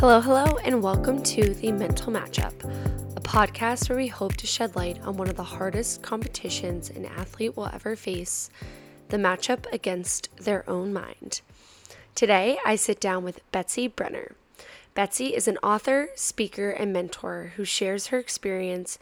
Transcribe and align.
Hello, 0.00 0.20
hello, 0.20 0.58
and 0.62 0.80
welcome 0.80 1.20
to 1.24 1.54
the 1.54 1.72
Mental 1.72 2.12
Matchup, 2.12 2.54
a 3.16 3.20
podcast 3.20 3.88
where 3.88 3.98
we 3.98 4.06
hope 4.06 4.36
to 4.36 4.46
shed 4.46 4.76
light 4.76 5.02
on 5.02 5.16
one 5.16 5.28
of 5.28 5.34
the 5.34 5.42
hardest 5.42 6.02
competitions 6.02 6.88
an 6.88 7.04
athlete 7.04 7.56
will 7.56 7.66
ever 7.66 7.96
face 7.96 8.48
the 9.08 9.16
matchup 9.16 9.66
against 9.72 10.28
their 10.36 10.62
own 10.70 10.92
mind. 10.92 11.40
Today, 12.14 12.58
I 12.64 12.76
sit 12.76 13.00
down 13.00 13.24
with 13.24 13.40
Betsy 13.50 13.88
Brenner. 13.88 14.36
Betsy 14.94 15.34
is 15.34 15.48
an 15.48 15.58
author, 15.64 16.10
speaker, 16.14 16.70
and 16.70 16.92
mentor 16.92 17.54
who 17.56 17.64
shares 17.64 18.06
her 18.06 18.20
experience 18.20 19.00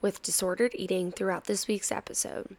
with 0.00 0.22
disordered 0.22 0.76
eating 0.76 1.10
throughout 1.10 1.46
this 1.46 1.66
week's 1.66 1.90
episode. 1.90 2.54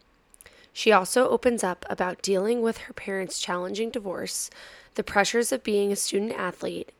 She 0.73 0.91
also 0.91 1.29
opens 1.29 1.63
up 1.63 1.85
about 1.89 2.21
dealing 2.21 2.61
with 2.61 2.79
her 2.79 2.93
parents' 2.93 3.39
challenging 3.39 3.91
divorce, 3.91 4.49
the 4.95 5.05
pressures 5.05 5.53
of 5.53 5.63
being 5.63 5.93
a 5.93 5.95
student 5.95 6.33
athlete, 6.33 6.91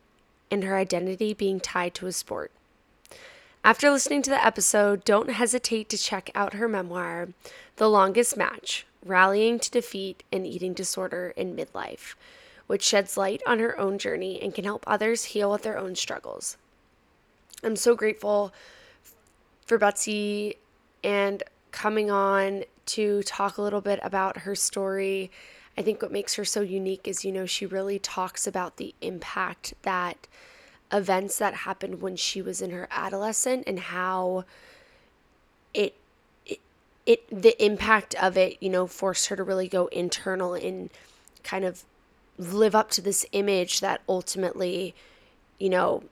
and 0.49 0.63
her 0.63 0.77
identity 0.77 1.33
being 1.33 1.59
tied 1.59 1.93
to 1.95 2.07
a 2.07 2.11
sport. 2.11 2.51
After 3.63 3.91
listening 3.91 4.21
to 4.21 4.29
the 4.29 4.45
episode, 4.45 5.03
don't 5.03 5.29
hesitate 5.29 5.89
to 5.89 5.97
check 5.97 6.29
out 6.33 6.53
her 6.53 6.67
memoir, 6.67 7.29
The 7.75 7.89
Longest 7.89 8.37
Match 8.37 8.85
Rallying 9.05 9.59
to 9.59 9.71
Defeat 9.71 10.23
an 10.31 10.45
Eating 10.45 10.73
Disorder 10.73 11.33
in 11.35 11.55
Midlife, 11.55 12.15
which 12.67 12.83
sheds 12.83 13.17
light 13.17 13.41
on 13.45 13.59
her 13.59 13.77
own 13.79 13.97
journey 13.97 14.41
and 14.41 14.55
can 14.55 14.63
help 14.63 14.83
others 14.87 15.25
heal 15.25 15.51
with 15.51 15.63
their 15.63 15.77
own 15.77 15.95
struggles. 15.95 16.57
I'm 17.63 17.75
so 17.75 17.95
grateful 17.95 18.53
for 19.65 19.77
Betsy 19.77 20.57
and 21.03 21.43
coming 21.71 22.09
on 22.09 22.63
to 22.85 23.21
talk 23.23 23.57
a 23.57 23.61
little 23.61 23.81
bit 23.81 23.99
about 24.01 24.39
her 24.39 24.55
story 24.55 25.29
I 25.77 25.83
think 25.83 26.01
what 26.01 26.11
makes 26.11 26.35
her 26.35 26.45
so 26.45 26.61
unique 26.61 27.07
is, 27.07 27.23
you 27.23 27.31
know, 27.31 27.45
she 27.45 27.65
really 27.65 27.99
talks 27.99 28.47
about 28.47 28.77
the 28.77 28.95
impact 29.01 29.75
that 29.83 30.27
events 30.91 31.37
that 31.37 31.53
happened 31.53 32.01
when 32.01 32.15
she 32.15 32.41
was 32.41 32.61
in 32.61 32.71
her 32.71 32.87
adolescent 32.89 33.65
and 33.67 33.79
how 33.79 34.45
it 35.73 35.95
it, 36.45 36.59
it 37.05 37.27
the 37.29 37.63
impact 37.63 38.15
of 38.15 38.37
it, 38.37 38.57
you 38.61 38.69
know, 38.69 38.87
forced 38.87 39.27
her 39.27 39.35
to 39.35 39.43
really 39.43 39.67
go 39.67 39.87
internal 39.87 40.55
and 40.55 40.89
kind 41.43 41.63
of 41.63 41.83
live 42.39 42.73
up 42.73 42.89
to 42.91 43.01
this 43.01 43.25
image 43.31 43.79
that 43.81 44.01
ultimately, 44.09 44.95
you 45.59 45.69
know, 45.69 46.03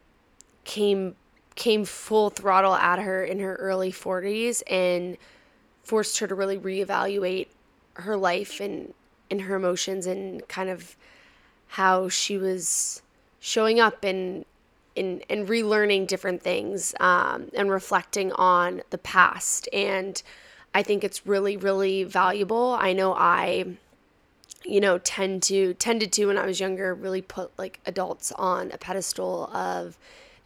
came 0.64 1.16
came 1.56 1.86
full 1.86 2.30
throttle 2.30 2.76
at 2.76 3.00
her 3.00 3.24
in 3.24 3.40
her 3.40 3.56
early 3.56 3.92
40s 3.92 4.62
and 4.70 5.18
forced 5.84 6.20
her 6.20 6.28
to 6.28 6.36
really 6.36 6.58
reevaluate 6.58 7.48
her 7.94 8.18
life 8.18 8.60
and 8.60 8.94
in 9.30 9.40
her 9.40 9.56
emotions 9.56 10.06
and 10.06 10.48
kind 10.48 10.70
of 10.70 10.96
how 11.70 12.10
she 12.10 12.38
was 12.38 13.02
showing 13.40 13.80
up 13.80 14.04
and 14.04 14.46
and, 14.98 15.24
and 15.30 15.48
relearning 15.50 16.08
different 16.08 16.42
things 16.42 16.96
um, 17.02 17.52
and 17.54 17.70
reflecting 17.70 18.32
on 18.34 18.82
the 18.90 18.98
past. 18.98 19.68
And 19.74 20.22
i 20.74 20.84
think 20.84 21.04
it's 21.04 21.26
really 21.26 21.58
really 21.58 22.04
valuable. 22.04 22.78
I 22.80 22.94
know 22.94 23.14
i 23.14 23.66
you 24.66 24.82
know 24.82 24.98
tend 24.98 25.44
to 25.44 25.74
tended 25.76 26.12
to 26.12 26.26
when 26.26 26.38
i 26.38 26.46
was 26.46 26.60
younger 26.60 26.94
really 26.94 27.22
put 27.22 27.52
like 27.58 27.80
adults 27.86 28.32
on 28.32 28.72
a 28.72 28.78
pedestal 28.78 29.46
of 29.54 29.98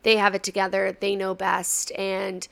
they 0.03 0.17
have 0.17 0.35
it 0.35 0.43
together 0.43 0.95
they 0.99 1.15
know 1.15 1.33
best. 1.33 1.91
And 1.93 2.47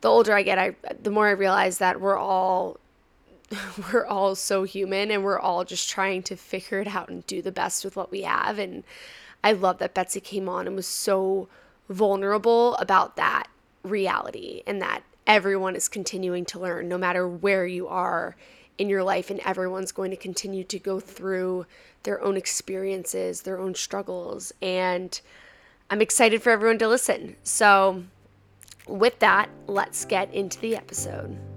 the 0.00 0.08
older 0.08 0.34
i 0.34 0.42
get 0.42 0.58
i 0.58 0.74
the 1.02 1.10
more 1.10 1.28
i 1.28 1.32
realize 1.32 1.78
that 1.78 2.00
we're 2.00 2.18
all 2.18 2.78
we're 3.92 4.06
all 4.06 4.34
so 4.34 4.64
human 4.64 5.10
and 5.10 5.24
we're 5.24 5.38
all 5.38 5.64
just 5.64 5.88
trying 5.90 6.22
to 6.24 6.36
figure 6.36 6.80
it 6.80 6.88
out 6.88 7.08
and 7.08 7.26
do 7.26 7.42
the 7.42 7.52
best 7.52 7.84
with 7.84 7.96
what 7.96 8.10
we 8.10 8.22
have. 8.22 8.58
And 8.58 8.84
I 9.42 9.52
love 9.52 9.78
that 9.78 9.94
Betsy 9.94 10.20
came 10.20 10.48
on 10.48 10.66
and 10.66 10.76
was 10.76 10.86
so 10.86 11.48
vulnerable 11.88 12.76
about 12.76 13.16
that 13.16 13.48
reality 13.82 14.62
and 14.66 14.80
that 14.80 15.02
everyone 15.26 15.76
is 15.76 15.88
continuing 15.88 16.44
to 16.46 16.58
learn 16.58 16.88
no 16.88 16.98
matter 16.98 17.26
where 17.26 17.66
you 17.66 17.88
are 17.88 18.36
in 18.78 18.88
your 18.88 19.02
life 19.02 19.30
and 19.30 19.40
everyone's 19.40 19.92
going 19.92 20.10
to 20.10 20.16
continue 20.16 20.64
to 20.64 20.78
go 20.78 20.98
through 20.98 21.66
their 22.04 22.20
own 22.22 22.36
experiences, 22.36 23.42
their 23.42 23.58
own 23.58 23.74
struggles 23.74 24.52
and 24.62 25.20
I'm 25.90 26.00
excited 26.00 26.42
for 26.42 26.50
everyone 26.50 26.78
to 26.78 26.88
listen. 26.88 27.36
So 27.42 28.04
with 28.88 29.18
that, 29.18 29.50
let's 29.66 30.06
get 30.06 30.32
into 30.32 30.58
the 30.60 30.74
episode. 30.74 31.51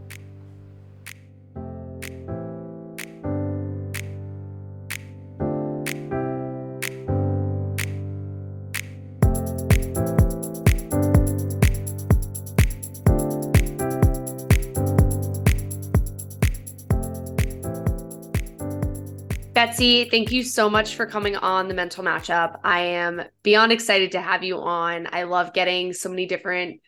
Betsy, 19.75 20.09
thank 20.09 20.31
you 20.31 20.41
so 20.41 20.69
much 20.69 20.95
for 20.95 21.05
coming 21.05 21.35
on 21.35 21.67
the 21.67 21.73
mental 21.73 22.01
matchup. 22.01 22.59
I 22.63 22.79
am 22.79 23.21
beyond 23.43 23.73
excited 23.73 24.13
to 24.13 24.21
have 24.21 24.41
you 24.41 24.57
on. 24.57 25.09
I 25.11 25.23
love 25.23 25.51
getting 25.51 25.91
so 25.91 26.07
many 26.07 26.27
different 26.27 26.79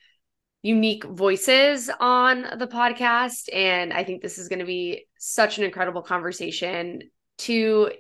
unique 0.61 1.03
voices 1.03 1.89
on 1.99 2.43
the 2.57 2.65
podcast. 2.65 3.53
And 3.53 3.91
I 3.91 4.05
think 4.05 4.21
this 4.21 4.37
is 4.37 4.47
going 4.47 4.59
to 4.59 4.65
be 4.65 5.05
such 5.17 5.57
an 5.57 5.65
incredible 5.65 6.01
conversation. 6.01 7.01
To 7.39 7.91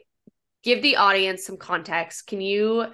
give 0.63 0.81
the 0.81 0.95
audience 0.95 1.45
some 1.45 1.57
context, 1.57 2.25
can 2.25 2.39
you 2.39 2.85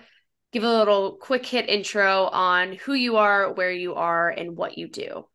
give 0.52 0.64
a 0.64 0.78
little 0.78 1.18
quick 1.18 1.46
hit 1.46 1.70
intro 1.70 2.24
on 2.24 2.74
who 2.74 2.94
you 2.94 3.18
are, 3.18 3.54
where 3.54 3.72
you 3.72 3.94
are, 3.94 4.32
and 4.32 4.58
what 4.58 4.80
you 4.80 4.90
do? 4.90 5.28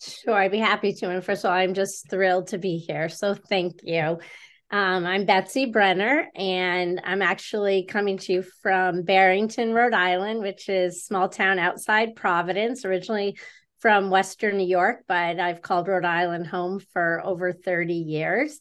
Sure, 0.00 0.34
I'd 0.34 0.52
be 0.52 0.58
happy 0.58 0.92
to. 0.92 1.10
And 1.10 1.24
first 1.24 1.44
of 1.44 1.50
all, 1.50 1.56
I'm 1.56 1.74
just 1.74 2.08
thrilled 2.08 2.46
to 2.48 2.58
be 2.58 2.76
here. 2.76 3.08
So 3.08 3.34
thank 3.34 3.80
you. 3.82 4.20
Um, 4.72 5.04
I'm 5.04 5.26
Betsy 5.26 5.66
Brenner, 5.66 6.30
and 6.34 6.98
I'm 7.04 7.20
actually 7.20 7.84
coming 7.84 8.16
to 8.16 8.32
you 8.32 8.42
from 8.62 9.02
Barrington, 9.02 9.74
Rhode 9.74 9.92
Island, 9.92 10.40
which 10.40 10.70
is 10.70 11.04
small 11.04 11.28
town 11.28 11.58
outside 11.58 12.16
Providence, 12.16 12.86
originally 12.86 13.36
from 13.80 14.08
Western 14.08 14.56
New 14.56 14.66
York, 14.66 15.04
but 15.06 15.38
I've 15.38 15.60
called 15.60 15.88
Rhode 15.88 16.06
Island 16.06 16.46
home 16.46 16.80
for 16.94 17.20
over 17.22 17.52
30 17.52 17.92
years. 17.92 18.60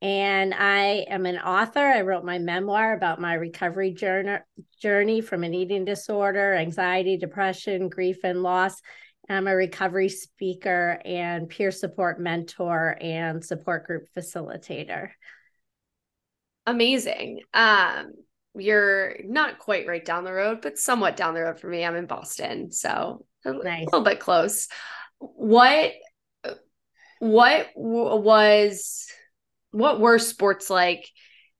And 0.00 0.54
I 0.54 1.04
am 1.10 1.26
an 1.26 1.36
author. 1.36 1.86
I 1.86 2.00
wrote 2.00 2.24
my 2.24 2.38
memoir 2.38 2.94
about 2.94 3.20
my 3.20 3.34
recovery 3.34 3.92
journey, 3.92 4.38
journey 4.80 5.20
from 5.20 5.44
an 5.44 5.52
eating 5.52 5.84
disorder, 5.84 6.54
anxiety, 6.54 7.18
depression, 7.18 7.90
grief, 7.90 8.20
and 8.24 8.42
loss. 8.42 8.80
I'm 9.28 9.46
a 9.46 9.54
recovery 9.54 10.08
speaker 10.08 11.02
and 11.04 11.50
peer 11.50 11.70
support 11.70 12.18
mentor 12.18 12.96
and 12.98 13.44
support 13.44 13.86
group 13.86 14.06
facilitator 14.16 15.10
amazing. 16.66 17.40
Um, 17.54 18.12
you're 18.54 19.16
not 19.24 19.58
quite 19.58 19.86
right 19.86 20.04
down 20.04 20.24
the 20.24 20.32
road, 20.32 20.60
but 20.62 20.78
somewhat 20.78 21.16
down 21.16 21.34
the 21.34 21.42
road 21.42 21.60
for 21.60 21.68
me. 21.68 21.84
I'm 21.84 21.96
in 21.96 22.06
Boston, 22.06 22.72
so 22.72 23.24
a 23.44 23.52
nice. 23.52 23.86
little 23.86 24.02
bit 24.02 24.20
close. 24.20 24.68
What 25.18 25.92
what 27.20 27.68
was 27.76 29.06
what 29.72 30.00
were 30.00 30.18
sports 30.18 30.70
like 30.70 31.06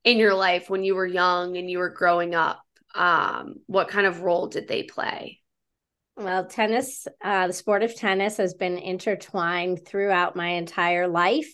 in 0.04 0.18
your 0.18 0.34
life 0.34 0.68
when 0.68 0.82
you 0.82 0.94
were 0.94 1.06
young 1.06 1.56
and 1.56 1.70
you 1.70 1.78
were 1.78 1.90
growing 1.90 2.34
up? 2.34 2.62
Um, 2.94 3.56
what 3.66 3.88
kind 3.88 4.06
of 4.06 4.22
role 4.22 4.48
did 4.48 4.66
they 4.66 4.82
play? 4.82 5.40
Well, 6.16 6.46
tennis, 6.46 7.06
uh, 7.22 7.46
the 7.46 7.52
sport 7.52 7.82
of 7.82 7.94
tennis 7.94 8.38
has 8.38 8.54
been 8.54 8.78
intertwined 8.78 9.86
throughout 9.86 10.36
my 10.36 10.48
entire 10.48 11.08
life. 11.08 11.48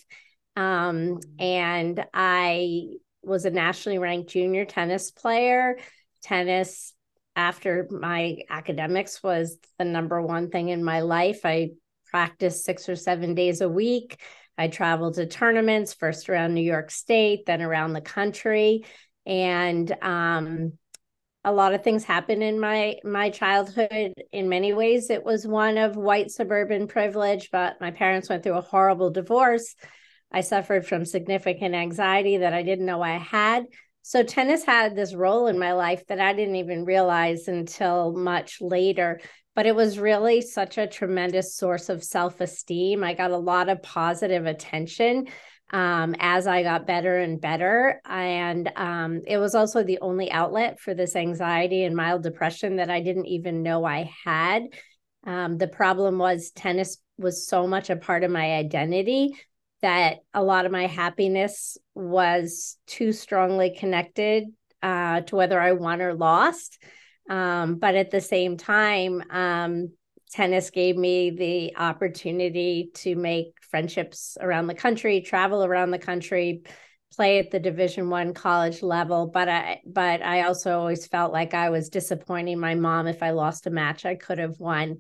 Um, 0.57 1.21
and 1.39 2.05
I 2.15 2.87
was 3.27 3.45
a 3.45 3.51
nationally 3.51 3.99
ranked 3.99 4.31
junior 4.31 4.65
tennis 4.65 5.11
player. 5.11 5.79
Tennis 6.23 6.95
after 7.35 7.87
my 7.91 8.39
academics 8.49 9.23
was 9.23 9.59
the 9.79 9.85
number 9.85 10.21
one 10.23 10.51
thing 10.51 10.69
in 10.69 10.83
my 10.83 11.01
life. 11.01 11.41
I 11.45 11.71
practiced 12.07 12.65
six 12.65 12.89
or 12.89 12.97
seven 12.97 13.35
days 13.35 13.61
a 13.61 13.69
week. 13.69 14.21
I 14.57 14.69
traveled 14.69 15.15
to 15.15 15.27
tournaments, 15.27 15.93
first 15.93 16.31
around 16.31 16.55
New 16.55 16.63
York 16.63 16.91
State, 16.91 17.45
then 17.47 17.61
around 17.61 17.93
the 17.93 18.01
country. 18.01 18.85
And 19.27 19.95
um, 20.01 20.73
a 21.47 21.53
lot 21.53 21.75
of 21.75 21.85
things 21.85 22.05
happened 22.05 22.43
in 22.43 22.59
my 22.59 22.97
my 23.05 23.31
childhood 23.31 24.13
in 24.33 24.49
many 24.49 24.75
ways 24.75 25.11
it 25.11 25.25
was 25.25 25.47
one 25.47 25.79
of 25.79 25.97
white 25.97 26.29
suburban 26.29 26.89
privilege 26.89 27.51
but 27.53 27.81
my 27.81 27.93
parents 27.93 28.29
went 28.29 28.43
through 28.43 28.57
a 28.57 28.61
horrible 28.61 29.11
divorce 29.11 29.77
I 30.33 30.41
suffered 30.41 30.87
from 30.87 31.05
significant 31.05 31.75
anxiety 31.75 32.39
that 32.39 32.53
I 32.53 32.63
didn't 32.63 32.87
know 32.87 33.03
I 33.03 33.19
had. 33.19 33.67
So, 34.03 34.23
tennis 34.23 34.65
had 34.65 34.95
this 34.95 35.15
role 35.15 35.47
in 35.49 35.59
my 35.59 35.73
life 35.73 36.07
that 36.07 36.21
I 36.21 36.33
didn't 36.33 36.57
even 36.57 36.85
realize 36.85 37.49
until 37.49 38.13
much 38.13 38.61
later. 38.61 39.21
But 39.55 39.67
it 39.67 39.75
was 39.75 39.99
really 39.99 40.43
such 40.43 40.77
a 40.79 40.87
tremendous 40.87 41.57
source 41.57 41.89
of 41.89 42.05
self 42.05 42.41
esteem. 42.41 43.03
I 43.03 43.15
got 43.15 43.31
a 43.31 43.39
lot 43.39 43.69
of 43.69 43.83
positive 43.83 44.47
attention 44.47 45.29
um, 45.73 46.15
as 46.21 46.47
I 46.47 46.63
got 46.63 46.87
better 46.87 47.19
and 47.19 47.41
better. 47.41 48.01
And 48.05 48.71
um, 48.77 49.23
it 49.27 49.39
was 49.39 49.55
also 49.55 49.83
the 49.83 49.99
only 50.01 50.31
outlet 50.31 50.79
for 50.79 50.95
this 50.95 51.17
anxiety 51.17 51.85
and 51.85 51.97
mild 51.97 52.23
depression 52.23 52.77
that 52.77 52.91
I 52.91 53.01
didn't 53.01 53.27
even 53.27 53.63
know 53.63 53.85
I 53.85 54.11
had. 54.25 54.65
Um, 55.25 55.59
the 55.59 55.69
problem 55.69 56.19
was 56.19 56.51
tennis 56.51 56.99
was 57.19 57.49
so 57.49 57.67
much 57.67 57.91
a 57.91 57.97
part 57.97 58.23
of 58.23 58.31
my 58.31 58.55
identity 58.55 59.35
that 59.83 60.19
a 60.33 60.43
lot 60.43 60.67
of 60.67 60.73
my 60.73 60.87
happiness 60.87 61.77
was 61.95 62.79
too 62.87 63.13
strongly 63.13 63.77
connected 63.79 64.45
uh, 64.83 65.21
to 65.23 65.37
whether 65.37 65.61
I 65.61 65.73
won 65.73 66.01
or 66.03 66.15
lost. 66.15 66.79
Um, 67.29 67.77
but 67.77 67.95
at 67.95 68.11
the 68.11 68.21
same 68.21 68.57
time, 68.57 69.23
um, 69.31 69.91
tennis 70.31 70.71
gave 70.71 70.97
me 70.97 71.31
the 71.31 71.77
opportunity 71.77 72.91
to 72.95 73.17
make 73.17 73.55
friendships 73.71 74.37
around 74.41 74.67
the 74.67 74.75
country, 74.75 75.21
travel 75.21 75.65
around 75.65 75.91
the 75.91 75.99
country, 75.99 76.63
play 77.15 77.39
at 77.39 77.51
the 77.51 77.59
Division 77.59 78.11
One 78.11 78.35
college 78.35 78.83
level. 78.83 79.27
But 79.27 79.49
I, 79.49 79.81
but 79.87 80.23
I 80.23 80.43
also 80.43 80.79
always 80.79 81.07
felt 81.07 81.33
like 81.33 81.55
I 81.55 81.71
was 81.71 81.89
disappointing 81.89 82.61
my 82.61 82.75
mom 82.75 83.07
if 83.07 83.23
I 83.23 83.31
lost 83.31 83.67
a 83.67 83.71
match 83.71 84.05
I 84.05 84.15
could 84.15 84.39
have 84.39 84.59
won. 84.59 84.99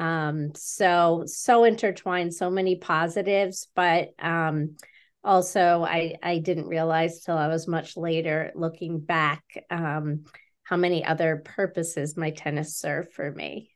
Um, 0.00 0.54
so 0.54 1.24
so 1.26 1.64
intertwined, 1.64 2.34
so 2.34 2.50
many 2.50 2.76
positives, 2.76 3.68
but 3.74 4.10
um, 4.18 4.76
also 5.22 5.84
I 5.84 6.16
I 6.22 6.38
didn't 6.38 6.66
realize 6.66 7.20
till 7.20 7.36
I 7.36 7.48
was 7.48 7.68
much 7.68 7.96
later 7.96 8.52
looking 8.54 9.00
back 9.00 9.44
um, 9.70 10.24
how 10.64 10.76
many 10.76 11.04
other 11.04 11.42
purposes 11.44 12.16
my 12.16 12.30
tennis 12.30 12.76
served 12.76 13.12
for 13.12 13.30
me. 13.30 13.70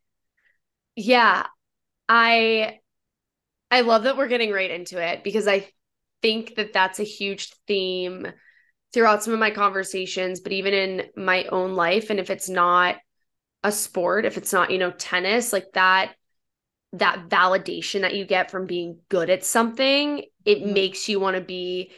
Yeah. 0.96 1.46
I 2.08 2.80
I 3.70 3.82
love 3.82 4.04
that 4.04 4.16
we're 4.16 4.28
getting 4.28 4.50
right 4.50 4.70
into 4.70 5.00
it 5.00 5.22
because 5.22 5.46
I 5.46 5.68
think 6.22 6.56
that 6.56 6.72
that's 6.72 7.00
a 7.00 7.04
huge 7.04 7.52
theme 7.66 8.26
throughout 8.92 9.22
some 9.22 9.34
of 9.34 9.38
my 9.38 9.50
conversations, 9.50 10.40
but 10.40 10.52
even 10.52 10.72
in 10.72 11.02
my 11.16 11.44
own 11.44 11.74
life 11.74 12.10
and 12.10 12.18
if 12.18 12.30
it's 12.30 12.48
not 12.48 12.96
a 13.62 13.72
sport, 13.72 14.24
if 14.24 14.36
it's 14.36 14.52
not, 14.52 14.70
you 14.70 14.78
know, 14.78 14.90
tennis, 14.90 15.52
like 15.52 15.72
that 15.74 16.14
that 16.94 17.28
validation 17.28 18.00
that 18.00 18.14
you 18.14 18.24
get 18.24 18.50
from 18.50 18.66
being 18.66 18.98
good 19.10 19.28
at 19.28 19.44
something, 19.44 20.22
it 20.44 20.62
mm-hmm. 20.62 20.72
makes 20.72 21.08
you 21.08 21.20
want 21.20 21.36
to 21.36 21.42
be 21.42 21.92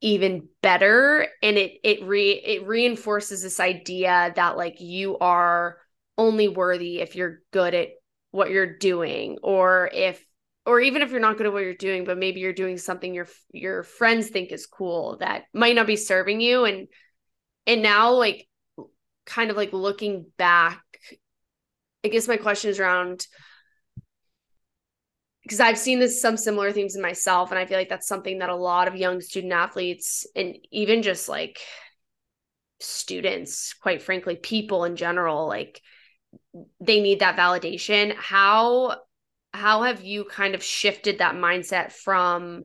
even 0.00 0.48
better 0.62 1.26
and 1.42 1.56
it 1.56 1.72
it 1.82 2.04
re 2.04 2.30
it 2.30 2.66
reinforces 2.66 3.42
this 3.42 3.58
idea 3.58 4.32
that 4.36 4.56
like 4.56 4.80
you 4.80 5.18
are 5.18 5.78
only 6.16 6.46
worthy 6.46 7.00
if 7.00 7.16
you're 7.16 7.40
good 7.52 7.74
at 7.74 7.88
what 8.30 8.50
you're 8.50 8.78
doing 8.78 9.38
or 9.42 9.90
if 9.92 10.24
or 10.66 10.80
even 10.80 11.02
if 11.02 11.10
you're 11.10 11.18
not 11.18 11.36
good 11.36 11.46
at 11.46 11.52
what 11.52 11.64
you're 11.64 11.74
doing 11.74 12.04
but 12.04 12.16
maybe 12.16 12.38
you're 12.38 12.52
doing 12.52 12.78
something 12.78 13.12
your 13.12 13.26
your 13.52 13.82
friends 13.82 14.28
think 14.28 14.52
is 14.52 14.66
cool 14.66 15.16
that 15.18 15.44
might 15.52 15.74
not 15.74 15.86
be 15.86 15.96
serving 15.96 16.40
you 16.40 16.64
and 16.64 16.86
and 17.66 17.82
now 17.82 18.12
like 18.12 18.46
kind 19.26 19.50
of 19.50 19.56
like 19.56 19.72
looking 19.72 20.26
back 20.36 20.80
i 22.04 22.08
guess 22.08 22.28
my 22.28 22.36
question 22.36 22.70
is 22.70 22.80
around 22.80 23.26
because 25.42 25.60
I've 25.60 25.78
seen 25.78 25.98
this 25.98 26.20
some 26.20 26.36
similar 26.36 26.72
themes 26.72 26.94
in 26.94 27.00
myself 27.00 27.50
and 27.50 27.58
I 27.58 27.64
feel 27.64 27.78
like 27.78 27.88
that's 27.88 28.06
something 28.06 28.40
that 28.40 28.50
a 28.50 28.54
lot 28.54 28.86
of 28.86 28.96
young 28.96 29.22
student 29.22 29.54
athletes 29.54 30.26
and 30.36 30.58
even 30.70 31.02
just 31.02 31.26
like 31.26 31.58
students 32.80 33.72
quite 33.72 34.02
frankly 34.02 34.36
people 34.36 34.84
in 34.84 34.94
general 34.94 35.48
like 35.48 35.80
they 36.80 37.00
need 37.00 37.20
that 37.20 37.36
validation. 37.36 38.14
How 38.14 38.96
how 39.54 39.82
have 39.82 40.02
you 40.02 40.24
kind 40.24 40.54
of 40.54 40.62
shifted 40.62 41.18
that 41.18 41.34
mindset 41.34 41.92
from 41.92 42.64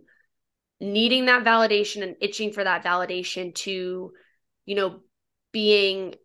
needing 0.82 1.26
that 1.28 1.46
validation 1.46 2.04
and 2.04 2.18
itching 2.20 2.52
for 2.52 2.64
that 2.64 2.84
validation 2.84 3.56
to 3.56 4.12
you 4.66 4.76
know 4.76 5.00
being 5.54 6.16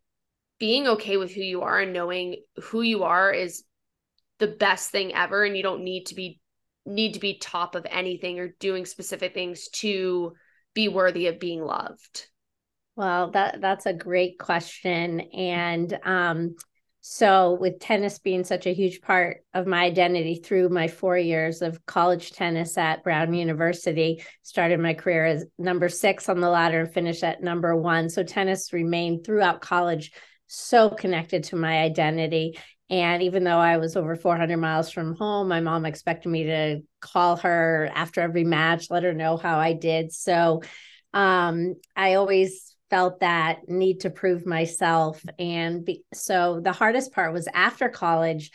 being 0.58 0.88
okay 0.88 1.16
with 1.16 1.32
who 1.32 1.40
you 1.40 1.62
are 1.62 1.80
and 1.80 1.92
knowing 1.92 2.36
who 2.64 2.82
you 2.82 3.04
are 3.04 3.32
is 3.32 3.64
the 4.38 4.48
best 4.48 4.90
thing 4.90 5.14
ever 5.14 5.44
and 5.44 5.56
you 5.56 5.62
don't 5.62 5.84
need 5.84 6.06
to 6.06 6.14
be 6.14 6.40
need 6.86 7.14
to 7.14 7.20
be 7.20 7.38
top 7.38 7.74
of 7.74 7.86
anything 7.90 8.38
or 8.38 8.54
doing 8.60 8.86
specific 8.86 9.34
things 9.34 9.68
to 9.68 10.32
be 10.74 10.88
worthy 10.88 11.26
of 11.26 11.38
being 11.38 11.60
loved 11.60 12.28
well 12.96 13.30
that 13.30 13.60
that's 13.60 13.86
a 13.86 13.92
great 13.92 14.38
question 14.38 15.20
and 15.20 15.98
um 16.04 16.54
so, 17.00 17.56
with 17.58 17.80
tennis 17.80 18.18
being 18.18 18.44
such 18.44 18.66
a 18.66 18.74
huge 18.74 19.00
part 19.00 19.38
of 19.54 19.66
my 19.66 19.84
identity 19.84 20.42
through 20.44 20.68
my 20.68 20.88
four 20.88 21.16
years 21.16 21.62
of 21.62 21.86
college 21.86 22.32
tennis 22.32 22.76
at 22.76 23.02
Brown 23.02 23.32
University, 23.32 24.22
started 24.42 24.78
my 24.78 24.92
career 24.92 25.24
as 25.24 25.46
number 25.58 25.88
six 25.88 26.28
on 26.28 26.40
the 26.40 26.50
ladder 26.50 26.80
and 26.80 26.92
finished 26.92 27.22
at 27.22 27.42
number 27.42 27.74
one. 27.74 28.10
So, 28.10 28.24
tennis 28.24 28.74
remained 28.74 29.24
throughout 29.24 29.62
college 29.62 30.12
so 30.48 30.90
connected 30.90 31.44
to 31.44 31.56
my 31.56 31.78
identity. 31.78 32.58
And 32.90 33.22
even 33.22 33.44
though 33.44 33.58
I 33.58 33.76
was 33.76 33.96
over 33.96 34.16
400 34.16 34.56
miles 34.56 34.90
from 34.90 35.14
home, 35.14 35.48
my 35.48 35.60
mom 35.60 35.84
expected 35.84 36.30
me 36.30 36.44
to 36.44 36.80
call 37.00 37.36
her 37.36 37.90
after 37.94 38.20
every 38.22 38.44
match, 38.44 38.90
let 38.90 39.02
her 39.02 39.12
know 39.12 39.36
how 39.36 39.58
I 39.58 39.74
did. 39.74 40.12
So, 40.12 40.62
um, 41.12 41.74
I 41.94 42.14
always 42.14 42.74
felt 42.90 43.20
that 43.20 43.68
need 43.68 44.00
to 44.00 44.10
prove 44.10 44.46
myself 44.46 45.22
and 45.38 45.84
be, 45.84 46.04
so 46.14 46.60
the 46.62 46.72
hardest 46.72 47.12
part 47.12 47.32
was 47.32 47.48
after 47.52 47.88
college 47.88 48.50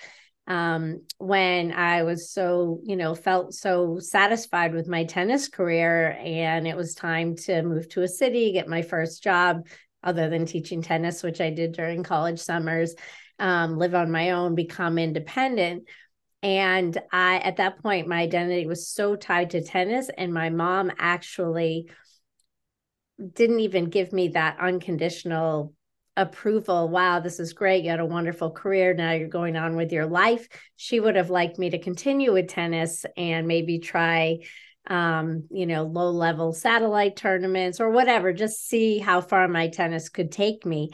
um, 0.45 1.01
when 1.19 1.71
i 1.71 2.03
was 2.03 2.29
so 2.29 2.81
you 2.83 2.97
know 2.97 3.15
felt 3.15 3.53
so 3.53 3.97
satisfied 3.99 4.73
with 4.73 4.87
my 4.87 5.05
tennis 5.05 5.47
career 5.47 6.17
and 6.19 6.67
it 6.67 6.75
was 6.75 6.95
time 6.95 7.35
to 7.35 7.61
move 7.63 7.87
to 7.89 8.01
a 8.01 8.07
city 8.07 8.51
get 8.51 8.67
my 8.67 8.81
first 8.81 9.23
job 9.23 9.65
other 10.03 10.29
than 10.29 10.45
teaching 10.45 10.81
tennis 10.81 11.23
which 11.23 11.41
i 11.41 11.49
did 11.49 11.71
during 11.71 12.03
college 12.03 12.39
summers 12.39 12.95
um, 13.39 13.77
live 13.77 13.95
on 13.95 14.11
my 14.11 14.31
own 14.31 14.55
become 14.55 14.97
independent. 14.97 15.87
And 16.41 16.97
i 17.11 17.37
at 17.37 17.57
that 17.57 17.81
point 17.81 18.07
my 18.07 18.21
identity 18.21 18.67
was 18.67 18.87
so 18.87 19.15
tied 19.15 19.51
to 19.51 19.63
tennis 19.63 20.09
and 20.17 20.33
my 20.33 20.49
mom 20.49 20.91
actually 20.97 21.89
didn't 23.33 23.61
even 23.61 23.85
give 23.85 24.11
me 24.11 24.29
that 24.29 24.59
unconditional 24.59 25.73
approval 26.15 26.89
wow 26.89 27.19
this 27.19 27.39
is 27.39 27.53
great. 27.53 27.83
You 27.83 27.91
had 27.91 27.99
a 27.99 28.05
wonderful 28.05 28.51
career. 28.51 28.93
Now 28.93 29.13
you're 29.13 29.29
going 29.29 29.55
on 29.55 29.75
with 29.75 29.91
your 29.91 30.05
life. 30.05 30.47
She 30.75 30.99
would 30.99 31.15
have 31.15 31.29
liked 31.29 31.57
me 31.57 31.69
to 31.69 31.79
continue 31.79 32.33
with 32.33 32.49
tennis 32.49 33.05
and 33.15 33.47
maybe 33.47 33.79
try 33.79 34.39
um 34.87 35.43
you 35.49 35.65
know 35.65 35.83
low 35.83 36.11
level 36.11 36.51
satellite 36.51 37.15
tournaments 37.15 37.79
or 37.79 37.89
whatever 37.89 38.33
just 38.33 38.67
see 38.67 38.99
how 38.99 39.21
far 39.21 39.47
my 39.47 39.67
tennis 39.69 40.09
could 40.09 40.31
take 40.31 40.65
me 40.65 40.89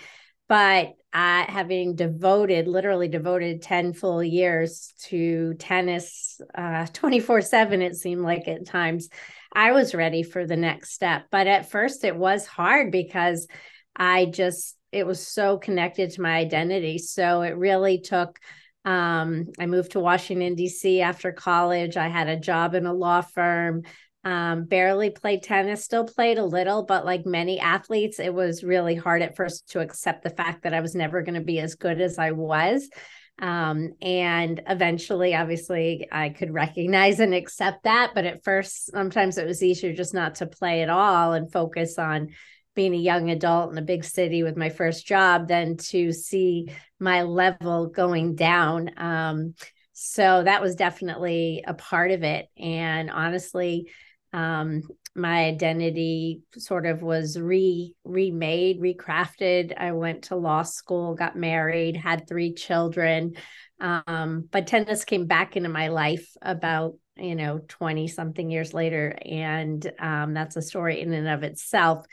but 0.48 0.94
uh, 1.12 1.44
having 1.48 1.96
devoted 1.96 2.68
literally 2.68 3.08
devoted 3.08 3.64
10 3.64 3.94
full 3.94 4.24
years 4.24 4.94
to 5.00 5.56
tennis 5.56 6.40
uh 6.54 6.86
24 6.94 7.42
7 7.42 7.82
it 7.82 7.96
seemed 7.96 8.22
like 8.22 8.48
at 8.48 8.68
times 8.68 9.10
I 9.54 9.72
was 9.72 9.96
ready 9.96 10.24
for 10.24 10.46
the 10.46 10.58
next 10.58 10.94
step. 10.94 11.26
But 11.32 11.48
at 11.48 11.70
first, 11.70 12.04
it 12.04 12.16
was 12.16 12.46
hard 12.46 12.92
because 12.92 13.48
I 13.96 14.26
just, 14.26 14.76
it 14.92 15.06
was 15.06 15.26
so 15.26 15.58
connected 15.58 16.12
to 16.12 16.22
my 16.22 16.38
identity. 16.38 16.98
So 16.98 17.42
it 17.42 17.58
really 17.58 18.00
took, 18.00 18.40
um, 18.86 19.48
I 19.60 19.66
moved 19.66 19.92
to 19.92 20.00
Washington, 20.00 20.56
D.C. 20.56 21.02
after 21.02 21.32
college. 21.32 21.98
I 21.98 22.08
had 22.08 22.28
a 22.28 22.40
job 22.40 22.76
in 22.76 22.86
a 22.86 22.94
law 22.94 23.22
firm. 23.22 23.84
Um, 24.26 24.66
barely 24.66 25.12
played 25.12 25.44
tennis, 25.44 25.86
still 25.86 26.06
played 26.06 26.38
a 26.38 26.44
little, 26.44 26.84
but 26.84 27.06
like 27.06 27.26
many 27.26 27.58
athletes, 27.58 28.20
it 28.20 28.34
was 28.34 28.66
really 28.66 28.96
hard 28.96 29.22
at 29.22 29.38
first 29.38 29.70
to 29.70 29.80
accept 29.80 30.24
the 30.24 30.30
fact 30.30 30.64
that 30.64 30.74
I 30.74 30.82
was 30.82 30.94
never 30.94 31.22
going 31.22 31.36
to 31.36 31.42
be 31.42 31.60
as 31.60 31.76
good 31.76 32.02
as 32.02 32.20
I 32.20 32.32
was. 32.32 32.90
Um, 33.42 33.94
and 34.02 34.62
eventually, 34.68 35.34
obviously, 35.36 36.10
I 36.12 36.30
could 36.30 36.54
recognize 36.54 37.22
and 37.22 37.34
accept 37.34 37.84
that. 37.84 38.12
But 38.14 38.26
at 38.26 38.44
first, 38.44 38.92
sometimes 38.92 39.38
it 39.38 39.48
was 39.48 39.64
easier 39.64 39.94
just 39.94 40.14
not 40.14 40.36
to 40.36 40.48
play 40.48 40.82
at 40.82 40.90
all 40.90 41.32
and 41.32 41.52
focus 41.52 41.98
on 41.98 42.30
being 42.76 42.94
a 42.94 42.98
young 42.98 43.30
adult 43.30 43.72
in 43.72 43.78
a 43.78 43.84
big 43.84 44.04
city 44.04 44.44
with 44.44 44.58
my 44.58 44.70
first 44.70 45.06
job 45.06 45.48
than 45.48 45.78
to 45.78 46.12
see 46.12 46.72
my 47.00 47.24
level 47.24 47.88
going 47.88 48.36
down. 48.36 48.92
Um, 48.98 49.56
so 49.94 50.44
that 50.44 50.62
was 50.62 50.76
definitely 50.76 51.64
a 51.68 51.74
part 51.74 52.12
of 52.12 52.24
it. 52.24 52.48
And 52.58 53.10
honestly, 53.10 53.92
um, 54.32 54.84
my 55.16 55.46
identity 55.46 56.42
sort 56.58 56.86
of 56.86 57.02
was 57.02 57.38
re 57.38 57.94
remade, 58.04 58.80
recrafted. 58.80 59.74
I 59.78 59.92
went 59.92 60.26
to 60.26 60.36
law 60.36 60.64
school, 60.64 61.16
got 61.16 61.36
married, 61.36 61.98
had 61.98 62.28
three 62.28 62.54
children. 62.54 63.34
Um, 63.82 64.48
but 64.52 64.68
tennis 64.68 65.06
came 65.06 65.26
back 65.26 65.58
into 65.58 65.70
my 65.70 65.88
life 65.88 66.30
about 66.42 66.96
you 67.18 67.36
know 67.36 67.60
20 67.68 68.08
something 68.08 68.50
years 68.50 68.74
later 68.74 69.18
and 69.26 69.92
um, 70.00 70.34
that's 70.34 70.56
a 70.56 70.62
story 70.62 71.02
in 71.02 71.12
and 71.12 71.28
of 71.28 71.44
itself 71.44 72.06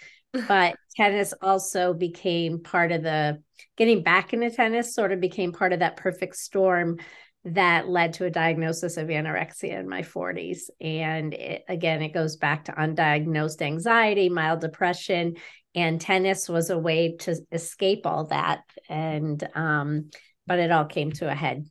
but 0.49 0.77
tennis 0.97 1.35
also 1.43 1.93
became 1.95 2.63
part 2.63 2.93
of 2.93 3.03
the 3.03 3.43
getting 3.77 4.03
back 4.03 4.33
into 4.33 4.51
tennis 4.51 4.95
sort 4.95 5.13
of 5.13 5.21
became 5.21 5.53
part 5.53 5.73
of 5.73 5.81
that 5.81 5.97
perfect 5.97 6.37
storm 6.37 6.99
that 7.45 7.89
led 7.89 8.15
to 8.15 8.25
a 8.25 8.31
diagnosis 8.31 8.97
of 8.97 9.07
anorexia 9.07 9.79
in 9.79 9.89
my 9.89 10.03
40s. 10.03 10.63
And 10.81 11.33
it, 11.33 11.65
again, 11.69 12.03
it 12.03 12.13
goes 12.13 12.37
back 12.37 12.65
to 12.65 12.73
undiagnosed 12.73 13.63
anxiety, 13.63 14.29
mild 14.29 14.61
depression, 14.61 15.37
and 15.75 16.01
tennis 16.01 16.49
was 16.49 16.71
a 16.71 16.79
way 16.79 17.17
to 17.19 17.37
escape 17.53 18.05
all 18.05 18.25
that. 18.27 18.63
And, 18.89 19.47
um, 19.55 20.11
but 20.47 20.59
it 20.59 20.73
all 20.73 20.87
came 20.87 21.13
to 21.13 21.31
a 21.31 21.35
head. 21.35 21.67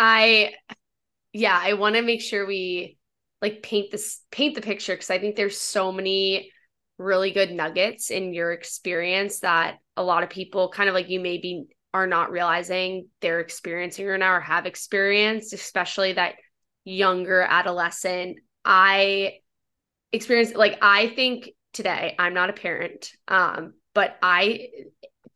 I, 0.00 0.54
yeah, 1.32 1.58
I 1.60 1.74
want 1.74 1.94
to 1.94 2.02
make 2.02 2.22
sure 2.22 2.46
we 2.46 2.96
like 3.42 3.62
paint 3.62 3.90
this, 3.90 4.20
paint 4.30 4.54
the 4.54 4.60
picture 4.60 4.94
because 4.94 5.10
I 5.10 5.18
think 5.18 5.36
there's 5.36 5.58
so 5.58 5.92
many 5.92 6.50
really 6.98 7.30
good 7.30 7.50
nuggets 7.50 8.10
in 8.10 8.34
your 8.34 8.52
experience 8.52 9.40
that 9.40 9.78
a 9.96 10.02
lot 10.02 10.22
of 10.22 10.30
people 10.30 10.68
kind 10.68 10.88
of 10.88 10.94
like 10.94 11.08
you 11.08 11.20
maybe 11.20 11.66
are 11.94 12.06
not 12.06 12.30
realizing 12.30 13.08
they're 13.20 13.40
experiencing 13.40 14.06
right 14.06 14.20
now 14.20 14.34
or 14.34 14.40
have 14.40 14.66
experienced, 14.66 15.52
especially 15.52 16.12
that 16.12 16.34
younger 16.84 17.40
adolescent. 17.42 18.38
I 18.64 19.38
experienced 20.12 20.54
like 20.54 20.78
I 20.82 21.08
think 21.08 21.50
today, 21.72 22.14
I'm 22.18 22.34
not 22.34 22.50
a 22.50 22.54
parent, 22.54 23.10
um, 23.28 23.74
but 23.94 24.16
I 24.22 24.68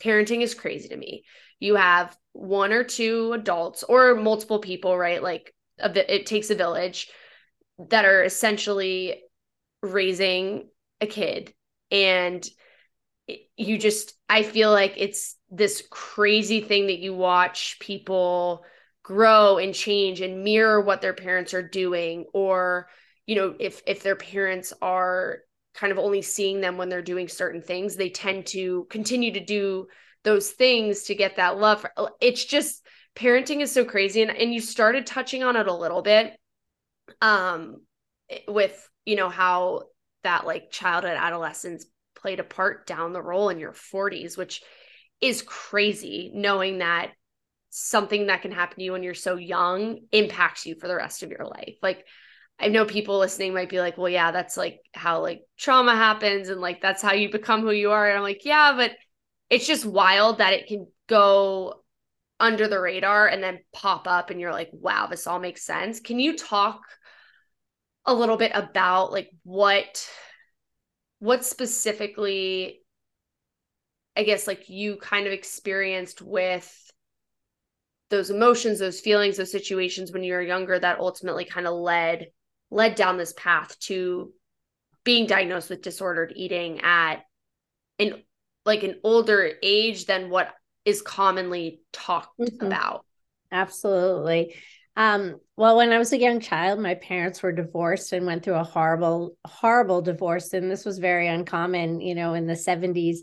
parenting 0.02 0.42
is 0.42 0.54
crazy 0.54 0.88
to 0.88 0.96
me. 0.96 1.24
You 1.58 1.76
have 1.76 2.16
one 2.32 2.72
or 2.72 2.84
two 2.84 3.32
adults 3.32 3.82
or 3.82 4.14
multiple 4.14 4.58
people, 4.58 4.96
right? 4.96 5.22
Like 5.22 5.54
a, 5.78 6.14
it 6.14 6.26
takes 6.26 6.50
a 6.50 6.54
village 6.54 7.08
that 7.78 8.04
are 8.04 8.22
essentially 8.22 9.22
raising 9.82 10.68
a 11.00 11.06
kid. 11.06 11.52
And 11.90 12.46
you 13.56 13.78
just 13.78 14.12
i 14.28 14.42
feel 14.42 14.70
like 14.70 14.92
it's 14.98 15.36
this 15.50 15.82
crazy 15.90 16.60
thing 16.60 16.88
that 16.88 16.98
you 16.98 17.14
watch 17.14 17.78
people 17.80 18.62
grow 19.02 19.56
and 19.56 19.74
change 19.74 20.20
and 20.20 20.44
mirror 20.44 20.78
what 20.78 21.00
their 21.00 21.14
parents 21.14 21.54
are 21.54 21.66
doing. 21.66 22.26
Or 22.34 22.88
you 23.26 23.36
know 23.36 23.54
if 23.58 23.82
if 23.86 24.02
their 24.02 24.16
parents 24.16 24.72
are 24.82 25.38
kind 25.74 25.90
of 25.90 25.98
only 25.98 26.22
seeing 26.22 26.60
them 26.60 26.76
when 26.76 26.88
they're 26.88 27.02
doing 27.02 27.28
certain 27.28 27.62
things 27.62 27.96
they 27.96 28.10
tend 28.10 28.46
to 28.46 28.86
continue 28.90 29.32
to 29.32 29.44
do 29.44 29.88
those 30.22 30.50
things 30.50 31.04
to 31.04 31.14
get 31.14 31.36
that 31.36 31.58
love 31.58 31.84
it's 32.20 32.44
just 32.44 32.84
parenting 33.14 33.60
is 33.60 33.72
so 33.72 33.84
crazy. 33.84 34.22
And, 34.22 34.30
and 34.30 34.52
you 34.52 34.60
started 34.60 35.06
touching 35.06 35.42
on 35.42 35.56
it 35.56 35.66
a 35.66 35.74
little 35.74 36.02
bit 36.02 36.34
um 37.20 37.76
with 38.48 38.88
you 39.04 39.16
know 39.16 39.28
how 39.28 39.82
that 40.22 40.46
like 40.46 40.70
childhood 40.70 41.16
adolescence 41.18 41.86
played 42.16 42.40
a 42.40 42.44
part 42.44 42.86
down 42.86 43.12
the 43.12 43.22
role 43.22 43.50
in 43.50 43.58
your 43.58 43.72
40s 43.72 44.36
which 44.36 44.62
is 45.20 45.42
crazy 45.42 46.30
knowing 46.34 46.78
that 46.78 47.12
something 47.70 48.28
that 48.28 48.40
can 48.40 48.52
happen 48.52 48.78
to 48.78 48.84
you 48.84 48.92
when 48.92 49.02
you're 49.02 49.14
so 49.14 49.36
young 49.36 49.98
impacts 50.12 50.64
you 50.64 50.76
for 50.76 50.86
the 50.86 50.94
rest 50.94 51.24
of 51.24 51.30
your 51.30 51.44
life. 51.44 51.74
Like 51.82 52.04
i 52.60 52.68
know 52.68 52.84
people 52.84 53.18
listening 53.18 53.52
might 53.52 53.68
be 53.68 53.80
like 53.80 53.98
well 53.98 54.08
yeah 54.08 54.30
that's 54.30 54.56
like 54.56 54.78
how 54.92 55.20
like 55.20 55.40
trauma 55.58 55.96
happens 55.96 56.48
and 56.48 56.60
like 56.60 56.80
that's 56.80 57.02
how 57.02 57.12
you 57.12 57.28
become 57.28 57.62
who 57.62 57.72
you 57.72 57.90
are. 57.90 58.08
And 58.08 58.16
i'm 58.16 58.22
like 58.22 58.44
yeah 58.44 58.74
but 58.76 58.92
it's 59.50 59.66
just 59.66 59.84
wild 59.84 60.38
that 60.38 60.52
it 60.52 60.68
can 60.68 60.86
go 61.08 61.83
under 62.40 62.68
the 62.68 62.80
radar 62.80 63.28
and 63.28 63.42
then 63.42 63.60
pop 63.72 64.06
up 64.06 64.30
and 64.30 64.40
you're 64.40 64.52
like 64.52 64.70
wow 64.72 65.06
this 65.06 65.26
all 65.26 65.38
makes 65.38 65.64
sense. 65.64 66.00
Can 66.00 66.18
you 66.18 66.36
talk 66.36 66.80
a 68.06 68.14
little 68.14 68.36
bit 68.36 68.52
about 68.54 69.12
like 69.12 69.30
what 69.44 70.08
what 71.20 71.44
specifically 71.44 72.82
i 74.16 74.22
guess 74.22 74.46
like 74.46 74.68
you 74.68 74.96
kind 74.96 75.26
of 75.26 75.32
experienced 75.32 76.20
with 76.20 76.90
those 78.10 78.30
emotions 78.30 78.78
those 78.78 79.00
feelings 79.00 79.36
those 79.36 79.50
situations 79.50 80.12
when 80.12 80.22
you 80.22 80.34
were 80.34 80.42
younger 80.42 80.78
that 80.78 80.98
ultimately 80.98 81.44
kind 81.44 81.66
of 81.66 81.74
led 81.74 82.26
led 82.70 82.94
down 82.94 83.16
this 83.16 83.32
path 83.36 83.78
to 83.78 84.32
being 85.04 85.26
diagnosed 85.26 85.70
with 85.70 85.82
disordered 85.82 86.32
eating 86.36 86.80
at 86.80 87.22
an 87.98 88.22
like 88.66 88.82
an 88.82 89.00
older 89.02 89.50
age 89.62 90.06
than 90.06 90.30
what 90.30 90.52
is 90.84 91.02
commonly 91.02 91.80
talked 91.92 92.38
mm-hmm. 92.38 92.66
about 92.66 93.04
absolutely 93.50 94.54
um, 94.96 95.40
well, 95.56 95.76
when 95.76 95.92
I 95.92 95.98
was 95.98 96.12
a 96.12 96.18
young 96.18 96.40
child, 96.40 96.78
my 96.78 96.94
parents 96.94 97.42
were 97.42 97.52
divorced 97.52 98.12
and 98.12 98.26
went 98.26 98.44
through 98.44 98.54
a 98.54 98.64
horrible, 98.64 99.36
horrible 99.44 100.02
divorce. 100.02 100.52
And 100.52 100.70
this 100.70 100.84
was 100.84 100.98
very 100.98 101.26
uncommon, 101.26 102.00
you 102.00 102.14
know, 102.14 102.34
in 102.34 102.46
the 102.46 102.54
70s 102.54 103.18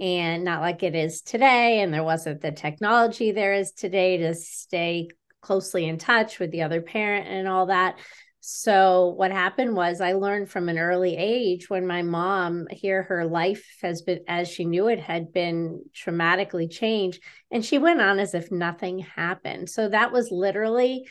and 0.00 0.44
not 0.44 0.60
like 0.60 0.82
it 0.82 0.94
is 0.94 1.22
today. 1.22 1.80
And 1.80 1.94
there 1.94 2.02
wasn't 2.02 2.40
the 2.40 2.50
technology 2.50 3.30
there 3.30 3.54
is 3.54 3.72
today 3.72 4.18
to 4.18 4.34
stay 4.34 5.08
closely 5.40 5.86
in 5.86 5.98
touch 5.98 6.38
with 6.38 6.50
the 6.50 6.62
other 6.62 6.80
parent 6.80 7.28
and 7.28 7.46
all 7.46 7.66
that. 7.66 7.98
So 8.44 9.14
what 9.16 9.30
happened 9.30 9.76
was 9.76 10.00
I 10.00 10.14
learned 10.14 10.50
from 10.50 10.68
an 10.68 10.76
early 10.76 11.16
age 11.16 11.70
when 11.70 11.86
my 11.86 12.02
mom 12.02 12.66
here 12.72 13.04
her 13.04 13.24
life 13.24 13.64
has 13.82 14.02
been 14.02 14.24
as 14.26 14.48
she 14.48 14.64
knew 14.64 14.88
it 14.88 14.98
had 14.98 15.32
been 15.32 15.84
traumatically 15.94 16.68
changed 16.68 17.22
and 17.52 17.64
she 17.64 17.78
went 17.78 18.00
on 18.00 18.18
as 18.18 18.34
if 18.34 18.50
nothing 18.50 18.98
happened. 18.98 19.70
So 19.70 19.88
that 19.88 20.10
was 20.10 20.32
literally 20.32 21.08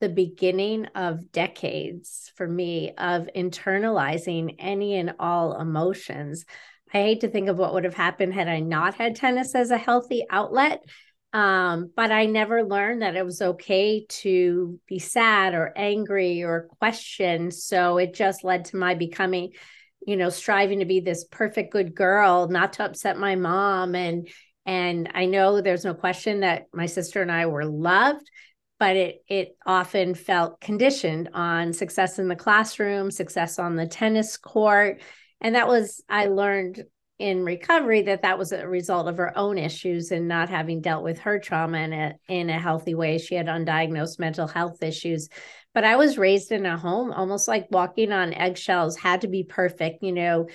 the 0.00 0.08
beginning 0.08 0.86
of 0.96 1.30
decades 1.30 2.32
for 2.34 2.48
me 2.48 2.94
of 2.98 3.28
internalizing 3.36 4.56
any 4.58 4.96
and 4.96 5.14
all 5.20 5.60
emotions. 5.60 6.44
I 6.92 6.98
hate 6.98 7.20
to 7.20 7.28
think 7.28 7.48
of 7.48 7.58
what 7.58 7.74
would 7.74 7.84
have 7.84 7.94
happened 7.94 8.34
had 8.34 8.48
I 8.48 8.58
not 8.58 8.96
had 8.96 9.14
tennis 9.14 9.54
as 9.54 9.70
a 9.70 9.78
healthy 9.78 10.26
outlet 10.28 10.82
um, 11.32 11.90
but 11.96 12.12
I 12.12 12.26
never 12.26 12.62
learned 12.62 13.02
that 13.02 13.16
it 13.16 13.24
was 13.24 13.40
okay 13.40 14.04
to 14.06 14.78
be 14.86 14.98
sad 14.98 15.54
or 15.54 15.72
angry 15.76 16.42
or 16.42 16.68
question. 16.78 17.50
So 17.50 17.96
it 17.96 18.14
just 18.14 18.44
led 18.44 18.66
to 18.66 18.76
my 18.76 18.94
becoming, 18.94 19.52
you 20.06 20.16
know, 20.16 20.28
striving 20.28 20.80
to 20.80 20.84
be 20.84 21.00
this 21.00 21.24
perfect 21.24 21.72
good 21.72 21.94
girl, 21.94 22.48
not 22.48 22.74
to 22.74 22.84
upset 22.84 23.18
my 23.18 23.34
mom. 23.36 23.94
And 23.94 24.28
and 24.66 25.10
I 25.14 25.24
know 25.24 25.60
there's 25.60 25.84
no 25.84 25.94
question 25.94 26.40
that 26.40 26.66
my 26.72 26.86
sister 26.86 27.22
and 27.22 27.32
I 27.32 27.46
were 27.46 27.64
loved, 27.64 28.30
but 28.78 28.96
it 28.96 29.24
it 29.26 29.56
often 29.64 30.14
felt 30.14 30.60
conditioned 30.60 31.30
on 31.32 31.72
success 31.72 32.18
in 32.18 32.28
the 32.28 32.36
classroom, 32.36 33.10
success 33.10 33.58
on 33.58 33.76
the 33.76 33.86
tennis 33.86 34.36
court. 34.36 35.00
And 35.40 35.54
that 35.54 35.66
was 35.66 36.04
I 36.10 36.26
learned 36.26 36.84
in 37.22 37.44
recovery 37.44 38.02
that 38.02 38.22
that 38.22 38.36
was 38.36 38.50
a 38.50 38.66
result 38.66 39.06
of 39.06 39.16
her 39.16 39.36
own 39.38 39.56
issues 39.56 40.10
and 40.10 40.26
not 40.26 40.48
having 40.48 40.80
dealt 40.80 41.04
with 41.04 41.20
her 41.20 41.38
trauma 41.38 41.78
in 41.78 41.92
a 41.92 42.14
in 42.28 42.50
a 42.50 42.58
healthy 42.58 42.94
way. 42.96 43.18
She 43.18 43.36
had 43.36 43.46
undiagnosed 43.46 44.18
mental 44.18 44.48
health 44.48 44.82
issues. 44.82 45.28
But 45.72 45.84
I 45.84 45.94
was 45.96 46.18
raised 46.18 46.50
in 46.50 46.66
a 46.66 46.76
home 46.76 47.12
almost 47.12 47.46
like 47.46 47.68
walking 47.70 48.10
on 48.10 48.34
eggshells, 48.34 48.96
had 48.96 49.20
to 49.20 49.28
be 49.28 49.44
perfect, 49.44 50.02
you 50.02 50.12
know. 50.12 50.48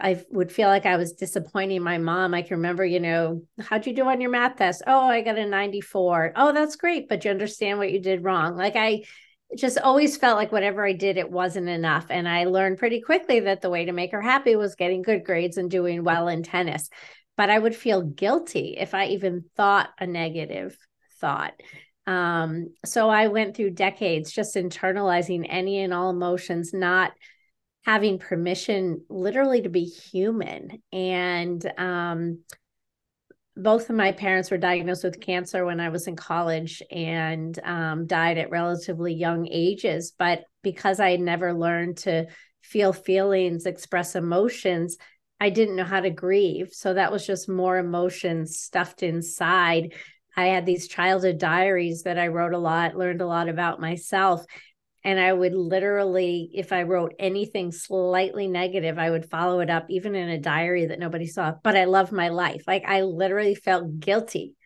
I 0.00 0.24
would 0.30 0.50
feel 0.50 0.68
like 0.68 0.86
I 0.86 0.96
was 0.96 1.12
disappointing 1.12 1.82
my 1.82 1.98
mom. 1.98 2.34
I 2.34 2.42
can 2.42 2.56
remember, 2.56 2.84
you 2.84 2.98
know, 2.98 3.42
how'd 3.60 3.86
you 3.86 3.94
do 3.94 4.08
on 4.08 4.20
your 4.20 4.30
math 4.30 4.56
test? 4.56 4.82
Oh, 4.86 5.06
I 5.06 5.20
got 5.20 5.38
a 5.38 5.46
94. 5.46 6.32
Oh, 6.34 6.52
that's 6.52 6.74
great. 6.74 7.08
But 7.08 7.24
you 7.24 7.30
understand 7.30 7.78
what 7.78 7.92
you 7.92 8.00
did 8.00 8.24
wrong. 8.24 8.56
Like 8.56 8.76
I 8.76 9.04
just 9.58 9.78
always 9.78 10.16
felt 10.16 10.36
like 10.36 10.52
whatever 10.52 10.86
I 10.86 10.92
did, 10.92 11.16
it 11.16 11.30
wasn't 11.30 11.68
enough. 11.68 12.06
And 12.10 12.28
I 12.28 12.44
learned 12.44 12.78
pretty 12.78 13.00
quickly 13.00 13.40
that 13.40 13.60
the 13.60 13.70
way 13.70 13.84
to 13.84 13.92
make 13.92 14.12
her 14.12 14.22
happy 14.22 14.56
was 14.56 14.74
getting 14.74 15.02
good 15.02 15.24
grades 15.24 15.56
and 15.56 15.70
doing 15.70 16.04
well 16.04 16.28
in 16.28 16.42
tennis. 16.42 16.88
But 17.36 17.50
I 17.50 17.58
would 17.58 17.74
feel 17.74 18.02
guilty 18.02 18.76
if 18.78 18.94
I 18.94 19.06
even 19.06 19.44
thought 19.56 19.90
a 19.98 20.06
negative 20.06 20.76
thought. 21.20 21.54
Um, 22.06 22.74
so 22.84 23.08
I 23.08 23.28
went 23.28 23.56
through 23.56 23.70
decades 23.70 24.30
just 24.30 24.56
internalizing 24.56 25.46
any 25.48 25.80
and 25.80 25.92
all 25.92 26.10
emotions, 26.10 26.72
not 26.72 27.12
having 27.84 28.18
permission 28.18 29.02
literally 29.08 29.62
to 29.62 29.68
be 29.68 29.84
human. 29.84 30.82
And 30.92 31.64
um, 31.78 32.40
both 33.56 33.88
of 33.88 33.96
my 33.96 34.12
parents 34.12 34.50
were 34.50 34.58
diagnosed 34.58 35.04
with 35.04 35.20
cancer 35.20 35.64
when 35.64 35.80
I 35.80 35.88
was 35.88 36.06
in 36.06 36.16
college 36.16 36.82
and 36.90 37.58
um, 37.62 38.06
died 38.06 38.38
at 38.38 38.50
relatively 38.50 39.14
young 39.14 39.46
ages. 39.50 40.12
But 40.18 40.44
because 40.62 40.98
I 40.98 41.10
had 41.10 41.20
never 41.20 41.52
learned 41.52 41.98
to 41.98 42.26
feel 42.62 42.92
feelings, 42.92 43.66
express 43.66 44.16
emotions, 44.16 44.96
I 45.40 45.50
didn't 45.50 45.76
know 45.76 45.84
how 45.84 46.00
to 46.00 46.10
grieve. 46.10 46.70
So 46.72 46.94
that 46.94 47.12
was 47.12 47.26
just 47.26 47.48
more 47.48 47.76
emotions 47.78 48.58
stuffed 48.58 49.02
inside. 49.02 49.94
I 50.36 50.46
had 50.46 50.66
these 50.66 50.88
childhood 50.88 51.38
diaries 51.38 52.02
that 52.02 52.18
I 52.18 52.28
wrote 52.28 52.54
a 52.54 52.58
lot, 52.58 52.96
learned 52.96 53.20
a 53.20 53.26
lot 53.26 53.48
about 53.48 53.80
myself 53.80 54.44
and 55.04 55.20
I 55.20 55.32
would 55.32 55.54
literally, 55.54 56.50
if 56.54 56.72
I 56.72 56.84
wrote 56.84 57.12
anything 57.18 57.72
slightly 57.72 58.48
negative, 58.48 58.98
I 58.98 59.10
would 59.10 59.28
follow 59.28 59.60
it 59.60 59.68
up, 59.68 59.86
even 59.90 60.14
in 60.14 60.30
a 60.30 60.38
diary 60.38 60.86
that 60.86 60.98
nobody 60.98 61.26
saw. 61.26 61.52
But 61.62 61.76
I 61.76 61.84
love 61.84 62.10
my 62.10 62.30
life. 62.30 62.64
Like 62.66 62.84
I 62.86 63.02
literally 63.02 63.54
felt 63.54 64.00
guilty 64.00 64.56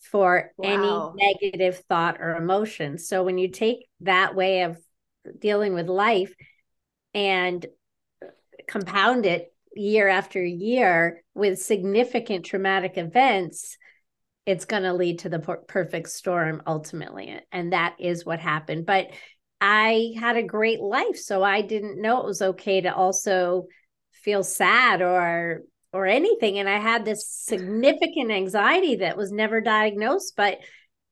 for 0.00 0.52
wow. 0.56 1.14
any 1.18 1.42
negative 1.52 1.84
thought 1.88 2.20
or 2.20 2.36
emotion. 2.36 2.96
So 2.96 3.22
when 3.22 3.36
you 3.36 3.48
take 3.48 3.86
that 4.00 4.34
way 4.34 4.62
of 4.62 4.78
dealing 5.38 5.74
with 5.74 5.88
life 5.88 6.34
and 7.12 7.64
compound 8.66 9.26
it 9.26 9.52
year 9.74 10.08
after 10.08 10.42
year 10.42 11.22
with 11.34 11.60
significant 11.60 12.46
traumatic 12.46 12.96
events, 12.96 13.76
it's 14.46 14.64
going 14.64 14.84
to 14.84 14.94
lead 14.94 15.18
to 15.18 15.28
the 15.28 15.40
per- 15.40 15.56
perfect 15.56 16.08
storm 16.08 16.62
ultimately. 16.66 17.38
And 17.52 17.72
that 17.72 17.96
is 17.98 18.24
what 18.24 18.38
happened. 18.38 18.86
But 18.86 19.08
I 19.60 20.12
had 20.18 20.36
a 20.36 20.42
great 20.42 20.80
life. 20.80 21.16
So 21.16 21.42
I 21.42 21.62
didn't 21.62 22.00
know 22.00 22.20
it 22.20 22.26
was 22.26 22.42
okay 22.42 22.82
to 22.82 22.94
also 22.94 23.66
feel 24.12 24.42
sad 24.42 25.02
or 25.02 25.62
or 25.92 26.04
anything 26.06 26.58
and 26.58 26.68
i 26.68 26.78
had 26.78 27.04
this 27.04 27.28
significant 27.28 28.30
anxiety 28.30 28.96
that 28.96 29.16
was 29.16 29.30
never 29.30 29.60
diagnosed 29.60 30.34
but 30.36 30.58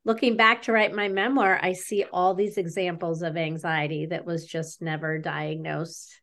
looking 0.03 0.35
back 0.35 0.63
to 0.63 0.71
write 0.71 0.93
my 0.93 1.07
memoir 1.07 1.57
i 1.61 1.73
see 1.73 2.03
all 2.11 2.35
these 2.35 2.57
examples 2.57 3.21
of 3.21 3.37
anxiety 3.37 4.05
that 4.05 4.25
was 4.25 4.45
just 4.45 4.81
never 4.81 5.17
diagnosed 5.17 6.19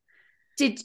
did 0.58 0.80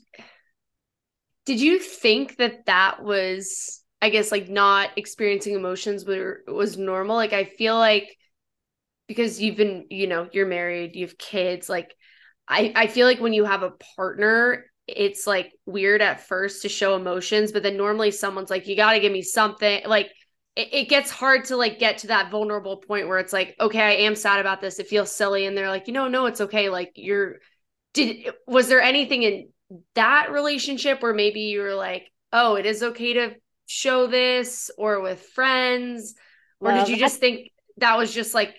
did 1.45 1.59
you 1.59 1.77
think 1.77 2.37
that 2.37 2.65
that 2.65 3.03
was 3.03 3.83
i 4.01 4.09
guess 4.09 4.31
like 4.31 4.49
not 4.49 4.89
experiencing 4.95 5.53
emotions 5.53 6.05
were, 6.05 6.41
was 6.47 6.77
normal 6.77 7.15
like 7.15 7.33
i 7.33 7.43
feel 7.43 7.75
like 7.75 8.16
because 9.07 9.41
you've 9.41 9.57
been 9.57 9.85
you 9.89 10.07
know 10.07 10.27
you're 10.31 10.45
married 10.47 10.95
you 10.95 11.05
have 11.05 11.17
kids 11.17 11.69
like 11.69 11.93
i 12.47 12.71
i 12.75 12.87
feel 12.87 13.07
like 13.07 13.19
when 13.19 13.33
you 13.33 13.45
have 13.45 13.63
a 13.63 13.71
partner 13.95 14.65
it's 14.87 15.27
like 15.27 15.53
weird 15.65 16.01
at 16.01 16.25
first 16.27 16.61
to 16.61 16.69
show 16.69 16.95
emotions, 16.95 17.51
but 17.51 17.61
then 17.61 17.75
normally 17.75 18.11
someone's 18.11 18.49
like, 18.49 18.67
you 18.67 18.75
got 18.75 18.93
to 18.93 18.99
give 18.99 19.11
me 19.11 19.21
something. 19.21 19.81
Like 19.85 20.11
it, 20.55 20.69
it, 20.71 20.89
gets 20.89 21.11
hard 21.11 21.45
to 21.45 21.57
like 21.57 21.77
get 21.77 21.99
to 21.99 22.07
that 22.07 22.31
vulnerable 22.31 22.77
point 22.77 23.07
where 23.07 23.19
it's 23.19 23.33
like, 23.33 23.55
okay, 23.59 23.81
I 23.81 23.91
am 24.05 24.15
sad 24.15 24.39
about 24.39 24.61
this. 24.61 24.79
It 24.79 24.87
feels 24.87 25.13
silly. 25.13 25.45
And 25.45 25.57
they're 25.57 25.69
like, 25.69 25.87
you 25.87 25.93
know, 25.93 26.07
no, 26.07 26.25
it's 26.25 26.41
okay. 26.41 26.69
Like 26.69 26.93
you're, 26.95 27.35
did, 27.93 28.29
was 28.47 28.69
there 28.69 28.81
anything 28.81 29.23
in 29.23 29.49
that 29.95 30.31
relationship 30.31 31.03
where 31.03 31.13
maybe 31.13 31.41
you 31.41 31.59
were 31.61 31.75
like, 31.75 32.09
oh, 32.31 32.55
it 32.55 32.65
is 32.65 32.81
okay 32.81 33.13
to 33.13 33.35
show 33.65 34.07
this 34.07 34.71
or 34.77 35.01
with 35.01 35.19
friends? 35.19 36.15
Or 36.61 36.71
well, 36.71 36.85
did 36.85 36.91
you 36.91 36.97
just 36.97 37.19
think 37.19 37.51
that 37.77 37.97
was 37.97 38.13
just 38.13 38.33
like 38.33 38.55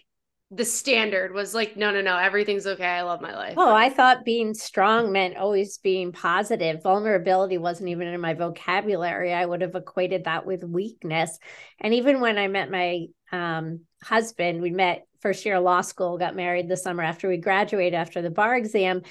the 0.50 0.64
standard 0.64 1.34
was 1.34 1.52
like 1.52 1.76
no 1.76 1.90
no 1.90 2.00
no 2.00 2.16
everything's 2.16 2.66
okay 2.66 2.86
i 2.86 3.02
love 3.02 3.20
my 3.20 3.34
life. 3.34 3.54
Oh 3.56 3.74
i 3.74 3.90
thought 3.90 4.24
being 4.24 4.54
strong 4.54 5.12
meant 5.12 5.36
always 5.36 5.78
being 5.78 6.12
positive. 6.12 6.82
Vulnerability 6.82 7.58
wasn't 7.58 7.90
even 7.90 8.08
in 8.08 8.20
my 8.20 8.32
vocabulary. 8.32 9.32
I 9.34 9.44
would 9.44 9.60
have 9.60 9.74
equated 9.74 10.24
that 10.24 10.46
with 10.46 10.64
weakness. 10.64 11.38
And 11.80 11.92
even 11.92 12.20
when 12.20 12.38
i 12.38 12.48
met 12.48 12.70
my 12.70 13.06
um, 13.30 13.80
husband 14.02 14.62
we 14.62 14.70
met 14.70 15.06
first 15.20 15.44
year 15.44 15.60
law 15.60 15.82
school 15.82 16.16
got 16.16 16.36
married 16.36 16.68
the 16.68 16.76
summer 16.76 17.02
after 17.02 17.28
we 17.28 17.36
graduated 17.36 17.94
after 17.94 18.22
the 18.22 18.30
bar 18.30 18.56
exam 18.56 19.02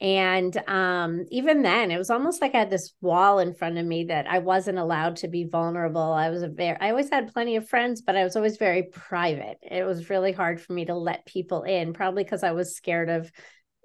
and 0.00 0.54
um, 0.68 1.24
even 1.30 1.62
then, 1.62 1.90
it 1.90 1.96
was 1.96 2.10
almost 2.10 2.42
like 2.42 2.54
I 2.54 2.58
had 2.58 2.70
this 2.70 2.92
wall 3.00 3.38
in 3.38 3.54
front 3.54 3.78
of 3.78 3.86
me 3.86 4.04
that 4.04 4.26
I 4.26 4.40
wasn't 4.40 4.78
allowed 4.78 5.16
to 5.16 5.28
be 5.28 5.44
vulnerable. 5.44 6.12
I 6.12 6.28
was 6.28 6.42
a 6.42 6.48
very, 6.48 6.76
I 6.78 6.90
always 6.90 7.08
had 7.08 7.32
plenty 7.32 7.56
of 7.56 7.68
friends, 7.68 8.02
but 8.02 8.14
I 8.14 8.24
was 8.24 8.36
always 8.36 8.58
very 8.58 8.84
private. 8.92 9.56
It 9.62 9.84
was 9.84 10.10
really 10.10 10.32
hard 10.32 10.60
for 10.60 10.74
me 10.74 10.84
to 10.84 10.94
let 10.94 11.24
people 11.24 11.62
in, 11.62 11.94
probably 11.94 12.24
because 12.24 12.42
I 12.42 12.52
was 12.52 12.76
scared 12.76 13.08
of 13.08 13.30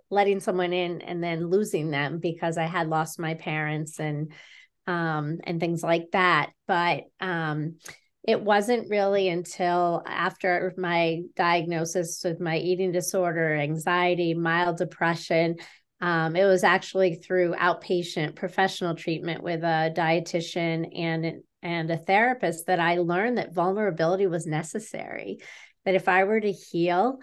letting 0.10 0.41
someone 0.41 0.74
in 0.74 1.01
and 1.01 1.24
then 1.24 1.48
losing 1.50 1.91
them 1.91 2.20
because 2.20 2.58
I 2.58 2.65
had 2.65 2.89
lost 2.89 3.18
my 3.18 3.36
parents 3.36 3.98
and 4.00 4.34
um, 4.88 5.38
and 5.46 5.62
things 5.62 5.82
like 5.82 6.08
that. 6.12 6.50
But 6.68 7.03
um, 7.22 7.77
it 8.27 8.41
wasn't 8.41 8.89
really 8.89 9.30
until 9.30 10.03
after 10.06 10.74
my 10.77 11.22
diagnosis 11.38 12.22
with 12.24 12.41
my 12.41 12.58
eating 12.58 12.91
disorder, 12.91 13.56
anxiety, 13.56 14.34
mild 14.34 14.77
depression, 14.77 15.56
um, 16.01 16.36
it 16.36 16.46
was 16.46 16.63
actually 16.63 17.15
through 17.15 17.53
outpatient 17.53 18.36
professional 18.36 18.96
treatment 18.96 19.43
with 19.43 19.63
a 19.63 19.93
dietitian 19.96 20.98
and 20.98 21.43
and 21.63 21.91
a 21.91 21.98
therapist 21.98 22.65
that 22.65 22.79
I 22.79 22.98
learned 22.98 23.38
that 23.38 23.53
vulnerability 23.53 24.25
was 24.25 24.48
necessary. 24.48 25.38
That 25.86 25.93
if 25.93 26.08
I 26.08 26.23
were 26.23 26.39
to 26.39 26.52
heal, 26.52 27.19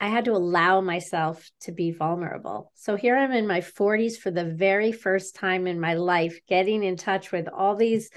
I 0.00 0.08
had 0.08 0.26
to 0.26 0.32
allow 0.32 0.80
myself 0.80 1.50
to 1.62 1.72
be 1.72 1.90
vulnerable. 1.90 2.70
So 2.74 2.94
here 2.94 3.16
I'm 3.16 3.32
in 3.32 3.46
my 3.46 3.60
40s 3.60 4.18
for 4.18 4.30
the 4.30 4.44
very 4.44 4.92
first 4.92 5.34
time 5.34 5.66
in 5.66 5.80
my 5.80 5.94
life, 5.94 6.38
getting 6.46 6.84
in 6.84 6.96
touch 6.96 7.32
with 7.32 7.48
all 7.48 7.74
these 7.74 8.10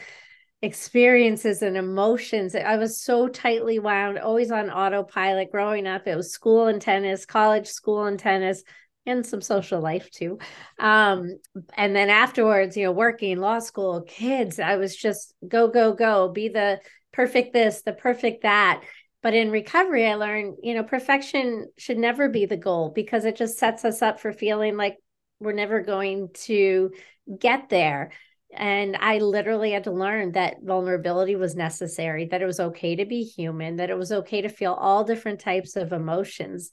experiences 0.61 1.61
and 1.61 1.77
emotions. 1.77 2.53
I 2.53 2.75
was 2.75 3.01
so 3.01 3.27
tightly 3.27 3.79
wound, 3.79 4.19
always 4.19 4.51
on 4.51 4.69
autopilot 4.69 5.51
growing 5.51 5.87
up. 5.87 6.05
It 6.05 6.15
was 6.15 6.31
school 6.31 6.67
and 6.67 6.81
tennis, 6.81 7.25
college, 7.25 7.67
school 7.67 8.05
and 8.05 8.19
tennis, 8.19 8.61
and 9.09 9.25
some 9.25 9.41
social 9.41 9.81
life 9.81 10.09
too. 10.11 10.39
Um, 10.79 11.39
and 11.75 11.95
then 11.95 12.09
afterwards, 12.09 12.77
you 12.77 12.85
know, 12.85 12.91
working, 12.91 13.39
law 13.39 13.59
school, 13.59 14.01
kids, 14.01 14.59
I 14.59 14.77
was 14.77 14.95
just 14.95 15.33
go, 15.47 15.67
go, 15.67 15.93
go, 15.93 16.29
be 16.29 16.49
the 16.49 16.79
perfect 17.11 17.53
this, 17.53 17.81
the 17.81 17.93
perfect 17.93 18.43
that. 18.43 18.83
But 19.21 19.33
in 19.33 19.51
recovery, 19.51 20.07
I 20.07 20.15
learned, 20.15 20.57
you 20.63 20.73
know, 20.73 20.83
perfection 20.83 21.67
should 21.77 21.97
never 21.97 22.29
be 22.29 22.45
the 22.45 22.57
goal 22.57 22.91
because 22.95 23.25
it 23.25 23.35
just 23.35 23.57
sets 23.57 23.83
us 23.83 24.01
up 24.01 24.19
for 24.19 24.31
feeling 24.31 24.77
like 24.77 24.97
we're 25.39 25.51
never 25.51 25.81
going 25.81 26.29
to 26.45 26.91
get 27.37 27.69
there. 27.69 28.11
And 28.55 28.97
I 28.97 29.19
literally 29.19 29.71
had 29.71 29.83
to 29.83 29.91
learn 29.91 30.31
that 30.31 30.57
vulnerability 30.63 31.35
was 31.35 31.55
necessary, 31.55 32.25
that 32.31 32.41
it 32.41 32.45
was 32.45 32.59
okay 32.59 32.95
to 32.95 33.05
be 33.05 33.23
human, 33.23 33.75
that 33.75 33.89
it 33.89 33.97
was 33.97 34.11
okay 34.11 34.41
to 34.41 34.49
feel 34.49 34.73
all 34.73 35.03
different 35.03 35.39
types 35.39 35.75
of 35.75 35.93
emotions. 35.93 36.71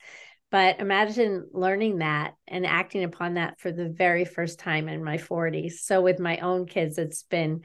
But 0.51 0.81
imagine 0.81 1.49
learning 1.53 1.99
that 1.99 2.35
and 2.47 2.65
acting 2.65 3.05
upon 3.05 3.35
that 3.35 3.59
for 3.61 3.73
the 3.73 3.89
very 3.89 4.25
first 4.25 4.59
time 4.59 4.89
in 4.89 5.03
my 5.03 5.19
40s. 5.19 5.85
So 5.85 6.01
with 6.01 6.21
my 6.21 6.39
own 6.39 6.67
kids, 6.67 6.99
it's 6.99 7.25
been 7.25 7.63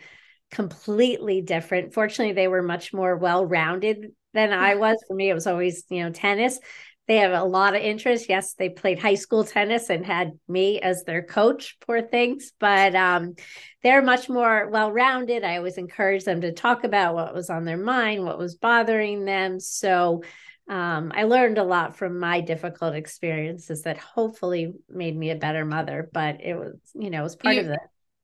completely 0.50 1.42
different. 1.42 1.94
Fortunately, 1.94 2.34
they 2.34 2.48
were 2.48 2.64
much 2.64 2.94
more 2.94 3.16
well 3.16 3.46
rounded 3.46 4.08
than 4.34 4.52
I 4.52 4.76
was. 4.76 4.98
For 5.08 5.16
me, 5.16 5.30
it 5.30 5.34
was 5.34 5.48
always, 5.48 5.84
you 5.90 6.04
know, 6.04 6.12
tennis. 6.12 6.60
They 7.08 7.18
have 7.18 7.34
a 7.34 7.44
lot 7.44 7.76
of 7.76 7.82
interest. 7.82 8.30
Yes, 8.30 8.54
they 8.54 8.70
played 8.70 9.00
high 9.00 9.16
school 9.16 9.44
tennis 9.44 9.90
and 9.90 10.06
had 10.06 10.32
me 10.48 10.80
as 10.80 11.04
their 11.04 11.24
coach, 11.24 11.78
poor 11.86 12.02
things, 12.02 12.54
but 12.60 12.96
um, 12.96 13.36
they're 13.84 14.04
much 14.04 14.30
more 14.30 14.70
well 14.70 14.92
rounded. 14.92 15.44
I 15.44 15.58
always 15.58 15.78
encourage 15.78 16.24
them 16.24 16.42
to 16.42 16.54
talk 16.54 16.84
about 16.84 17.16
what 17.16 17.34
was 17.34 17.50
on 17.50 17.66
their 17.66 17.78
mind, 17.78 18.24
what 18.24 18.38
was 18.38 18.56
bothering 18.56 19.26
them. 19.26 19.60
So, 19.60 20.24
um, 20.72 21.12
I 21.14 21.24
learned 21.24 21.58
a 21.58 21.66
lot 21.66 21.98
from 21.98 22.18
my 22.18 22.40
difficult 22.40 22.96
experiences 22.96 23.82
that 23.82 23.98
hopefully 23.98 24.72
made 24.88 25.18
me 25.18 25.30
a 25.32 25.36
better 25.36 25.66
mother, 25.66 26.10
but 26.14 26.38
it 26.42 26.56
was, 26.56 26.78
you 26.96 27.10
know, 27.10 27.20
it 27.20 27.24
was 27.24 27.36
part 27.36 27.56
you, 27.56 27.62
of 27.62 27.68
the 27.68 27.80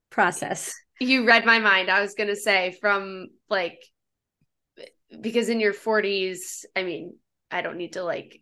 process. 0.08 0.74
You 0.98 1.26
read 1.26 1.44
my 1.44 1.58
mind. 1.58 1.90
I 1.90 2.00
was 2.00 2.14
going 2.14 2.30
to 2.30 2.36
say 2.36 2.74
from 2.80 3.26
like, 3.50 3.78
because 5.20 5.50
in 5.50 5.60
your 5.60 5.74
40s, 5.74 6.64
I 6.74 6.84
mean, 6.84 7.16
I 7.50 7.60
don't 7.60 7.76
need 7.76 7.92
to 7.92 8.02
like 8.02 8.40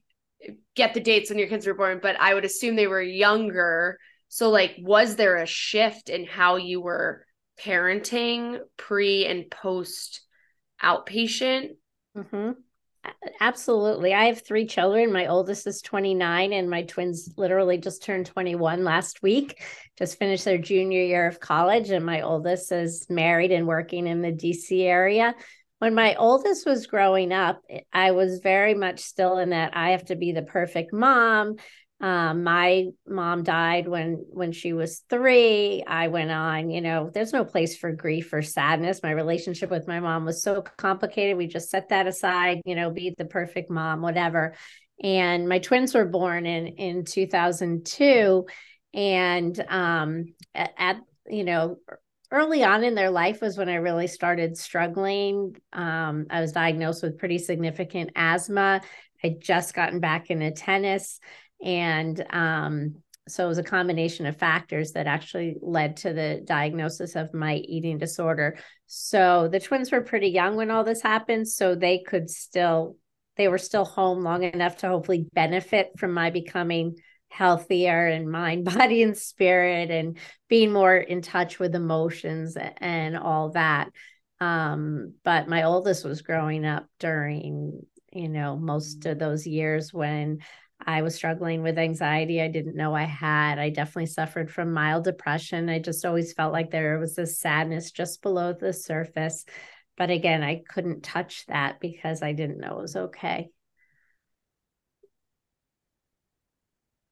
get 0.77 0.95
the 0.95 1.01
dates 1.01 1.29
when 1.29 1.41
your 1.41 1.49
kids 1.49 1.67
were 1.67 1.75
born, 1.75 1.99
but 2.01 2.15
I 2.21 2.33
would 2.33 2.45
assume 2.45 2.77
they 2.77 2.87
were 2.87 3.03
younger. 3.03 3.99
So, 4.29 4.51
like, 4.51 4.77
was 4.79 5.17
there 5.17 5.37
a 5.37 5.47
shift 5.47 6.11
in 6.11 6.27
how 6.27 6.57
you 6.57 6.81
were 6.81 7.27
parenting 7.61 8.61
pre 8.77 9.27
and 9.27 9.51
post 9.51 10.21
outpatient? 10.81 11.71
Mm-hmm. 12.17 12.53
Absolutely. 13.41 14.15
I 14.15 14.27
have 14.27 14.43
three 14.43 14.67
children. 14.67 15.13
My 15.13 15.27
oldest 15.27 15.67
is 15.67 15.83
29, 15.83 16.53
and 16.53 16.71
my 16.71 16.83
twins 16.83 17.35
literally 17.37 17.79
just 17.79 18.03
turned 18.03 18.27
21 18.27 18.85
last 18.85 19.23
week, 19.23 19.63
just 19.99 20.19
finished 20.19 20.45
their 20.45 20.59
junior 20.59 21.03
year 21.03 21.27
of 21.27 21.41
college. 21.41 21.91
And 21.91 22.05
my 22.05 22.23
oldest 22.23 22.73
is 22.73 23.07
married 23.09 23.53
and 23.53 23.67
working 23.67 24.07
in 24.07 24.23
the 24.23 24.33
DC 24.33 24.83
area. 24.83 25.35
When 25.79 25.95
my 25.95 26.15
oldest 26.15 26.65
was 26.67 26.87
growing 26.87 27.33
up, 27.33 27.63
I 27.93 28.13
was 28.13 28.39
very 28.39 28.75
much 28.75 29.01
still 29.01 29.39
in 29.39 29.51
that 29.51 29.77
I 29.77 29.91
have 29.91 30.07
to 30.07 30.17
be 30.17 30.33
the 30.33 30.43
perfect 30.43 30.93
mom. 30.93 31.57
Um, 31.99 32.45
my 32.45 32.89
mom 33.09 33.43
died 33.43 33.89
when 33.89 34.27
when 34.29 34.53
she 34.53 34.75
was 34.75 35.03
three. 35.09 35.83
I 35.87 36.09
went 36.09 36.31
on, 36.31 36.69
you 36.69 36.83
know, 36.83 37.11
there's 37.13 37.33
no 37.33 37.45
place 37.45 37.77
for 37.77 37.91
grief 37.91 38.33
or 38.35 38.43
sadness. 38.43 39.03
My 39.03 39.13
relationship 39.13 39.71
with 39.71 39.89
my 39.89 40.01
mom 40.01 40.27
was 40.27 40.43
so 40.43 40.63
complicated. 40.77 41.39
We 41.39 41.47
just 41.47 41.71
set 41.71 41.89
that 41.89 42.07
aside, 42.07 42.61
you 42.67 42.75
know, 42.75 42.91
be 42.91 43.15
the 43.17 43.25
perfect 43.25 43.71
mom, 43.71 44.03
whatever. 44.03 44.55
And 45.03 45.49
my 45.49 45.59
twins 45.59 45.95
were 45.95 46.05
born 46.05 46.45
in 46.45 46.67
in 46.67 47.05
2002, 47.05 48.47
and 48.93 49.65
um, 49.69 50.35
at, 50.55 50.75
at 50.77 50.97
you 51.29 51.45
know 51.45 51.79
early 52.31 52.65
on 52.65 52.85
in 52.85 52.95
their 52.95 53.11
life 53.11 53.41
was 53.41 53.57
when 53.57 53.69
I 53.69 53.77
really 53.77 54.07
started 54.07 54.59
struggling. 54.59 55.57
Um, 55.73 56.27
I 56.29 56.41
was 56.41 56.53
diagnosed 56.53 57.03
with 57.03 57.19
pretty 57.19 57.39
significant 57.39 58.11
asthma. 58.17 58.83
I'd 59.23 59.41
just 59.41 59.75
gotten 59.75 60.01
back 60.01 60.31
into 60.31 60.51
tennis. 60.51 61.21
And 61.63 62.25
um, 62.31 62.97
so 63.29 63.45
it 63.45 63.49
was 63.49 63.59
a 63.59 63.65
combination 63.65 64.27
of 64.27 64.37
factors 64.37 64.93
that 64.93 65.07
actually 65.07 65.57
led 65.61 65.97
to 65.99 66.13
the 66.13 66.43
diagnosis 66.45 67.17
of 67.17 67.35
my 67.35 67.57
eating 67.57 67.99
disorder. 67.99 68.59
So 68.87 69.49
the 69.49 69.61
twins 69.61 69.91
were 69.91 70.03
pretty 70.03 70.29
young 70.29 70.57
when 70.57 70.71
all 70.71 70.85
this 70.85 71.03
happened. 71.03 71.49
So 71.49 71.75
they 71.75 72.05
could 72.07 72.31
still, 72.31 72.97
they 73.37 73.49
were 73.49 73.59
still 73.59 73.85
home 73.85 74.21
long 74.21 74.45
enough 74.45 74.77
to 74.79 74.89
hopefully 74.89 75.27
benefit 75.33 75.93
from 75.99 76.13
my 76.13 76.31
becoming 76.31 76.97
healthier 77.29 78.07
in 78.09 78.31
mind, 78.31 78.65
body, 78.77 79.03
and 79.03 79.17
spirit, 79.17 79.91
and 79.91 80.19
being 80.49 80.73
more 80.73 80.97
in 80.97 81.21
touch 81.21 81.59
with 81.59 81.75
emotions 81.75 82.57
and 82.79 83.17
all 83.17 83.51
that. 83.51 83.91
Um, 84.41 85.15
but 85.25 85.49
my 85.49 85.65
oldest 85.65 86.05
was 86.05 86.23
growing 86.23 86.65
up 86.65 86.87
during, 87.01 87.81
you 88.13 88.29
know, 88.29 88.57
most 88.57 89.07
of 89.07 89.19
those 89.19 89.47
years 89.47 89.93
when 89.93 90.41
I 90.85 91.03
was 91.03 91.15
struggling 91.15 91.63
with 91.63 91.79
anxiety 91.79 92.41
I 92.41 92.49
didn't 92.49 92.77
know 92.77 92.95
I 92.95 93.05
had. 93.05 93.59
I 93.59 93.71
definitely 93.71 94.07
suffered 94.07 94.51
from 94.51 94.73
mild 94.73 95.05
depression. 95.05 95.69
I 95.69 95.79
just 95.79 96.05
always 96.05 96.33
felt 96.33 96.53
like 96.53 96.71
there 96.71 96.99
was 96.99 97.15
this 97.17 97.39
sadness 97.39 97.91
just 97.91 98.23
below 98.23 98.53
the 98.53 98.73
surface. 98.73 99.45
But 99.97 100.11
again, 100.11 100.43
I 100.43 100.63
couldn't 100.69 101.03
touch 101.03 101.47
that 101.47 101.81
because 101.81 102.23
I 102.23 102.33
didn't 102.33 102.59
know 102.59 102.79
it 102.79 102.83
was 102.83 102.97
okay. 102.97 103.49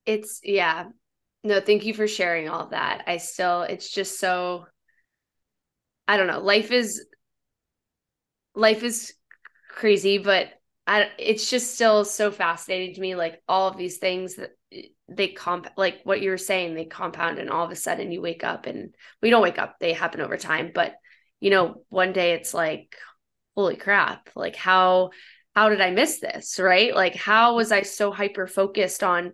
It's, 0.07 0.41
yeah. 0.45 0.89
No, 1.43 1.61
thank 1.61 1.85
you 1.85 1.95
for 1.95 2.07
sharing 2.07 2.49
all 2.49 2.67
that. 2.69 3.05
I 3.07 3.17
still, 3.17 3.63
it's 3.63 3.91
just 3.91 4.21
so, 4.21 4.67
I 6.07 6.17
don't 6.17 6.27
know. 6.27 6.41
Life 6.41 6.71
is, 6.71 7.05
life 8.55 8.83
is 8.83 9.15
crazy, 9.71 10.19
but 10.19 10.49
I, 10.87 11.11
it's 11.19 11.49
just 11.49 11.75
still 11.75 12.05
so 12.05 12.31
fascinating 12.31 12.95
to 12.95 13.01
me 13.01 13.15
like 13.15 13.43
all 13.49 13.69
of 13.69 13.77
these 13.79 13.97
things 13.99 14.37
that 14.37 14.51
eh, 14.73 14.89
they 15.09 15.29
comp 15.29 15.69
like 15.77 16.01
what 16.05 16.21
you 16.21 16.31
were 16.31 16.39
saying 16.39 16.75
they 16.75 16.85
compound 16.85 17.39
and 17.39 17.49
all 17.49 17.65
of 17.65 17.71
a 17.71 17.77
sudden 17.77 18.13
you 18.13 18.21
wake 18.21 18.45
up 18.45 18.67
and 18.67 18.95
we 19.23 19.31
don't 19.31 19.43
wake 19.43 19.59
up 19.59 19.77
they 19.81 19.93
happen 19.93 20.21
over 20.21 20.37
time 20.37 20.73
but 20.75 20.95
you 21.41 21.51
know 21.51 21.83
one 21.89 22.13
day 22.13 22.33
it's 22.33 22.53
like 22.53 22.97
holy 23.57 23.77
crap 23.77 24.29
like 24.35 24.57
how 24.57 25.11
how 25.55 25.69
did 25.69 25.81
i 25.81 25.91
miss 25.91 26.19
this? 26.19 26.59
Right? 26.59 26.95
Like 26.95 27.15
how 27.15 27.57
was 27.57 27.73
i 27.73 27.83
so 27.83 28.11
hyper 28.11 28.47
focused 28.47 29.03
on 29.03 29.33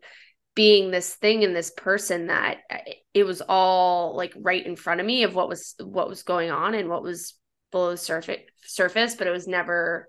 being 0.54 0.90
this 0.90 1.14
thing 1.14 1.44
and 1.44 1.54
this 1.54 1.70
person 1.76 2.26
that 2.26 2.58
eh, 2.70 2.94
it 3.14 3.24
was 3.24 3.40
all 3.40 4.16
like 4.16 4.32
right 4.36 4.64
in 4.64 4.76
front 4.76 5.00
of 5.00 5.06
me 5.06 5.22
of 5.24 5.34
what 5.34 5.48
was 5.48 5.74
what 5.82 6.08
was 6.08 6.22
going 6.22 6.50
on 6.50 6.74
and 6.74 6.88
what 6.88 7.02
was 7.02 7.34
below 7.72 7.92
the 7.92 7.96
surface 7.96 8.40
surface 8.66 9.14
but 9.14 9.26
it 9.26 9.30
was 9.30 9.48
never 9.48 10.08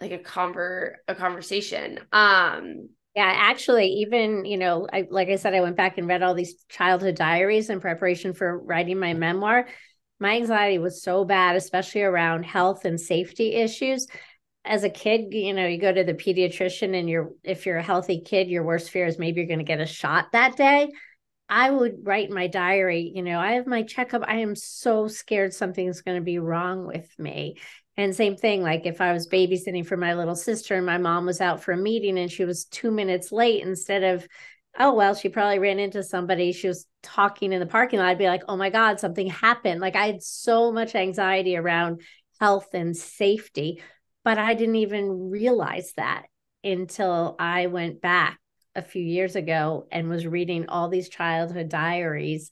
like 0.00 0.12
a 0.12 0.18
conver 0.18 0.94
a 1.06 1.14
conversation 1.14 1.98
um 2.12 2.88
yeah 3.14 3.32
actually 3.36 3.86
even 3.86 4.44
you 4.44 4.56
know 4.56 4.86
i 4.92 5.06
like 5.10 5.28
i 5.28 5.36
said 5.36 5.54
i 5.54 5.60
went 5.60 5.76
back 5.76 5.98
and 5.98 6.06
read 6.06 6.22
all 6.22 6.34
these 6.34 6.64
childhood 6.68 7.16
diaries 7.16 7.70
in 7.70 7.80
preparation 7.80 8.32
for 8.32 8.58
writing 8.58 8.98
my 8.98 9.14
memoir 9.14 9.66
my 10.20 10.36
anxiety 10.36 10.78
was 10.78 11.02
so 11.02 11.24
bad 11.24 11.56
especially 11.56 12.02
around 12.02 12.44
health 12.44 12.84
and 12.84 13.00
safety 13.00 13.54
issues 13.54 14.06
as 14.64 14.84
a 14.84 14.90
kid 14.90 15.32
you 15.32 15.54
know 15.54 15.66
you 15.66 15.78
go 15.78 15.92
to 15.92 16.04
the 16.04 16.14
pediatrician 16.14 16.98
and 16.98 17.08
you're 17.08 17.32
if 17.42 17.66
you're 17.66 17.78
a 17.78 17.82
healthy 17.82 18.20
kid 18.20 18.48
your 18.48 18.62
worst 18.62 18.90
fear 18.90 19.06
is 19.06 19.18
maybe 19.18 19.40
you're 19.40 19.48
going 19.48 19.58
to 19.58 19.64
get 19.64 19.80
a 19.80 19.86
shot 19.86 20.32
that 20.32 20.56
day 20.56 20.88
I 21.48 21.70
would 21.70 22.06
write 22.06 22.30
my 22.30 22.46
diary, 22.46 23.10
you 23.14 23.22
know, 23.22 23.38
I 23.38 23.52
have 23.52 23.66
my 23.66 23.82
checkup. 23.82 24.22
I 24.26 24.40
am 24.40 24.54
so 24.54 25.08
scared 25.08 25.54
something's 25.54 26.02
going 26.02 26.18
to 26.18 26.24
be 26.24 26.38
wrong 26.38 26.86
with 26.86 27.08
me. 27.18 27.56
And 27.98 28.14
same 28.14 28.36
thing, 28.36 28.62
like 28.62 28.86
if 28.86 29.00
I 29.00 29.12
was 29.12 29.28
babysitting 29.28 29.84
for 29.84 29.96
my 29.96 30.14
little 30.14 30.36
sister 30.36 30.76
and 30.76 30.86
my 30.86 30.98
mom 30.98 31.26
was 31.26 31.40
out 31.40 31.64
for 31.64 31.72
a 31.72 31.76
meeting 31.76 32.16
and 32.16 32.30
she 32.30 32.44
was 32.44 32.64
two 32.64 32.92
minutes 32.92 33.32
late, 33.32 33.64
instead 33.64 34.04
of, 34.04 34.26
oh, 34.78 34.94
well, 34.94 35.16
she 35.16 35.28
probably 35.28 35.58
ran 35.58 35.80
into 35.80 36.04
somebody, 36.04 36.52
she 36.52 36.68
was 36.68 36.86
talking 37.02 37.52
in 37.52 37.58
the 37.58 37.66
parking 37.66 37.98
lot, 37.98 38.06
I'd 38.06 38.16
be 38.16 38.28
like, 38.28 38.44
oh 38.46 38.56
my 38.56 38.70
God, 38.70 39.00
something 39.00 39.26
happened. 39.26 39.80
Like 39.80 39.96
I 39.96 40.06
had 40.06 40.22
so 40.22 40.70
much 40.70 40.94
anxiety 40.94 41.56
around 41.56 42.02
health 42.40 42.68
and 42.72 42.96
safety, 42.96 43.82
but 44.22 44.38
I 44.38 44.54
didn't 44.54 44.76
even 44.76 45.30
realize 45.30 45.92
that 45.96 46.26
until 46.62 47.34
I 47.40 47.66
went 47.66 48.00
back 48.00 48.38
a 48.76 48.82
few 48.82 49.02
years 49.02 49.34
ago 49.34 49.88
and 49.90 50.08
was 50.08 50.24
reading 50.24 50.68
all 50.68 50.88
these 50.88 51.08
childhood 51.08 51.68
diaries. 51.68 52.50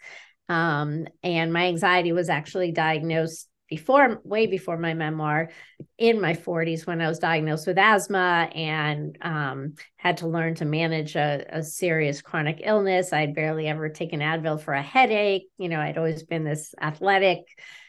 Um, 0.49 1.07
and 1.23 1.53
my 1.53 1.67
anxiety 1.67 2.11
was 2.11 2.29
actually 2.29 2.73
diagnosed 2.73 3.49
before 3.69 4.21
way 4.25 4.47
before 4.47 4.79
my 4.79 4.95
memoir 4.95 5.51
in 5.99 6.21
my 6.21 6.35
40s 6.35 6.87
when 6.87 7.01
i 7.01 7.09
was 7.09 7.19
diagnosed 7.19 7.67
with 7.67 7.79
asthma 7.79 8.49
and 8.55 9.19
um, 9.23 9.75
had 9.97 10.19
to 10.19 10.29
learn 10.29 10.55
to 10.55 10.65
manage 10.65 11.17
a, 11.17 11.45
a, 11.49 11.63
serious 11.63 12.23
chronic 12.23 12.61
illness. 12.63 13.13
I'd 13.13 13.35
barely 13.35 13.67
ever 13.67 13.89
taken 13.89 14.21
advil 14.21 14.61
for 14.61 14.75
a 14.75 14.83
headache. 14.83 15.49
You 15.59 15.69
know 15.69 15.81
i'd 15.81 15.99
always 15.99 16.23
been 16.23 16.45
this 16.45 16.75
athletic 16.81 17.41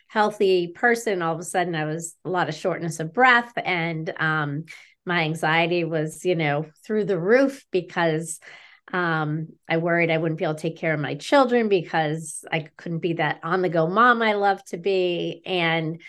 healthy 0.07 0.69
person. 0.69 1.21
All 1.21 1.35
of 1.35 1.39
a 1.39 1.43
sudden 1.43 1.75
i 1.75 1.85
was 1.85 2.15
a 2.25 2.29
lot 2.29 2.49
of 2.49 2.55
shortness 2.55 2.99
of 2.99 3.13
breath 3.13 3.53
and 3.57 4.11
um, 4.19 4.65
my 5.05 5.21
anxiety 5.21 5.83
was 5.83 6.25
you 6.25 6.35
know 6.35 6.65
through 6.85 7.05
the 7.05 7.19
roof 7.19 7.65
because 7.71 8.39
um, 8.93 9.49
I 9.67 9.77
worried 9.77 10.11
I 10.11 10.17
wouldn't 10.17 10.37
be 10.37 10.45
able 10.45 10.55
to 10.55 10.61
take 10.61 10.77
care 10.77 10.93
of 10.93 10.99
my 10.99 11.15
children 11.15 11.67
because 11.67 12.45
I 12.51 12.67
couldn't 12.77 12.99
be 12.99 13.13
that 13.13 13.39
on 13.43 13.61
the 13.61 13.69
go 13.69 13.87
mom 13.87 14.21
I 14.21 14.33
love 14.33 14.63
to 14.65 14.77
be. 14.77 15.41
And 15.45 16.01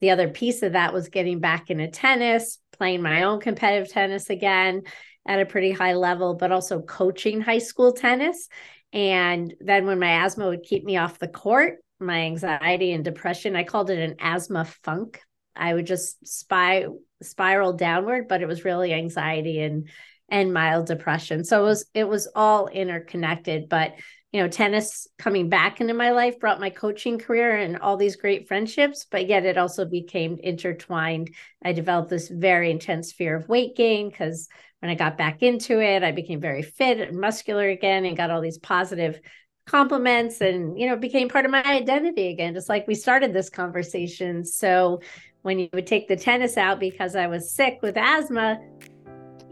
the 0.00 0.10
other 0.10 0.28
piece 0.28 0.62
of 0.62 0.72
that 0.72 0.92
was 0.92 1.08
getting 1.08 1.38
back 1.38 1.70
into 1.70 1.88
tennis, 1.88 2.58
playing 2.76 3.02
my 3.02 3.22
own 3.22 3.40
competitive 3.40 3.92
tennis 3.92 4.30
again 4.30 4.82
at 5.26 5.40
a 5.40 5.46
pretty 5.46 5.70
high 5.70 5.94
level, 5.94 6.34
but 6.34 6.52
also 6.52 6.82
coaching 6.82 7.40
high 7.40 7.58
school 7.58 7.92
tennis. 7.92 8.48
And 8.92 9.54
then 9.60 9.86
when 9.86 9.98
my 9.98 10.24
asthma 10.24 10.48
would 10.48 10.62
keep 10.62 10.84
me 10.84 10.96
off 10.96 11.18
the 11.18 11.28
court, 11.28 11.78
my 12.00 12.22
anxiety 12.22 12.92
and 12.92 13.04
depression, 13.04 13.56
I 13.56 13.64
called 13.64 13.90
it 13.90 13.98
an 13.98 14.16
asthma 14.20 14.64
funk. 14.64 15.20
I 15.56 15.72
would 15.72 15.86
just 15.86 16.26
spy 16.26 16.86
spiral 17.22 17.72
downward, 17.72 18.28
but 18.28 18.42
it 18.42 18.46
was 18.46 18.64
really 18.64 18.92
anxiety 18.92 19.60
and 19.60 19.88
and 20.28 20.52
mild 20.52 20.86
depression. 20.86 21.44
So 21.44 21.62
it 21.62 21.64
was 21.64 21.86
it 21.94 22.08
was 22.08 22.28
all 22.34 22.68
interconnected, 22.68 23.68
but 23.68 23.94
you 24.32 24.42
know, 24.42 24.48
tennis 24.48 25.06
coming 25.16 25.48
back 25.48 25.80
into 25.80 25.94
my 25.94 26.10
life 26.10 26.40
brought 26.40 26.58
my 26.58 26.70
coaching 26.70 27.20
career 27.20 27.56
and 27.56 27.78
all 27.78 27.96
these 27.96 28.16
great 28.16 28.48
friendships, 28.48 29.06
but 29.08 29.28
yet 29.28 29.44
it 29.44 29.56
also 29.56 29.84
became 29.84 30.38
intertwined. 30.42 31.30
I 31.62 31.72
developed 31.72 32.10
this 32.10 32.28
very 32.28 32.72
intense 32.72 33.12
fear 33.12 33.36
of 33.36 33.48
weight 33.48 33.76
gain 33.76 34.08
because 34.08 34.48
when 34.80 34.90
I 34.90 34.96
got 34.96 35.16
back 35.16 35.44
into 35.44 35.80
it, 35.80 36.02
I 36.02 36.10
became 36.10 36.40
very 36.40 36.62
fit 36.62 36.98
and 36.98 37.20
muscular 37.20 37.68
again 37.68 38.04
and 38.04 38.16
got 38.16 38.30
all 38.30 38.40
these 38.40 38.58
positive 38.58 39.20
compliments 39.66 40.40
and 40.40 40.78
you 40.78 40.86
know 40.86 40.96
became 40.96 41.28
part 41.28 41.46
of 41.46 41.50
my 41.50 41.62
identity 41.64 42.28
again 42.28 42.52
just 42.52 42.68
like 42.68 42.86
we 42.86 42.94
started 42.94 43.32
this 43.32 43.48
conversation 43.48 44.44
so 44.44 45.00
when 45.40 45.58
you 45.58 45.70
would 45.72 45.86
take 45.86 46.06
the 46.06 46.16
tennis 46.16 46.58
out 46.58 46.78
because 46.78 47.16
i 47.16 47.26
was 47.26 47.50
sick 47.50 47.78
with 47.80 47.96
asthma 47.96 48.58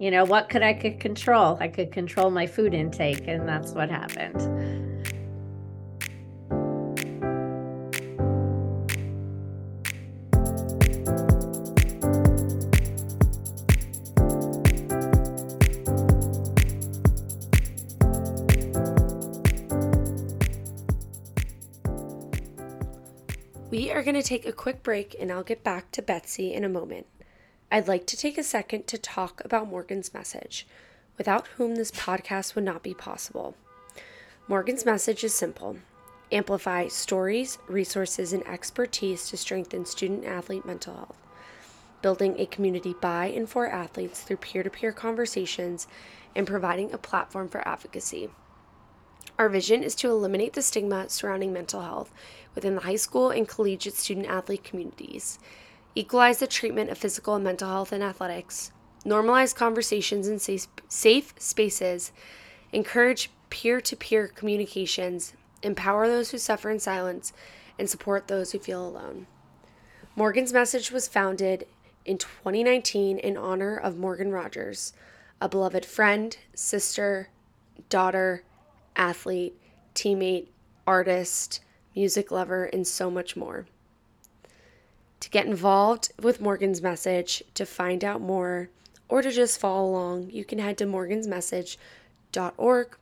you 0.02 0.10
know 0.10 0.24
what 0.24 0.48
could 0.48 0.64
i 0.64 0.74
could 0.74 0.98
control 0.98 1.56
i 1.60 1.68
could 1.68 1.92
control 1.92 2.28
my 2.28 2.44
food 2.44 2.74
intake 2.74 3.28
and 3.28 3.48
that's 3.48 3.70
what 3.70 3.88
happened 3.88 4.48
We 23.70 23.90
are 23.90 24.02
going 24.02 24.16
to 24.16 24.22
take 24.22 24.44
a 24.44 24.52
quick 24.52 24.82
break 24.82 25.16
and 25.18 25.32
I'll 25.32 25.42
get 25.42 25.64
back 25.64 25.90
to 25.92 26.02
Betsy 26.02 26.52
in 26.52 26.62
a 26.62 26.68
moment. 26.68 27.06
I'd 27.72 27.88
like 27.88 28.04
to 28.08 28.18
take 28.18 28.36
a 28.36 28.42
second 28.42 28.86
to 28.88 28.98
talk 28.98 29.42
about 29.46 29.66
Morgan's 29.66 30.12
message, 30.12 30.66
without 31.16 31.46
whom 31.56 31.76
this 31.76 31.90
podcast 31.90 32.54
would 32.54 32.64
not 32.64 32.82
be 32.82 32.92
possible. 32.92 33.56
Morgan's 34.46 34.84
message 34.84 35.24
is 35.24 35.32
simple 35.32 35.78
amplify 36.30 36.88
stories, 36.88 37.56
resources, 37.66 38.34
and 38.34 38.46
expertise 38.46 39.30
to 39.30 39.38
strengthen 39.38 39.86
student 39.86 40.26
athlete 40.26 40.66
mental 40.66 40.94
health, 40.96 41.16
building 42.02 42.38
a 42.38 42.44
community 42.44 42.94
by 43.00 43.28
and 43.28 43.48
for 43.48 43.66
athletes 43.66 44.20
through 44.20 44.36
peer 44.36 44.62
to 44.62 44.68
peer 44.68 44.92
conversations, 44.92 45.86
and 46.36 46.46
providing 46.46 46.92
a 46.92 46.98
platform 46.98 47.48
for 47.48 47.66
advocacy. 47.66 48.28
Our 49.38 49.48
vision 49.48 49.82
is 49.82 49.94
to 49.94 50.10
eliminate 50.10 50.52
the 50.52 50.60
stigma 50.60 51.08
surrounding 51.08 51.54
mental 51.54 51.80
health 51.80 52.12
within 52.54 52.74
the 52.74 52.82
high 52.82 52.96
school 52.96 53.30
and 53.30 53.48
collegiate 53.48 53.94
student 53.94 54.26
athlete 54.26 54.62
communities 54.62 55.38
equalize 55.94 56.38
the 56.38 56.46
treatment 56.46 56.90
of 56.90 56.98
physical 56.98 57.34
and 57.34 57.44
mental 57.44 57.68
health 57.68 57.92
in 57.92 58.02
athletics, 58.02 58.72
normalize 59.04 59.54
conversations 59.54 60.28
in 60.28 60.38
safe, 60.38 60.66
safe 60.88 61.34
spaces, 61.38 62.12
encourage 62.72 63.30
peer 63.50 63.80
to 63.80 63.96
peer 63.96 64.28
communications, 64.28 65.34
empower 65.62 66.08
those 66.08 66.30
who 66.30 66.38
suffer 66.38 66.70
in 66.70 66.78
silence, 66.78 67.32
and 67.78 67.88
support 67.88 68.28
those 68.28 68.52
who 68.52 68.58
feel 68.58 68.86
alone. 68.86 69.26
Morgan's 70.14 70.52
message 70.52 70.90
was 70.90 71.08
founded 71.08 71.66
in 72.04 72.18
2019 72.18 73.18
in 73.18 73.36
honor 73.36 73.76
of 73.76 73.96
Morgan 73.96 74.30
Rogers, 74.30 74.92
a 75.40 75.48
beloved 75.48 75.84
friend, 75.84 76.36
sister, 76.54 77.28
daughter, 77.88 78.44
athlete, 78.96 79.58
teammate, 79.94 80.48
artist, 80.86 81.60
music 81.94 82.30
lover, 82.30 82.64
and 82.64 82.86
so 82.86 83.10
much 83.10 83.36
more. 83.36 83.66
To 85.22 85.30
get 85.30 85.46
involved 85.46 86.12
with 86.20 86.40
Morgan's 86.40 86.82
Message, 86.82 87.44
to 87.54 87.64
find 87.64 88.02
out 88.02 88.20
more, 88.20 88.70
or 89.08 89.22
to 89.22 89.30
just 89.30 89.60
follow 89.60 89.88
along, 89.88 90.30
you 90.30 90.44
can 90.44 90.58
head 90.58 90.76
to 90.78 90.84
morgansmessage.org 90.84 92.96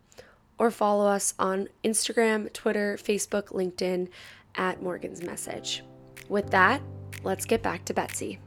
or 0.58 0.70
follow 0.70 1.06
us 1.06 1.32
on 1.38 1.68
Instagram, 1.82 2.52
Twitter, 2.52 2.98
Facebook, 3.02 3.44
LinkedIn 3.44 4.08
at 4.54 4.82
Morgan's 4.82 5.22
Message. 5.22 5.82
With 6.28 6.50
that, 6.50 6.82
let's 7.24 7.46
get 7.46 7.62
back 7.62 7.86
to 7.86 7.94
Betsy. 7.94 8.38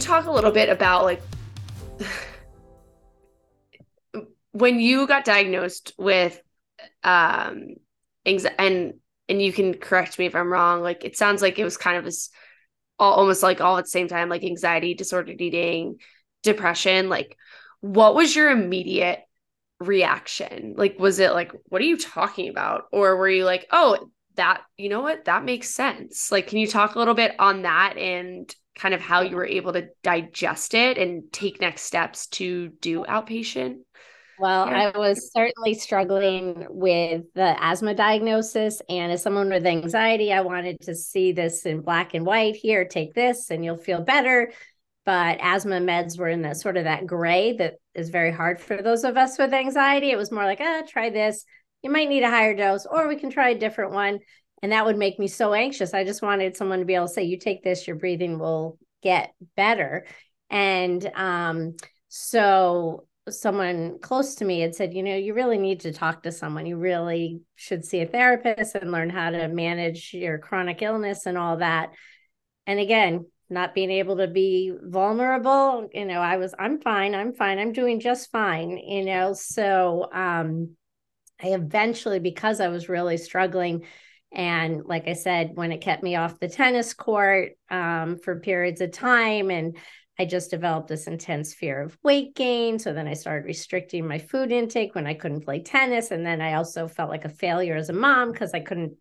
Talk 0.00 0.26
a 0.26 0.32
little 0.32 0.50
bit 0.50 0.68
about 0.68 1.04
like 1.04 1.22
when 4.52 4.80
you 4.80 5.06
got 5.06 5.24
diagnosed 5.24 5.92
with 5.98 6.40
um 7.04 7.74
anxiety 8.26 8.56
and 8.58 8.94
and 9.28 9.40
you 9.40 9.52
can 9.52 9.74
correct 9.74 10.18
me 10.18 10.26
if 10.26 10.34
I'm 10.34 10.52
wrong, 10.52 10.82
like 10.82 11.04
it 11.04 11.16
sounds 11.16 11.40
like 11.40 11.58
it 11.58 11.64
was 11.64 11.76
kind 11.76 11.96
of 11.96 12.04
this 12.04 12.30
all, 12.98 13.14
almost 13.14 13.42
like 13.42 13.60
all 13.60 13.78
at 13.78 13.84
the 13.84 13.90
same 13.90 14.08
time, 14.08 14.28
like 14.28 14.44
anxiety, 14.44 14.94
disordered 14.94 15.40
eating, 15.40 15.98
depression. 16.42 17.08
Like, 17.08 17.36
what 17.80 18.14
was 18.14 18.36
your 18.36 18.50
immediate 18.50 19.20
reaction? 19.80 20.74
Like, 20.76 20.98
was 20.98 21.18
it 21.18 21.32
like, 21.32 21.52
what 21.64 21.80
are 21.80 21.86
you 21.86 21.96
talking 21.96 22.50
about? 22.50 22.84
Or 22.92 23.16
were 23.16 23.28
you 23.28 23.44
like, 23.44 23.66
oh, 23.70 24.10
that, 24.34 24.62
you 24.76 24.88
know 24.88 25.00
what, 25.00 25.24
that 25.24 25.44
makes 25.44 25.74
sense? 25.74 26.30
Like, 26.30 26.48
can 26.48 26.58
you 26.58 26.66
talk 26.66 26.94
a 26.94 26.98
little 26.98 27.14
bit 27.14 27.34
on 27.38 27.62
that 27.62 27.96
and 27.96 28.54
kind 28.76 28.94
of 28.94 29.00
how 29.00 29.20
you 29.22 29.36
were 29.36 29.46
able 29.46 29.72
to 29.72 29.88
digest 30.02 30.74
it 30.74 30.98
and 30.98 31.32
take 31.32 31.60
next 31.60 31.82
steps 31.82 32.26
to 32.28 32.68
do 32.80 33.04
outpatient? 33.04 33.78
Well, 34.38 34.66
yeah. 34.66 34.92
I 34.94 34.98
was 34.98 35.30
certainly 35.32 35.74
struggling 35.74 36.66
with 36.70 37.24
the 37.34 37.62
asthma 37.62 37.94
diagnosis. 37.94 38.80
And 38.88 39.12
as 39.12 39.22
someone 39.22 39.50
with 39.50 39.66
anxiety, 39.66 40.32
I 40.32 40.40
wanted 40.40 40.80
to 40.82 40.94
see 40.94 41.32
this 41.32 41.66
in 41.66 41.82
black 41.82 42.14
and 42.14 42.24
white 42.24 42.56
here, 42.56 42.86
take 42.86 43.12
this 43.12 43.50
and 43.50 43.62
you'll 43.62 43.76
feel 43.76 44.00
better. 44.00 44.52
But 45.04 45.38
asthma 45.42 45.80
meds 45.80 46.18
were 46.18 46.28
in 46.28 46.42
that 46.42 46.56
sort 46.56 46.78
of 46.78 46.84
that 46.84 47.06
gray 47.06 47.54
that 47.54 47.74
is 47.94 48.08
very 48.08 48.32
hard 48.32 48.60
for 48.60 48.80
those 48.80 49.04
of 49.04 49.18
us 49.18 49.38
with 49.38 49.52
anxiety. 49.52 50.10
It 50.10 50.16
was 50.16 50.32
more 50.32 50.44
like, 50.44 50.60
ah, 50.62 50.82
try 50.88 51.10
this. 51.10 51.44
You 51.82 51.90
might 51.90 52.08
need 52.08 52.22
a 52.22 52.30
higher 52.30 52.54
dose, 52.54 52.86
or 52.86 53.08
we 53.08 53.16
can 53.16 53.30
try 53.30 53.50
a 53.50 53.58
different 53.58 53.92
one. 53.92 54.20
And 54.62 54.72
that 54.72 54.84
would 54.84 54.98
make 54.98 55.18
me 55.18 55.26
so 55.26 55.54
anxious. 55.54 55.94
I 55.94 56.04
just 56.04 56.22
wanted 56.22 56.56
someone 56.56 56.80
to 56.80 56.84
be 56.84 56.94
able 56.94 57.08
to 57.08 57.12
say, 57.12 57.24
you 57.24 57.38
take 57.38 57.62
this, 57.62 57.86
your 57.86 57.96
breathing 57.96 58.38
will 58.38 58.78
get 59.02 59.32
better. 59.56 60.06
And 60.50 61.10
um, 61.14 61.76
so 62.08 63.06
someone 63.28 63.98
close 64.00 64.36
to 64.36 64.44
me 64.44 64.60
had 64.60 64.74
said, 64.74 64.92
you 64.92 65.02
know, 65.02 65.16
you 65.16 65.34
really 65.34 65.58
need 65.58 65.80
to 65.80 65.92
talk 65.92 66.22
to 66.24 66.32
someone. 66.32 66.66
You 66.66 66.76
really 66.76 67.40
should 67.54 67.84
see 67.84 68.00
a 68.00 68.06
therapist 68.06 68.74
and 68.74 68.90
learn 68.90 69.10
how 69.10 69.30
to 69.30 69.48
manage 69.48 70.12
your 70.12 70.38
chronic 70.38 70.82
illness 70.82 71.26
and 71.26 71.38
all 71.38 71.58
that. 71.58 71.90
And 72.66 72.80
again, 72.80 73.26
not 73.48 73.74
being 73.74 73.90
able 73.90 74.18
to 74.18 74.28
be 74.28 74.72
vulnerable, 74.80 75.88
you 75.92 76.04
know, 76.04 76.20
I 76.20 76.36
was, 76.36 76.54
I'm 76.58 76.80
fine, 76.80 77.14
I'm 77.14 77.32
fine, 77.32 77.58
I'm 77.58 77.72
doing 77.72 77.98
just 77.98 78.30
fine, 78.30 78.78
you 78.78 79.04
know. 79.04 79.32
So 79.32 80.08
um 80.12 80.76
I 81.42 81.48
eventually, 81.48 82.18
because 82.18 82.60
I 82.60 82.68
was 82.68 82.88
really 82.88 83.16
struggling, 83.16 83.84
and 84.32 84.84
like 84.84 85.08
I 85.08 85.14
said, 85.14 85.52
when 85.54 85.72
it 85.72 85.80
kept 85.80 86.02
me 86.02 86.16
off 86.16 86.38
the 86.38 86.48
tennis 86.48 86.94
court 86.94 87.52
um, 87.70 88.16
for 88.16 88.40
periods 88.40 88.80
of 88.80 88.92
time, 88.92 89.50
and 89.50 89.76
I 90.20 90.26
just 90.26 90.50
developed 90.50 90.88
this 90.88 91.06
intense 91.06 91.54
fear 91.54 91.80
of 91.80 91.96
weight 92.02 92.34
gain. 92.34 92.78
So 92.78 92.92
then 92.92 93.08
I 93.08 93.14
started 93.14 93.46
restricting 93.46 94.06
my 94.06 94.18
food 94.18 94.52
intake 94.52 94.94
when 94.94 95.06
I 95.06 95.14
couldn't 95.14 95.46
play 95.46 95.62
tennis. 95.62 96.10
And 96.10 96.26
then 96.26 96.42
I 96.42 96.54
also 96.54 96.88
felt 96.88 97.08
like 97.08 97.24
a 97.24 97.30
failure 97.30 97.74
as 97.74 97.88
a 97.88 97.94
mom 97.94 98.30
because 98.30 98.52
I 98.52 98.60
couldn't 98.60 98.92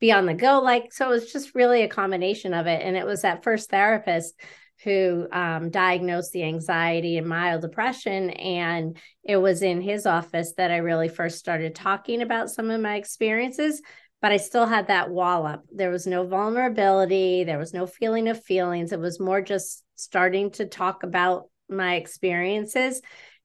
be 0.00 0.10
on 0.10 0.26
the 0.26 0.34
go. 0.34 0.60
Like, 0.60 0.92
so 0.92 1.06
it 1.06 1.10
was 1.10 1.32
just 1.32 1.54
really 1.54 1.82
a 1.82 1.88
combination 1.88 2.54
of 2.54 2.66
it. 2.66 2.82
And 2.82 2.96
it 2.96 3.06
was 3.06 3.22
that 3.22 3.44
first 3.44 3.70
therapist 3.70 4.34
who 4.82 5.28
um, 5.32 5.70
diagnosed 5.70 6.32
the 6.32 6.42
anxiety 6.44 7.18
and 7.18 7.28
mild 7.28 7.62
depression. 7.62 8.30
And 8.30 8.96
it 9.22 9.36
was 9.36 9.62
in 9.62 9.80
his 9.80 10.06
office 10.06 10.54
that 10.56 10.72
I 10.72 10.78
really 10.78 11.08
first 11.08 11.38
started 11.38 11.76
talking 11.76 12.20
about 12.20 12.50
some 12.50 12.70
of 12.70 12.80
my 12.80 12.96
experiences 12.96 13.80
but 14.20 14.32
I 14.32 14.36
still 14.36 14.66
had 14.66 14.88
that 14.88 15.10
wall 15.10 15.46
up. 15.46 15.64
There 15.70 15.90
was 15.90 16.06
no 16.06 16.26
vulnerability, 16.26 17.44
there 17.44 17.58
was 17.58 17.72
no 17.72 17.86
feeling 17.86 18.28
of 18.28 18.42
feelings. 18.42 18.92
It 18.92 19.00
was 19.00 19.20
more 19.20 19.40
just 19.40 19.84
starting 19.96 20.50
to 20.52 20.66
talk 20.66 21.02
about 21.02 21.44
my 21.68 21.94
experiences. 21.96 23.00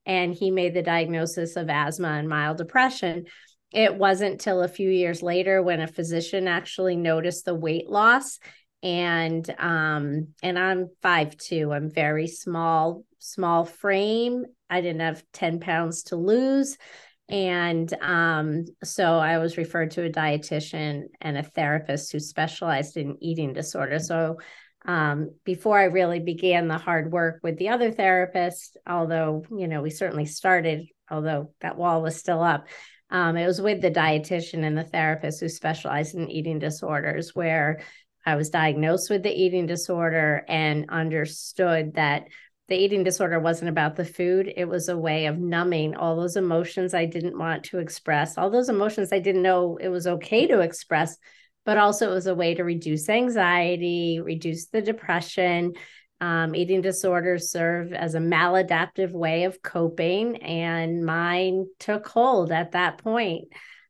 And 0.06 0.34
he 0.34 0.52
made 0.52 0.74
the 0.74 0.82
diagnosis 0.82 1.56
of 1.56 1.70
asthma 1.70 2.10
and 2.10 2.28
mild 2.28 2.58
depression. 2.58 3.26
It 3.72 3.96
wasn't 3.96 4.42
till 4.42 4.62
a 4.62 4.68
few 4.68 4.90
years 4.90 5.22
later 5.22 5.62
when 5.62 5.80
a 5.80 5.88
physician 5.88 6.48
actually 6.48 6.96
noticed 6.96 7.46
the 7.46 7.56
weight 7.56 7.90
loss. 7.90 8.40
And 8.82 9.50
um, 9.60 10.28
and 10.42 10.60
I'm 10.60 10.90
five 11.02 11.38
two. 11.38 11.72
I'm 11.72 11.90
very 11.90 12.28
small, 12.28 13.06
small 13.20 13.64
frame. 13.64 14.44
I 14.70 14.82
didn't 14.82 15.02
have 15.02 15.24
10 15.32 15.60
pounds 15.62 16.04
to 16.04 16.18
lose 16.18 16.78
and 17.30 17.94
um, 18.02 18.66
so 18.84 19.18
I 19.18 19.38
was 19.38 19.58
referred 19.58 19.92
to 19.92 20.06
a 20.06 20.12
dietitian 20.12 21.04
and 21.22 21.38
a 21.38 21.44
therapist 21.44 22.12
who 22.12 22.20
specialized 22.20 22.98
in 22.98 23.18
eating 23.22 23.54
disorders. 23.54 24.08
So 24.08 24.38
um, 24.86 25.32
before 25.46 25.80
I 25.80 25.86
really 25.86 26.20
began 26.20 26.68
the 26.68 26.78
hard 26.78 27.12
work 27.12 27.40
with 27.42 27.58
the 27.58 27.70
other 27.70 27.92
therapist, 27.92 28.78
although, 28.86 29.46
you 29.50 29.68
know, 29.68 29.82
we 29.82 29.90
certainly 29.90 30.26
started, 30.26 30.88
although 31.10 31.52
that 31.62 31.78
wall 31.78 32.02
was 32.02 32.18
still 32.18 32.44
up, 32.44 32.68
um, 33.10 33.38
it 33.38 33.46
was 33.46 33.62
with 33.62 33.82
the 33.82 33.92
dietitian 33.92 34.64
and 34.66 34.78
the 34.78 34.84
therapist 34.84 35.40
who 35.40 35.48
specialized 35.48 36.16
in 36.16 36.30
eating 36.30 36.60
disorders, 36.60 37.34
where 37.34 37.82
I 38.26 38.36
was 38.36 38.50
diagnosed 38.50 39.10
with 39.10 39.24
the 39.24 39.34
eating 39.34 39.66
disorder 39.66 40.44
and 40.48 40.90
understood 40.90 41.94
that 41.94 42.28
the 42.70 42.76
eating 42.76 43.04
disorder 43.04 43.40
wasn't 43.40 43.70
about 43.70 43.96
the 43.96 44.06
food. 44.06 44.52
It 44.56 44.66
was 44.66 44.88
a 44.88 44.98
way 44.98 45.26
of 45.26 45.38
numbing 45.38 45.96
all 45.96 46.16
those 46.16 46.38
emotions 46.38 46.94
I 46.94 47.06
didn't 47.06 47.38
want 47.38 47.66
to 47.66 47.80
express, 47.80 48.38
all 48.38 48.50
those 48.50 48.70
emotions 48.70 49.12
I 49.12 49.20
didn't 49.20 49.42
know 49.42 49.78
it 49.78 49.90
was 49.90 50.08
okay 50.08 50.48
to 50.48 50.62
express, 50.62 51.18
but 51.66 51.78
also 51.78 52.10
it 52.10 52.14
was 52.14 52.28
a 52.28 52.36
way 52.36 52.56
to 52.56 52.64
reduce 52.64 53.10
anxiety, 53.10 54.20
reduce 54.24 54.68
the 54.68 54.82
depression. 54.82 55.74
Um, 56.22 56.56
eating 56.56 56.82
disorders 56.82 57.52
serve 57.52 57.92
as 57.92 58.16
a 58.16 58.20
maladaptive 58.20 59.12
way 59.12 59.44
of 59.44 59.62
coping, 59.62 60.38
and 60.38 61.06
mine 61.06 61.66
took 61.80 62.08
hold 62.08 62.54
at 62.54 62.72
that 62.72 62.98
point 63.00 63.50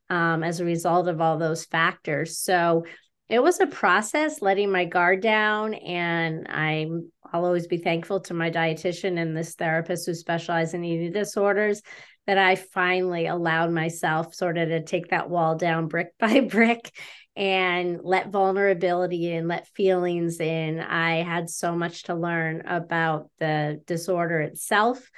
um, 0.10 0.44
as 0.44 0.60
a 0.60 0.66
result 0.66 1.08
of 1.08 1.22
all 1.22 1.38
those 1.38 1.66
factors. 1.66 2.40
So 2.40 2.86
it 3.30 3.42
was 3.42 3.60
a 3.60 3.68
process 3.68 4.42
letting 4.42 4.72
my 4.72 4.86
guard 4.86 5.22
down 5.22 5.74
and 5.74 6.46
i'm 6.50 7.12
i'll 7.34 7.46
always 7.46 7.68
be 7.68 7.78
thankful 7.78 8.20
to 8.20 8.34
my 8.34 8.50
dietitian 8.50 9.20
and 9.20 9.36
this 9.36 9.56
therapist 9.56 10.06
who 10.06 10.14
specialize 10.14 10.74
in 10.74 10.84
eating 10.84 11.12
disorders 11.12 11.82
that 12.28 12.38
i 12.38 12.56
finally 12.56 13.28
allowed 13.28 13.72
myself 13.72 14.34
sort 14.34 14.58
of 14.58 14.70
to 14.70 14.84
take 14.84 15.10
that 15.10 15.30
wall 15.30 15.56
down 15.56 15.88
brick 15.88 16.10
by 16.20 16.40
brick 16.40 16.92
and 17.36 18.00
let 18.04 18.30
vulnerability 18.30 19.32
in 19.32 19.48
let 19.48 19.68
feelings 19.70 20.40
in 20.40 20.80
i 20.80 21.24
had 21.24 21.50
so 21.50 21.76
much 21.76 22.04
to 22.04 22.14
learn 22.16 22.62
about 22.68 23.30
the 23.40 23.82
disorder 23.88 24.40
itself 24.40 25.10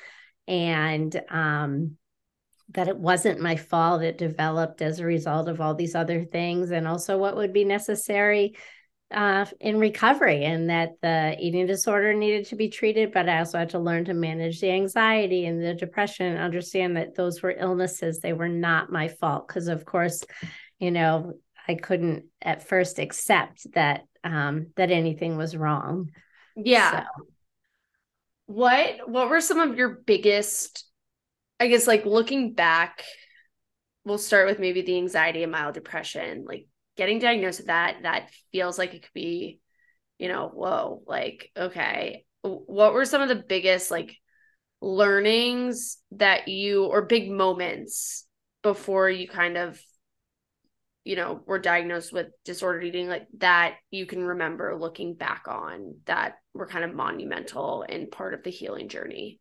and 0.47 1.21
um 1.29 1.97
that 2.69 2.87
it 2.87 2.97
wasn't 2.97 3.39
my 3.39 3.55
fault. 3.55 4.01
It 4.01 4.17
developed 4.17 4.81
as 4.81 4.99
a 4.99 5.05
result 5.05 5.47
of 5.47 5.61
all 5.61 5.75
these 5.75 5.95
other 5.95 6.25
things, 6.25 6.71
and 6.71 6.87
also 6.87 7.17
what 7.17 7.35
would 7.35 7.53
be 7.53 7.63
necessary 7.63 8.55
uh, 9.11 9.45
in 9.59 9.79
recovery, 9.79 10.45
and 10.45 10.69
that 10.69 10.93
the 11.01 11.35
eating 11.39 11.65
disorder 11.67 12.13
needed 12.13 12.47
to 12.47 12.55
be 12.55 12.69
treated. 12.69 13.11
But 13.11 13.29
I 13.29 13.39
also 13.39 13.59
had 13.59 13.69
to 13.71 13.79
learn 13.79 14.05
to 14.05 14.13
manage 14.13 14.59
the 14.59 14.71
anxiety 14.71 15.45
and 15.45 15.63
the 15.63 15.73
depression, 15.73 16.25
and 16.27 16.39
understand 16.39 16.97
that 16.97 17.15
those 17.15 17.41
were 17.41 17.51
illnesses. 17.51 18.19
They 18.19 18.33
were 18.33 18.49
not 18.49 18.91
my 18.91 19.07
fault, 19.07 19.47
because 19.47 19.67
of 19.67 19.85
course, 19.85 20.23
you 20.79 20.91
know, 20.91 21.33
I 21.67 21.75
couldn't 21.75 22.25
at 22.41 22.67
first 22.67 22.99
accept 22.99 23.71
that 23.73 24.05
um, 24.23 24.67
that 24.75 24.91
anything 24.91 25.37
was 25.37 25.55
wrong. 25.55 26.11
Yeah. 26.55 27.03
So. 27.03 27.25
What 28.47 29.09
What 29.09 29.29
were 29.29 29.41
some 29.41 29.59
of 29.59 29.77
your 29.77 29.89
biggest 29.89 30.85
I 31.59 31.67
guess 31.67 31.87
like 31.87 32.05
looking 32.05 32.53
back, 32.53 33.03
we'll 34.03 34.17
start 34.17 34.47
with 34.47 34.59
maybe 34.59 34.81
the 34.81 34.97
anxiety 34.97 35.41
and 35.41 35.51
mild 35.51 35.73
depression. 35.73 36.43
Like 36.45 36.67
getting 36.97 37.19
diagnosed 37.19 37.59
with 37.59 37.67
that, 37.67 37.97
that 38.03 38.29
feels 38.51 38.77
like 38.77 38.93
it 38.93 39.03
could 39.03 39.13
be, 39.13 39.59
you 40.17 40.27
know, 40.27 40.49
whoa, 40.49 41.03
like, 41.07 41.51
okay. 41.57 42.25
What 42.41 42.93
were 42.93 43.05
some 43.05 43.21
of 43.21 43.29
the 43.29 43.43
biggest 43.47 43.89
like 43.89 44.15
learnings 44.81 45.97
that 46.11 46.47
you 46.47 46.85
or 46.85 47.05
big 47.05 47.31
moments 47.31 48.27
before 48.61 49.09
you 49.09 49.27
kind 49.27 49.57
of 49.57 49.79
you 51.03 51.15
know 51.15 51.41
were 51.45 51.59
diagnosed 51.59 52.11
with 52.11 52.27
disordered 52.43 52.83
eating 52.83 53.07
like 53.07 53.27
that 53.37 53.75
you 53.91 54.05
can 54.05 54.23
remember 54.23 54.75
looking 54.77 55.13
back 55.13 55.45
on 55.47 55.95
that 56.05 56.35
were 56.53 56.67
kind 56.67 56.83
of 56.83 56.93
monumental 56.93 57.85
and 57.87 58.11
part 58.11 58.33
of 58.33 58.43
the 58.43 58.49
healing 58.49 58.89
journey 58.89 59.39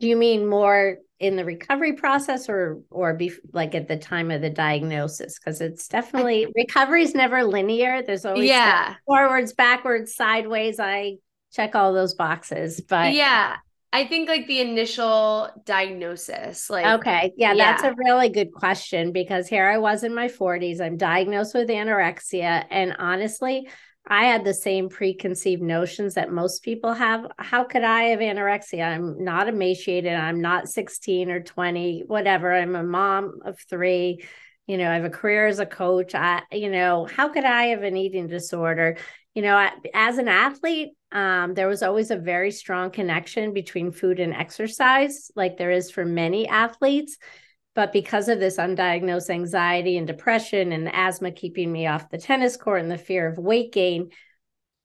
Do 0.00 0.06
you 0.06 0.16
mean 0.16 0.46
more 0.46 0.98
in 1.18 1.34
the 1.34 1.44
recovery 1.44 1.94
process 1.94 2.48
or 2.48 2.80
or 2.90 3.14
be 3.14 3.32
like 3.52 3.74
at 3.74 3.88
the 3.88 3.96
time 3.96 4.30
of 4.30 4.40
the 4.40 4.50
diagnosis? 4.50 5.38
Because 5.38 5.60
it's 5.60 5.88
definitely 5.88 6.46
recovery 6.54 7.02
is 7.02 7.14
never 7.14 7.44
linear. 7.44 8.02
There's 8.02 8.24
always 8.24 8.48
yeah 8.48 8.94
forwards, 9.06 9.52
backwards, 9.52 10.14
sideways. 10.14 10.78
I 10.78 11.16
check 11.52 11.74
all 11.74 11.92
those 11.92 12.14
boxes, 12.14 12.80
but 12.80 13.14
yeah. 13.14 13.56
I 13.90 14.06
think 14.06 14.28
like 14.28 14.46
the 14.46 14.60
initial 14.60 15.48
diagnosis, 15.64 16.68
like 16.68 17.00
okay, 17.00 17.32
yeah, 17.38 17.54
yeah, 17.54 17.72
that's 17.72 17.84
a 17.84 17.94
really 17.96 18.28
good 18.28 18.52
question 18.52 19.12
because 19.12 19.48
here 19.48 19.66
I 19.66 19.78
was 19.78 20.04
in 20.04 20.14
my 20.14 20.28
40s. 20.28 20.78
I'm 20.78 20.98
diagnosed 20.98 21.54
with 21.54 21.70
anorexia, 21.70 22.66
and 22.70 22.94
honestly, 22.98 23.66
I 24.08 24.24
had 24.24 24.44
the 24.44 24.54
same 24.54 24.88
preconceived 24.88 25.60
notions 25.60 26.14
that 26.14 26.32
most 26.32 26.62
people 26.62 26.94
have. 26.94 27.26
How 27.38 27.64
could 27.64 27.84
I 27.84 28.04
have 28.04 28.20
anorexia? 28.20 28.82
I'm 28.82 29.22
not 29.22 29.48
emaciated. 29.48 30.14
I'm 30.14 30.40
not 30.40 30.68
16 30.68 31.30
or 31.30 31.40
20, 31.40 32.04
whatever. 32.06 32.52
I'm 32.52 32.74
a 32.74 32.82
mom 32.82 33.40
of 33.44 33.60
three. 33.68 34.24
You 34.66 34.78
know, 34.78 34.90
I 34.90 34.94
have 34.94 35.04
a 35.04 35.10
career 35.10 35.46
as 35.46 35.58
a 35.58 35.66
coach. 35.66 36.14
I, 36.14 36.42
you 36.52 36.70
know, 36.70 37.06
how 37.06 37.28
could 37.28 37.44
I 37.44 37.66
have 37.66 37.82
an 37.82 37.96
eating 37.96 38.28
disorder? 38.28 38.96
You 39.34 39.42
know, 39.42 39.56
I, 39.56 39.72
as 39.92 40.16
an 40.16 40.28
athlete, 40.28 40.90
um, 41.12 41.52
there 41.54 41.68
was 41.68 41.82
always 41.82 42.10
a 42.10 42.16
very 42.16 42.50
strong 42.50 42.90
connection 42.90 43.52
between 43.52 43.92
food 43.92 44.20
and 44.20 44.32
exercise, 44.32 45.30
like 45.36 45.58
there 45.58 45.70
is 45.70 45.90
for 45.90 46.04
many 46.04 46.48
athletes. 46.48 47.18
But 47.78 47.92
because 47.92 48.28
of 48.28 48.40
this 48.40 48.56
undiagnosed 48.56 49.30
anxiety 49.30 49.98
and 49.98 50.04
depression 50.04 50.72
and 50.72 50.92
asthma 50.92 51.30
keeping 51.30 51.70
me 51.70 51.86
off 51.86 52.10
the 52.10 52.18
tennis 52.18 52.56
court 52.56 52.80
and 52.80 52.90
the 52.90 52.98
fear 52.98 53.28
of 53.28 53.38
weight 53.38 53.72
gain, 53.72 54.10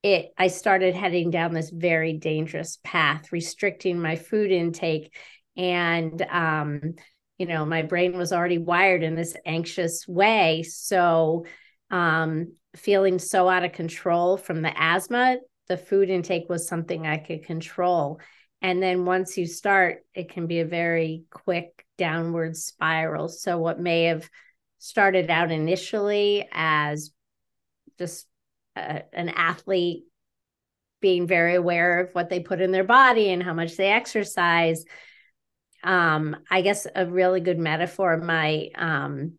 it 0.03 0.29
I 0.37 0.49
started 0.49 0.93
heading 0.93 1.31
down 1.31 1.55
this 1.55 1.71
very 1.71 2.13
dangerous 2.13 2.77
path, 2.83 3.31
restricting 3.31 3.99
my 3.99 4.15
food 4.15 4.51
intake. 4.51 5.11
And 5.57 6.21
um, 6.21 6.93
you 7.39 7.47
know, 7.47 7.65
my 7.65 7.81
brain 7.81 8.15
was 8.15 8.31
already 8.31 8.59
wired 8.59 9.01
in 9.01 9.15
this 9.15 9.35
anxious 9.43 10.07
way. 10.07 10.61
So 10.61 11.47
um, 11.89 12.53
feeling 12.75 13.17
so 13.17 13.49
out 13.49 13.65
of 13.65 13.71
control 13.71 14.37
from 14.37 14.61
the 14.61 14.79
asthma, 14.79 15.37
the 15.67 15.77
food 15.77 16.11
intake 16.11 16.47
was 16.47 16.67
something 16.67 17.07
I 17.07 17.17
could 17.17 17.43
control. 17.43 18.19
And 18.61 18.83
then 18.83 19.05
once 19.05 19.35
you 19.35 19.47
start, 19.47 20.05
it 20.13 20.29
can 20.29 20.45
be 20.45 20.59
a 20.59 20.65
very 20.65 21.23
quick 21.31 21.82
downward 22.03 22.57
spiral. 22.57 23.29
So, 23.29 23.57
what 23.57 23.79
may 23.79 24.03
have 24.05 24.29
started 24.83 25.29
out 25.29 25.49
initially 25.49 26.45
as 26.51 27.11
just 27.97 28.27
a, 28.75 29.03
an 29.13 29.29
athlete 29.29 30.03
being 30.99 31.25
very 31.25 31.55
aware 31.55 32.01
of 32.01 32.09
what 32.11 32.29
they 32.29 32.41
put 32.41 32.59
in 32.59 32.71
their 32.71 32.83
body 32.83 33.29
and 33.29 33.41
how 33.41 33.53
much 33.53 33.77
they 33.77 33.87
exercise. 33.87 34.83
Um, 35.85 36.35
I 36.51 36.61
guess 36.61 36.85
a 36.93 37.05
really 37.05 37.39
good 37.39 37.59
metaphor, 37.59 38.17
my 38.17 38.69
um, 38.75 39.33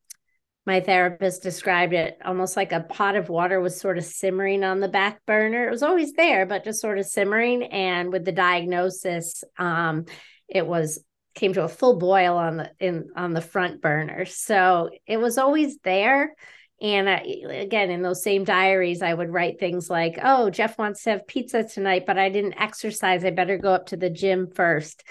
my 0.67 0.81
therapist 0.81 1.43
described 1.43 1.93
it 1.93 2.17
almost 2.25 2.57
like 2.57 2.73
a 2.73 2.81
pot 2.81 3.17
of 3.17 3.29
water 3.29 3.61
was 3.61 3.79
sort 3.79 3.99
of 3.99 4.05
simmering 4.05 4.65
on 4.65 4.81
the 4.81 4.89
back 4.89 5.21
burner. 5.27 5.67
It 5.67 5.71
was 5.71 5.83
always 5.83 6.15
there, 6.15 6.47
but 6.47 6.65
just 6.65 6.81
sort 6.81 6.99
of 6.99 7.05
simmering. 7.05 7.65
And 7.65 8.11
with 8.11 8.25
the 8.25 8.33
diagnosis, 8.33 9.45
um, 9.59 10.07
it 10.49 10.67
was 10.67 11.05
came 11.35 11.53
to 11.55 11.65
a 11.65 11.69
full 11.69 11.99
boil 11.99 12.37
on 12.37 12.57
the 12.59 12.71
in 12.79 13.09
on 13.17 13.33
the 13.33 13.41
front 13.41 13.81
burner. 13.81 14.25
So 14.25 14.91
it 15.07 15.19
was 15.19 15.39
always 15.39 15.79
there. 15.79 16.35
And 16.81 17.09
I, 17.09 17.25
again, 17.51 17.91
in 17.91 18.03
those 18.03 18.23
same 18.23 18.45
diaries, 18.45 19.01
I 19.01 19.15
would 19.15 19.33
write 19.33 19.59
things 19.59 19.89
like, 19.89 20.19
"Oh, 20.23 20.51
Jeff 20.51 20.79
wants 20.79 21.05
to 21.05 21.11
have 21.11 21.27
pizza 21.27 21.65
tonight, 21.65 22.05
but 22.07 22.19
I 22.19 22.29
didn't 22.29 22.61
exercise. 22.61 23.25
I 23.25 23.31
better 23.31 23.59
go 23.59 23.73
up 23.73 23.87
to 23.87 23.97
the 23.97 24.11
gym 24.11 24.51
first. 24.55 25.05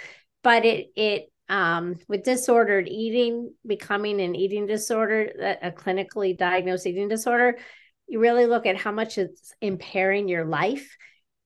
But 0.44 0.66
it 0.66 0.88
it 0.96 1.32
um, 1.50 1.98
with 2.08 2.24
disordered 2.24 2.88
eating 2.88 3.54
becoming 3.66 4.22
an 4.22 4.36
eating 4.36 4.66
disorder, 4.66 5.58
a 5.62 5.72
clinically 5.72 6.38
diagnosed 6.38 6.88
eating 6.88 7.10
disorder, 7.10 7.58
you 8.08 8.20
really 8.20 8.46
look 8.46 8.66
at 8.66 8.78
how 8.78 8.92
much 8.92 9.18
it's 9.18 9.54
impairing 9.62 10.28
your 10.28 10.46
life. 10.46 10.96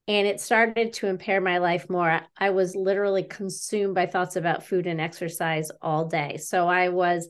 And 0.08 0.26
it 0.26 0.40
started 0.40 0.94
to 0.94 1.08
impair 1.08 1.42
my 1.42 1.58
life 1.58 1.90
more. 1.90 2.22
I 2.38 2.52
was 2.52 2.76
literally 2.76 3.24
consumed 3.24 3.94
by 3.94 4.06
thoughts 4.06 4.38
about 4.38 4.66
food 4.66 4.88
and 4.88 5.02
exercise 5.02 5.70
all 5.82 6.06
day. 6.06 6.38
So 6.38 6.68
I 6.68 6.90
was 6.90 7.28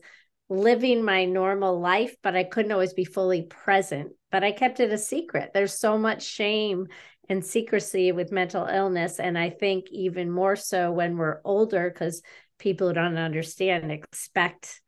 living 0.48 1.04
my 1.04 1.24
normal 1.24 1.80
life, 1.80 2.14
but 2.22 2.36
I 2.36 2.44
couldn't 2.44 2.72
always 2.72 2.94
be 2.94 3.04
fully 3.04 3.42
present. 3.42 4.12
But 4.30 4.44
I 4.44 4.52
kept 4.52 4.78
it 4.80 4.92
a 4.92 4.98
secret. 4.98 5.50
There's 5.52 5.78
so 5.78 5.98
much 5.98 6.22
shame 6.22 6.86
and 7.28 7.44
secrecy 7.44 8.12
with 8.12 8.32
mental 8.32 8.66
illness. 8.66 9.18
And 9.18 9.36
I 9.36 9.50
think 9.50 9.86
even 9.90 10.30
more 10.30 10.56
so 10.56 10.92
when 10.92 11.16
we're 11.16 11.40
older, 11.44 11.90
because 11.90 12.22
people 12.58 12.88
who 12.88 12.94
don't 12.94 13.18
understand 13.18 13.90
expect, 13.90 14.80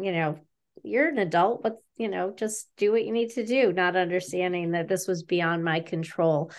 you 0.00 0.12
know, 0.12 0.38
you're 0.82 1.08
an 1.08 1.18
adult, 1.18 1.62
but 1.62 1.76
you 1.96 2.08
know, 2.08 2.34
just 2.36 2.68
do 2.76 2.90
what 2.90 3.04
you 3.04 3.12
need 3.12 3.30
to 3.30 3.46
do, 3.46 3.72
not 3.72 3.94
understanding 3.94 4.72
that 4.72 4.88
this 4.88 5.06
was 5.06 5.22
beyond 5.22 5.62
my 5.62 5.80
control. 5.80 6.50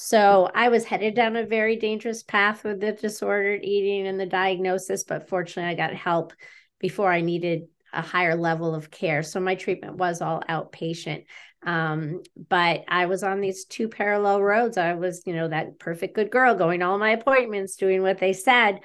So 0.00 0.48
I 0.54 0.68
was 0.68 0.84
headed 0.84 1.16
down 1.16 1.34
a 1.34 1.44
very 1.44 1.74
dangerous 1.74 2.22
path 2.22 2.62
with 2.62 2.78
the 2.78 2.92
disordered 2.92 3.64
eating 3.64 4.06
and 4.06 4.18
the 4.18 4.26
diagnosis, 4.26 5.02
but 5.02 5.28
fortunately 5.28 5.72
I 5.72 5.74
got 5.74 5.92
help 5.92 6.32
before 6.78 7.10
I 7.10 7.20
needed 7.20 7.66
a 7.92 8.00
higher 8.00 8.36
level 8.36 8.76
of 8.76 8.92
care. 8.92 9.24
So 9.24 9.40
my 9.40 9.56
treatment 9.56 9.96
was 9.96 10.22
all 10.22 10.40
outpatient. 10.48 11.24
Um, 11.64 12.22
but 12.48 12.84
I 12.86 13.06
was 13.06 13.24
on 13.24 13.40
these 13.40 13.64
two 13.64 13.88
parallel 13.88 14.40
roads. 14.40 14.78
I 14.78 14.94
was, 14.94 15.24
you 15.26 15.34
know, 15.34 15.48
that 15.48 15.80
perfect 15.80 16.14
good 16.14 16.30
girl 16.30 16.54
going 16.54 16.80
all 16.80 16.96
my 16.98 17.10
appointments, 17.10 17.74
doing 17.74 18.00
what 18.02 18.18
they 18.18 18.34
said 18.34 18.78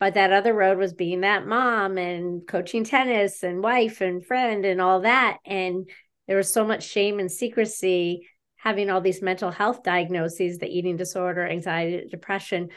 but 0.00 0.14
that 0.14 0.32
other 0.32 0.54
road 0.54 0.78
was 0.78 0.92
being 0.92 1.22
that 1.22 1.44
mom 1.44 1.98
and 1.98 2.46
coaching 2.46 2.84
tennis 2.84 3.42
and 3.42 3.64
wife 3.64 4.00
and 4.00 4.24
friend 4.24 4.64
and 4.64 4.80
all 4.80 5.00
that 5.00 5.38
and 5.44 5.90
there 6.28 6.36
was 6.36 6.52
so 6.52 6.64
much 6.64 6.86
shame 6.86 7.18
and 7.18 7.32
secrecy 7.32 8.28
having 8.58 8.90
all 8.90 9.00
these 9.00 9.22
mental 9.22 9.50
health 9.50 9.82
diagnoses 9.82 10.58
the 10.58 10.66
eating 10.66 10.96
disorder 10.96 11.46
anxiety 11.46 12.06
depression 12.08 12.68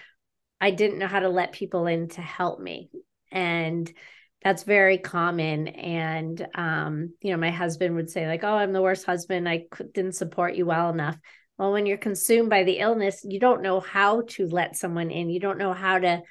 i 0.61 0.71
didn't 0.71 0.99
know 0.99 1.07
how 1.07 1.19
to 1.19 1.29
let 1.29 1.51
people 1.51 1.87
in 1.87 2.07
to 2.07 2.21
help 2.21 2.59
me. 2.59 2.89
And 3.31 3.91
that's 4.43 4.63
very 4.63 4.97
common. 4.97 5.67
And 5.67 6.47
um, 6.55 7.13
you 7.21 7.31
know 7.31 7.37
my 7.37 7.51
husband 7.51 7.95
would 7.95 8.09
say 8.09 8.27
like 8.27 8.43
oh 8.43 8.55
i'm 8.55 8.71
the 8.71 8.81
worst 8.81 9.05
husband. 9.05 9.49
I 9.49 9.65
didn't 9.93 10.13
support 10.13 10.55
you 10.55 10.65
well 10.67 10.89
enough. 10.89 11.17
Well 11.57 11.73
when 11.73 11.85
you're 11.85 11.97
consumed 11.97 12.49
by 12.49 12.63
the 12.63 12.79
illness 12.79 13.25
you 13.27 13.39
don't 13.39 13.63
know 13.63 13.79
how 13.79 14.21
to 14.29 14.47
let 14.47 14.77
someone 14.77 15.11
in. 15.11 15.29
You 15.29 15.39
don't 15.39 15.57
know 15.57 15.73
how 15.73 15.99
to 15.99 16.21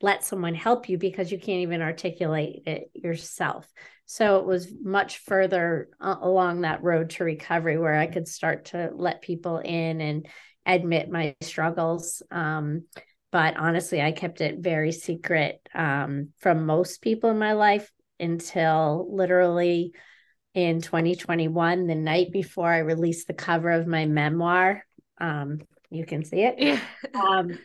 let 0.00 0.24
someone 0.24 0.54
help 0.54 0.88
you 0.88 0.98
because 0.98 1.30
you 1.30 1.38
can't 1.38 1.62
even 1.62 1.80
articulate 1.80 2.62
it 2.66 2.90
yourself. 2.92 3.66
So 4.06 4.38
it 4.38 4.46
was 4.46 4.72
much 4.82 5.18
further 5.18 5.88
uh, 6.00 6.16
along 6.20 6.60
that 6.60 6.82
road 6.82 7.10
to 7.10 7.24
recovery 7.24 7.78
where 7.78 7.94
I 7.94 8.06
could 8.06 8.28
start 8.28 8.66
to 8.66 8.90
let 8.94 9.22
people 9.22 9.58
in 9.58 10.00
and 10.00 10.26
admit 10.66 11.10
my 11.10 11.34
struggles. 11.40 12.22
Um, 12.30 12.84
but 13.32 13.56
honestly, 13.56 14.00
I 14.00 14.12
kept 14.12 14.40
it 14.40 14.58
very 14.58 14.92
secret 14.92 15.60
um, 15.74 16.28
from 16.38 16.66
most 16.66 17.02
people 17.02 17.30
in 17.30 17.38
my 17.38 17.54
life 17.54 17.90
until 18.20 19.08
literally 19.10 19.92
in 20.54 20.80
2021, 20.80 21.86
the 21.86 21.94
night 21.94 22.30
before 22.30 22.72
I 22.72 22.78
released 22.78 23.26
the 23.26 23.34
cover 23.34 23.70
of 23.70 23.86
my 23.86 24.06
memoir. 24.06 24.84
Um, 25.18 25.58
you 25.90 26.06
can 26.06 26.24
see 26.24 26.42
it. 26.42 26.54
Yeah. 26.58 26.80
um, 27.14 27.58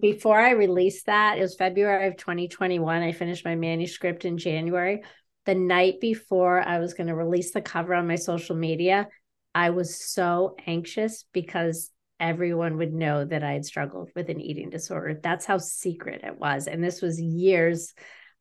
before 0.00 0.38
I 0.38 0.50
released 0.50 1.06
that, 1.06 1.38
it 1.38 1.40
was 1.40 1.56
February 1.56 2.06
of 2.06 2.16
2021. 2.16 3.02
I 3.02 3.12
finished 3.12 3.44
my 3.44 3.56
manuscript 3.56 4.24
in 4.24 4.38
January. 4.38 5.02
The 5.48 5.54
night 5.54 5.98
before 5.98 6.60
I 6.60 6.78
was 6.78 6.92
going 6.92 7.06
to 7.06 7.14
release 7.14 7.52
the 7.52 7.62
cover 7.62 7.94
on 7.94 8.06
my 8.06 8.16
social 8.16 8.54
media, 8.54 9.08
I 9.54 9.70
was 9.70 9.98
so 9.98 10.56
anxious 10.66 11.24
because 11.32 11.90
everyone 12.20 12.76
would 12.76 12.92
know 12.92 13.24
that 13.24 13.42
I 13.42 13.52
had 13.52 13.64
struggled 13.64 14.10
with 14.14 14.28
an 14.28 14.42
eating 14.42 14.68
disorder. 14.68 15.18
That's 15.22 15.46
how 15.46 15.56
secret 15.56 16.20
it 16.22 16.38
was. 16.38 16.66
And 16.66 16.84
this 16.84 17.00
was 17.00 17.18
years 17.18 17.94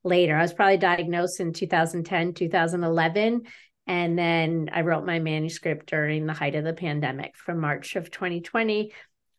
later. 0.03 0.35
I 0.35 0.41
was 0.41 0.53
probably 0.53 0.75
diagnosed 0.75 1.39
in 1.39 1.53
2010, 1.53 2.33
2011. 2.33 3.43
And 3.87 4.19
then 4.19 4.69
I 4.73 4.81
wrote 4.81 5.05
my 5.05 5.19
manuscript 5.19 5.85
during 5.85 6.25
the 6.25 6.33
height 6.33 6.55
of 6.55 6.65
the 6.65 6.73
pandemic 6.73 7.37
from 7.37 7.61
March 7.61 7.95
of 7.95 8.11
2020 8.11 8.91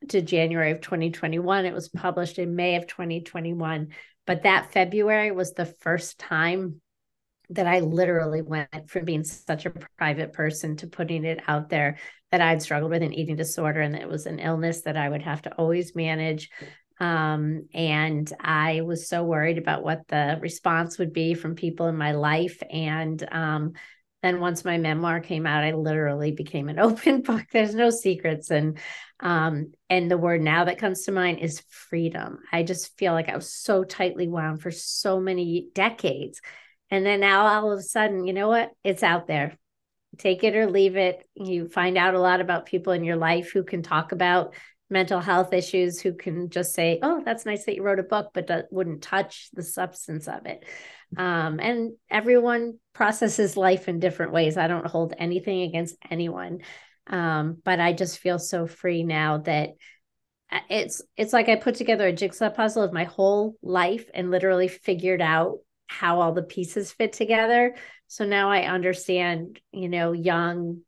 to 0.09 0.23
January 0.23 0.71
of 0.71 0.81
2021. 0.81 1.67
It 1.67 1.75
was 1.75 1.91
published 1.91 2.39
in 2.39 2.57
May 2.57 2.77
of 2.77 2.87
2021. 2.87 3.89
But 4.27 4.45
that 4.45 4.73
February 4.73 5.33
was 5.33 5.53
the 5.53 5.67
first 5.67 6.19
time 6.19 6.81
that 7.51 7.67
I 7.67 7.81
literally 7.81 8.43
went 8.43 8.91
from 8.91 9.05
being 9.05 9.25
such 9.25 9.67
a 9.67 9.73
private 9.97 10.33
person 10.33 10.77
to 10.77 10.87
putting 10.87 11.25
it 11.25 11.41
out 11.49 11.69
there 11.69 11.99
that 12.31 12.41
I'd 12.41 12.63
struggled 12.63 12.91
with 12.91 13.03
an 13.03 13.15
eating 13.15 13.37
disorder 13.37 13.81
and 13.81 13.95
that 13.95 14.03
it 14.03 14.09
was 14.09 14.27
an 14.27 14.39
illness 14.39 14.83
that 14.83 14.97
I 14.97 15.09
would 15.09 15.23
have 15.23 15.43
to 15.43 15.55
always 15.55 15.95
manage. 15.95 16.51
Um, 17.01 17.69
and 17.73 18.31
I 18.41 18.83
was 18.83 19.09
so 19.09 19.25
worried 19.25 19.57
about 19.57 19.83
what 19.83 20.07
the 20.09 20.39
response 20.41 20.99
would 20.99 21.13
be 21.13 21.35
from 21.35 21.55
people 21.55 21.87
in 21.87 21.97
my 21.97 22.13
life. 22.13 22.61
And 22.71 23.27
um, 23.33 23.73
then 24.23 24.41
once 24.41 24.65
my 24.65 24.79
memoir 24.79 25.21
came 25.21 25.47
out, 25.47 25.65
I 25.65 25.73
literally 25.73 26.33
became 26.33 26.69
an 26.69 26.79
open 26.81 27.23
book. 27.23 27.45
There's 27.53 27.75
no 27.75 27.91
secrets. 27.91 28.51
And 28.51 28.79
Um, 29.21 29.73
and 29.91 30.11
the 30.11 30.19
word 30.19 30.43
now 30.43 30.65
that 30.65 30.79
comes 30.79 31.05
to 31.05 31.13
mind 31.13 31.41
is 31.41 31.63
freedom. 31.69 32.39
I 32.53 32.63
just 32.63 32.97
feel 32.99 33.13
like 33.13 33.29
I 33.29 33.37
was 33.37 33.53
so 33.53 33.85
tightly 33.85 34.29
wound 34.29 34.63
for 34.63 34.71
so 34.71 35.19
many 35.19 35.69
decades. 35.75 36.41
And 36.91 37.05
then 37.05 37.21
now 37.21 37.47
all 37.47 37.73
of 37.73 37.79
a 37.79 37.83
sudden, 37.83 38.27
you 38.27 38.33
know 38.33 38.49
what? 38.49 38.71
It's 38.83 39.03
out 39.03 39.27
there. 39.27 39.57
Take 40.17 40.43
it 40.43 40.57
or 40.57 40.71
leave 40.71 40.97
it. 40.97 41.23
You 41.35 41.69
find 41.69 41.99
out 41.99 42.15
a 42.15 42.21
lot 42.21 42.41
about 42.41 42.67
people 42.67 42.93
in 42.93 43.05
your 43.05 43.17
life 43.17 43.53
who 43.53 43.63
can 43.63 43.83
talk 43.83 44.13
about 44.13 44.55
mental 44.91 45.21
health 45.21 45.53
issues, 45.53 46.01
who 46.01 46.15
can 46.15 46.49
just 46.49 46.75
say, 46.75 46.99
Oh, 47.03 47.23
that's 47.25 47.45
nice 47.45 47.65
that 47.65 47.75
you 47.75 47.83
wrote 47.83 47.99
a 47.99 48.05
book, 48.05 48.31
but 48.33 48.47
that 48.47 48.67
wouldn't 48.71 49.03
touch 49.03 49.51
the 49.53 49.63
substance 49.63 50.27
of 50.29 50.47
it. 50.47 50.65
Um, 51.17 51.61
and 51.61 51.93
everyone 52.11 52.79
processes 52.95 53.57
life 53.57 53.89
in 53.89 54.01
different 54.01 54.33
ways. 54.33 54.57
I 54.57 54.69
don't 54.69 54.87
hold 54.87 55.15
anything 55.19 55.63
against 55.63 55.97
anyone. 56.11 56.61
Um, 57.07 57.59
but 57.65 57.81
I 57.81 57.93
just 57.93 58.19
feel 58.19 58.39
so 58.39 58.67
free 58.67 59.03
now 59.03 59.39
that 59.39 59.71
uh, 60.51 60.61
it's 60.69 61.03
it's 61.17 61.33
like 61.33 61.49
I 61.49 61.57
put 61.57 61.75
together 61.75 62.07
a 62.07 62.13
jigsaw 62.13 62.51
puzzle 62.51 62.83
of 62.83 62.93
my 62.93 63.05
whole 63.05 63.57
life 63.63 64.09
and 64.13 64.31
literally 64.31 64.69
figured 64.69 65.23
out 65.23 65.59
how 65.89 66.21
all 66.21 66.33
the 66.33 66.43
pieces 66.43 66.93
fit 66.93 67.13
together. 67.13 67.75
So 68.07 68.25
now 68.25 68.51
I 68.51 68.63
understand, 68.63 69.61
you 69.73 69.89
know, 69.89 70.13
young 70.13 70.83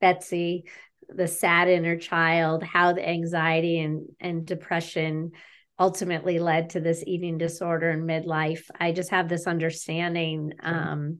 Betsy, 0.00 0.64
the 1.08 1.28
sad 1.28 1.68
inner 1.68 1.96
child, 1.96 2.62
how 2.62 2.92
the 2.92 3.08
anxiety 3.08 3.80
and 3.80 4.06
and 4.20 4.46
depression 4.46 5.32
ultimately 5.78 6.38
led 6.38 6.70
to 6.70 6.80
this 6.80 7.02
eating 7.06 7.38
disorder 7.38 7.90
in 7.90 8.06
midlife. 8.06 8.64
I 8.78 8.92
just 8.92 9.10
have 9.10 9.28
this 9.28 9.46
understanding 9.46 10.52
um, 10.62 11.18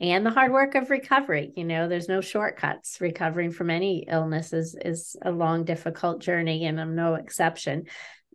and 0.00 0.26
the 0.26 0.30
hard 0.30 0.52
work 0.52 0.74
of 0.74 0.90
recovery. 0.90 1.52
You 1.56 1.64
know, 1.64 1.88
there's 1.88 2.08
no 2.08 2.20
shortcuts. 2.20 3.00
Recovering 3.00 3.52
from 3.52 3.70
any 3.70 4.04
illness 4.08 4.52
is, 4.52 4.76
is 4.78 5.16
a 5.22 5.30
long, 5.30 5.64
difficult 5.64 6.20
journey, 6.20 6.66
and 6.66 6.80
I'm 6.80 6.94
no 6.94 7.14
exception. 7.14 7.84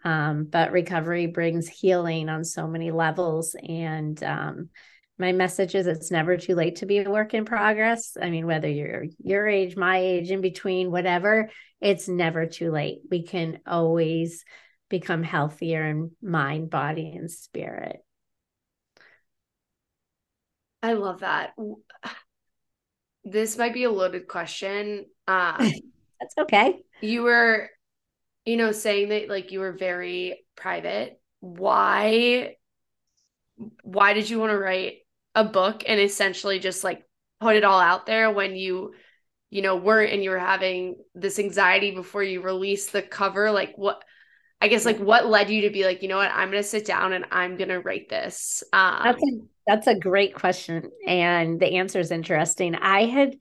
Um, 0.08 0.45
but 0.45 0.72
recovery 0.72 1.28
brings 1.28 1.68
healing 1.68 2.30
on 2.30 2.45
so 2.45 2.66
many 2.66 2.91
levels. 2.91 3.58
And 3.62 4.24
um, 4.24 4.70
my 5.20 5.34
message 5.34 5.76
is 5.76 5.86
it's 5.86 6.12
never 6.12 6.38
too 6.38 6.55
late 6.55 6.78
to 6.78 6.86
be 6.86 6.99
a 6.99 7.10
work 7.10 7.34
in 7.34 7.43
progress. 7.43 8.16
I 8.20 8.30
mean, 8.30 8.45
whether 8.47 8.70
you're 8.70 9.08
your 9.22 9.45
age, 9.45 9.76
my 9.76 9.97
age, 9.97 10.32
in 10.32 10.39
between, 10.39 10.91
whatever, 10.91 11.49
it's 11.82 12.08
never 12.08 12.45
too 12.45 12.72
late. 12.72 12.99
We 13.12 13.24
can 13.24 13.60
always 13.68 14.45
become 14.88 15.24
healthier 15.24 15.86
in 15.86 16.12
mind, 16.22 16.70
body, 16.70 17.12
and 17.14 17.30
spirit. 17.30 17.97
I 20.82 20.93
love 20.93 21.20
that. 21.20 21.53
This 23.30 23.58
might 23.58 23.74
be 23.74 23.84
a 23.84 23.91
loaded 23.91 24.26
question. 24.26 25.05
Um, 25.28 25.58
That's 26.22 26.38
okay. 26.39 26.80
You 27.01 27.24
were, 27.24 27.70
you 28.48 28.56
know, 28.56 28.72
saying 28.72 29.10
that 29.10 29.28
like 29.28 29.52
you 29.52 29.60
were 29.60 29.74
very 29.74 30.45
private. 30.56 31.20
Why? 31.41 32.56
Why 33.84 34.14
did 34.14 34.30
you 34.30 34.39
want 34.39 34.52
to 34.52 34.58
write 34.58 35.00
a 35.36 35.43
book 35.43 35.84
and 35.86 36.00
essentially 36.00 36.58
just 36.58 36.82
like 36.82 37.04
put 37.41 37.58
it 37.58 37.66
all 37.66 37.80
out 37.80 38.06
there 38.06 38.32
when 38.32 38.56
you, 38.56 38.93
you 39.50 39.62
know, 39.62 39.76
weren't 39.76 40.14
and 40.14 40.24
you 40.24 40.30
were 40.30 40.39
having 40.39 40.95
this 41.14 41.39
anxiety 41.39 41.91
before 41.91 42.24
you 42.24 42.41
released 42.41 42.93
the 42.93 43.02
cover? 43.02 43.52
Like, 43.52 43.74
what? 43.76 44.02
I 44.62 44.70
guess 44.70 44.86
like 44.86 44.98
what 44.98 45.28
led 45.28 45.50
you 45.50 45.64
to 45.64 45.70
be 45.70 45.84
like, 45.84 46.02
you 46.02 46.08
know 46.08 46.18
what, 46.18 46.32
I'm 46.34 46.50
gonna 46.50 46.64
sit 46.64 46.86
down 46.86 47.12
and 47.12 47.26
I'm 47.30 47.58
gonna 47.58 47.82
write 47.82 48.08
this. 48.08 48.64
Um, 48.72 49.02
that's 49.04 49.22
a 49.22 49.32
that's 49.68 49.88
a 49.88 50.00
great 50.00 50.36
question, 50.36 50.89
and 51.06 51.60
the 51.60 51.76
answer 51.76 52.00
is 52.00 52.12
interesting. 52.12 52.76
I 52.76 53.06
had 53.06 53.36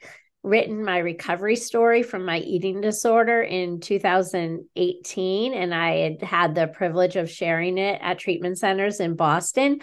written 0.47 0.85
my 0.85 0.99
recovery 0.99 1.57
story 1.57 2.03
from 2.03 2.25
my 2.25 2.39
eating 2.39 2.81
disorder 2.81 3.43
in 3.43 3.81
2018, 3.81 5.55
and 5.55 5.75
I 5.75 5.97
had 5.97 6.23
had 6.23 6.55
the 6.55 6.69
privilege 6.69 7.17
of 7.17 7.31
sharing 7.31 7.79
it 7.79 7.99
at 8.01 8.19
treatment 8.19 8.59
centers 8.59 9.01
in 9.01 9.17
Boston. 9.17 9.81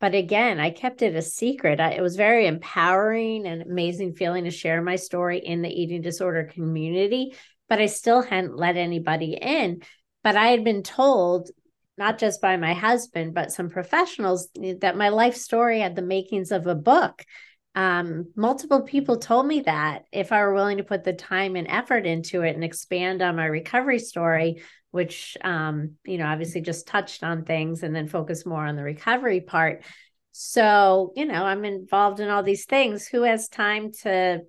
But 0.00 0.14
again, 0.14 0.58
I 0.58 0.70
kept 0.70 1.02
it 1.02 1.14
a 1.14 1.22
secret. 1.22 1.80
I, 1.80 1.92
it 1.92 2.02
was 2.02 2.16
very 2.16 2.46
empowering 2.46 3.46
and 3.46 3.62
amazing 3.62 4.14
feeling 4.14 4.44
to 4.44 4.50
share 4.50 4.82
my 4.82 4.96
story 4.96 5.38
in 5.38 5.62
the 5.62 5.70
eating 5.70 6.02
disorder 6.02 6.50
community, 6.52 7.34
but 7.68 7.80
I 7.80 7.86
still 7.86 8.22
hadn't 8.22 8.56
let 8.56 8.76
anybody 8.76 9.38
in 9.40 9.82
but 10.26 10.34
I 10.34 10.48
had 10.48 10.64
been 10.64 10.82
told, 10.82 11.50
not 11.96 12.18
just 12.18 12.40
by 12.40 12.56
my 12.56 12.74
husband, 12.74 13.32
but 13.32 13.52
some 13.52 13.70
professionals, 13.70 14.48
that 14.80 14.96
my 14.96 15.10
life 15.10 15.36
story 15.36 15.78
had 15.78 15.94
the 15.94 16.02
makings 16.02 16.50
of 16.50 16.66
a 16.66 16.74
book. 16.74 17.24
Um, 17.76 18.32
multiple 18.34 18.82
people 18.82 19.18
told 19.18 19.46
me 19.46 19.60
that 19.60 20.06
if 20.10 20.32
I 20.32 20.40
were 20.40 20.54
willing 20.54 20.78
to 20.78 20.84
put 20.84 21.04
the 21.04 21.12
time 21.12 21.56
and 21.56 21.68
effort 21.68 22.06
into 22.06 22.40
it 22.40 22.54
and 22.54 22.64
expand 22.64 23.20
on 23.20 23.36
my 23.36 23.44
recovery 23.44 23.98
story, 23.98 24.62
which, 24.92 25.36
um, 25.44 25.96
you 26.06 26.16
know, 26.16 26.24
obviously 26.24 26.62
just 26.62 26.86
touched 26.86 27.22
on 27.22 27.44
things 27.44 27.82
and 27.82 27.94
then 27.94 28.08
focus 28.08 28.46
more 28.46 28.64
on 28.64 28.76
the 28.76 28.82
recovery 28.82 29.42
part. 29.42 29.84
So, 30.32 31.12
you 31.16 31.26
know, 31.26 31.44
I'm 31.44 31.66
involved 31.66 32.18
in 32.18 32.30
all 32.30 32.42
these 32.42 32.64
things. 32.64 33.06
Who 33.06 33.22
has 33.24 33.48
time 33.48 33.92
to 34.02 34.40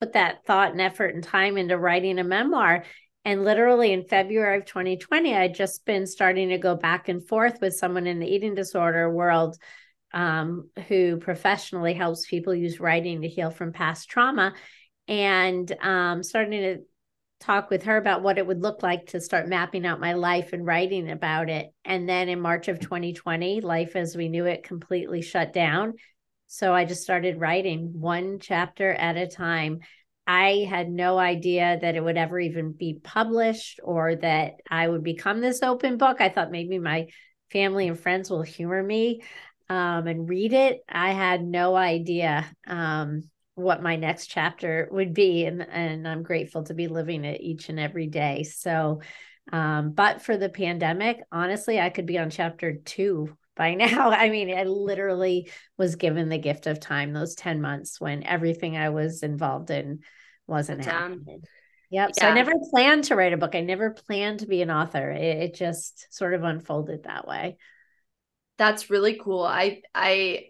put 0.00 0.14
that 0.14 0.46
thought 0.46 0.72
and 0.72 0.80
effort 0.80 1.14
and 1.14 1.22
time 1.22 1.58
into 1.58 1.76
writing 1.76 2.18
a 2.18 2.24
memoir? 2.24 2.84
And 3.26 3.44
literally 3.44 3.92
in 3.92 4.04
February 4.04 4.56
of 4.56 4.64
2020, 4.64 5.36
I'd 5.36 5.54
just 5.54 5.84
been 5.84 6.06
starting 6.06 6.48
to 6.48 6.56
go 6.56 6.76
back 6.76 7.10
and 7.10 7.26
forth 7.28 7.60
with 7.60 7.74
someone 7.74 8.06
in 8.06 8.20
the 8.20 8.26
eating 8.26 8.54
disorder 8.54 9.10
world 9.12 9.58
um, 10.12 10.70
who 10.88 11.18
professionally 11.18 11.94
helps 11.94 12.26
people 12.26 12.54
use 12.54 12.80
writing 12.80 13.22
to 13.22 13.28
heal 13.28 13.50
from 13.50 13.72
past 13.72 14.08
trauma. 14.08 14.54
And 15.06 15.70
um, 15.80 16.22
starting 16.22 16.60
to 16.60 16.78
talk 17.40 17.70
with 17.70 17.84
her 17.84 17.96
about 17.96 18.22
what 18.22 18.38
it 18.38 18.46
would 18.46 18.62
look 18.62 18.82
like 18.82 19.06
to 19.06 19.20
start 19.20 19.48
mapping 19.48 19.86
out 19.86 20.00
my 20.00 20.14
life 20.14 20.52
and 20.52 20.66
writing 20.66 21.10
about 21.10 21.48
it. 21.48 21.68
And 21.84 22.08
then 22.08 22.28
in 22.28 22.40
March 22.40 22.68
of 22.68 22.80
2020, 22.80 23.60
life 23.60 23.96
as 23.96 24.16
we 24.16 24.28
knew 24.28 24.46
it 24.46 24.64
completely 24.64 25.22
shut 25.22 25.52
down. 25.52 25.94
So 26.48 26.74
I 26.74 26.84
just 26.84 27.02
started 27.02 27.40
writing 27.40 27.92
one 28.00 28.38
chapter 28.40 28.92
at 28.92 29.16
a 29.16 29.26
time. 29.26 29.80
I 30.26 30.66
had 30.68 30.90
no 30.90 31.18
idea 31.18 31.78
that 31.80 31.94
it 31.94 32.02
would 32.02 32.16
ever 32.16 32.40
even 32.40 32.72
be 32.72 32.98
published 33.02 33.80
or 33.82 34.16
that 34.16 34.54
I 34.68 34.88
would 34.88 35.02
become 35.02 35.40
this 35.40 35.62
open 35.62 35.96
book. 35.96 36.20
I 36.20 36.28
thought 36.28 36.50
maybe 36.50 36.78
my 36.78 37.06
family 37.50 37.88
and 37.88 37.98
friends 37.98 38.30
will 38.30 38.42
humor 38.42 38.82
me 38.82 39.22
um, 39.68 40.06
and 40.06 40.28
read 40.28 40.52
it. 40.52 40.80
I 40.88 41.12
had 41.12 41.42
no 41.42 41.76
idea 41.76 42.46
um, 42.66 43.22
what 43.54 43.82
my 43.82 43.96
next 43.96 44.28
chapter 44.28 44.88
would 44.90 45.14
be, 45.14 45.44
and 45.44 45.62
and 45.62 46.06
I'm 46.06 46.22
grateful 46.22 46.64
to 46.64 46.74
be 46.74 46.88
living 46.88 47.24
it 47.24 47.40
each 47.40 47.68
and 47.68 47.78
every 47.78 48.06
day. 48.06 48.44
So, 48.44 49.02
um, 49.52 49.92
but 49.92 50.22
for 50.22 50.36
the 50.36 50.48
pandemic, 50.48 51.20
honestly, 51.32 51.80
I 51.80 51.90
could 51.90 52.06
be 52.06 52.18
on 52.18 52.30
chapter 52.30 52.74
two 52.74 53.36
by 53.58 53.74
now. 53.74 54.10
I 54.10 54.30
mean, 54.30 54.56
I 54.56 54.64
literally 54.64 55.50
was 55.76 55.96
given 55.96 56.30
the 56.30 56.38
gift 56.38 56.66
of 56.66 56.80
time 56.80 57.12
those 57.12 57.34
10 57.34 57.60
months 57.60 58.00
when 58.00 58.22
everything 58.22 58.78
I 58.78 58.88
was 58.88 59.22
involved 59.22 59.70
in 59.70 60.00
wasn't 60.46 60.84
happening. 60.84 61.42
Yep. 61.90 62.10
Yeah. 62.16 62.22
So 62.22 62.28
I 62.28 62.34
never 62.34 62.52
planned 62.70 63.04
to 63.04 63.16
write 63.16 63.32
a 63.32 63.36
book. 63.36 63.54
I 63.54 63.60
never 63.60 63.90
planned 63.90 64.40
to 64.40 64.46
be 64.46 64.62
an 64.62 64.70
author. 64.70 65.10
It, 65.10 65.38
it 65.38 65.54
just 65.54 66.06
sort 66.14 66.34
of 66.34 66.44
unfolded 66.44 67.04
that 67.04 67.26
way. 67.26 67.56
That's 68.58 68.90
really 68.90 69.18
cool. 69.22 69.42
I 69.42 69.82
I 69.94 70.46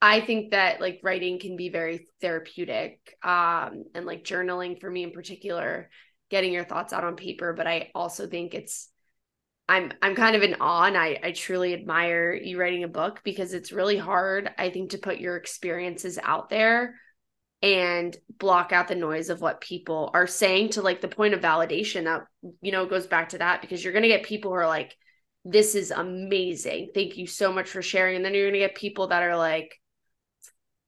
I 0.00 0.20
think 0.20 0.50
that 0.50 0.80
like 0.80 1.00
writing 1.02 1.38
can 1.38 1.56
be 1.56 1.68
very 1.68 2.06
therapeutic. 2.20 3.16
Um 3.22 3.84
and 3.94 4.06
like 4.06 4.24
journaling 4.24 4.80
for 4.80 4.90
me 4.90 5.02
in 5.02 5.10
particular, 5.12 5.90
getting 6.30 6.52
your 6.52 6.64
thoughts 6.64 6.92
out 6.92 7.04
on 7.04 7.16
paper, 7.16 7.52
but 7.52 7.66
I 7.66 7.90
also 7.94 8.26
think 8.26 8.54
it's 8.54 8.88
I'm 9.68 9.92
I'm 10.02 10.14
kind 10.14 10.36
of 10.36 10.42
in 10.42 10.56
awe 10.60 10.84
and 10.84 10.96
I 10.96 11.18
I 11.22 11.32
truly 11.32 11.74
admire 11.74 12.32
you 12.34 12.58
writing 12.60 12.84
a 12.84 12.88
book 12.88 13.20
because 13.24 13.52
it's 13.52 13.72
really 13.72 13.96
hard 13.98 14.50
I 14.58 14.70
think 14.70 14.90
to 14.90 14.98
put 14.98 15.18
your 15.18 15.36
experiences 15.36 16.18
out 16.22 16.50
there 16.50 16.94
and 17.62 18.16
block 18.38 18.72
out 18.72 18.88
the 18.88 18.94
noise 18.94 19.30
of 19.30 19.40
what 19.40 19.60
people 19.60 20.10
are 20.14 20.26
saying 20.26 20.70
to 20.70 20.82
like 20.82 21.00
the 21.00 21.08
point 21.08 21.34
of 21.34 21.40
validation 21.40 22.04
that 22.04 22.26
you 22.62 22.70
know 22.70 22.86
goes 22.86 23.06
back 23.06 23.30
to 23.30 23.38
that 23.38 23.60
because 23.62 23.82
you're 23.82 23.92
going 23.94 24.02
to 24.02 24.08
get 24.08 24.22
people 24.24 24.50
who 24.52 24.56
are 24.58 24.68
like 24.68 24.94
this 25.48 25.76
is 25.76 25.92
amazing. 25.92 26.90
Thank 26.92 27.16
you 27.16 27.26
so 27.26 27.52
much 27.52 27.68
for 27.68 27.80
sharing. 27.80 28.16
And 28.16 28.24
then 28.24 28.34
you're 28.34 28.50
going 28.50 28.60
to 28.60 28.66
get 28.66 28.74
people 28.74 29.08
that 29.08 29.22
are 29.22 29.36
like 29.36 29.80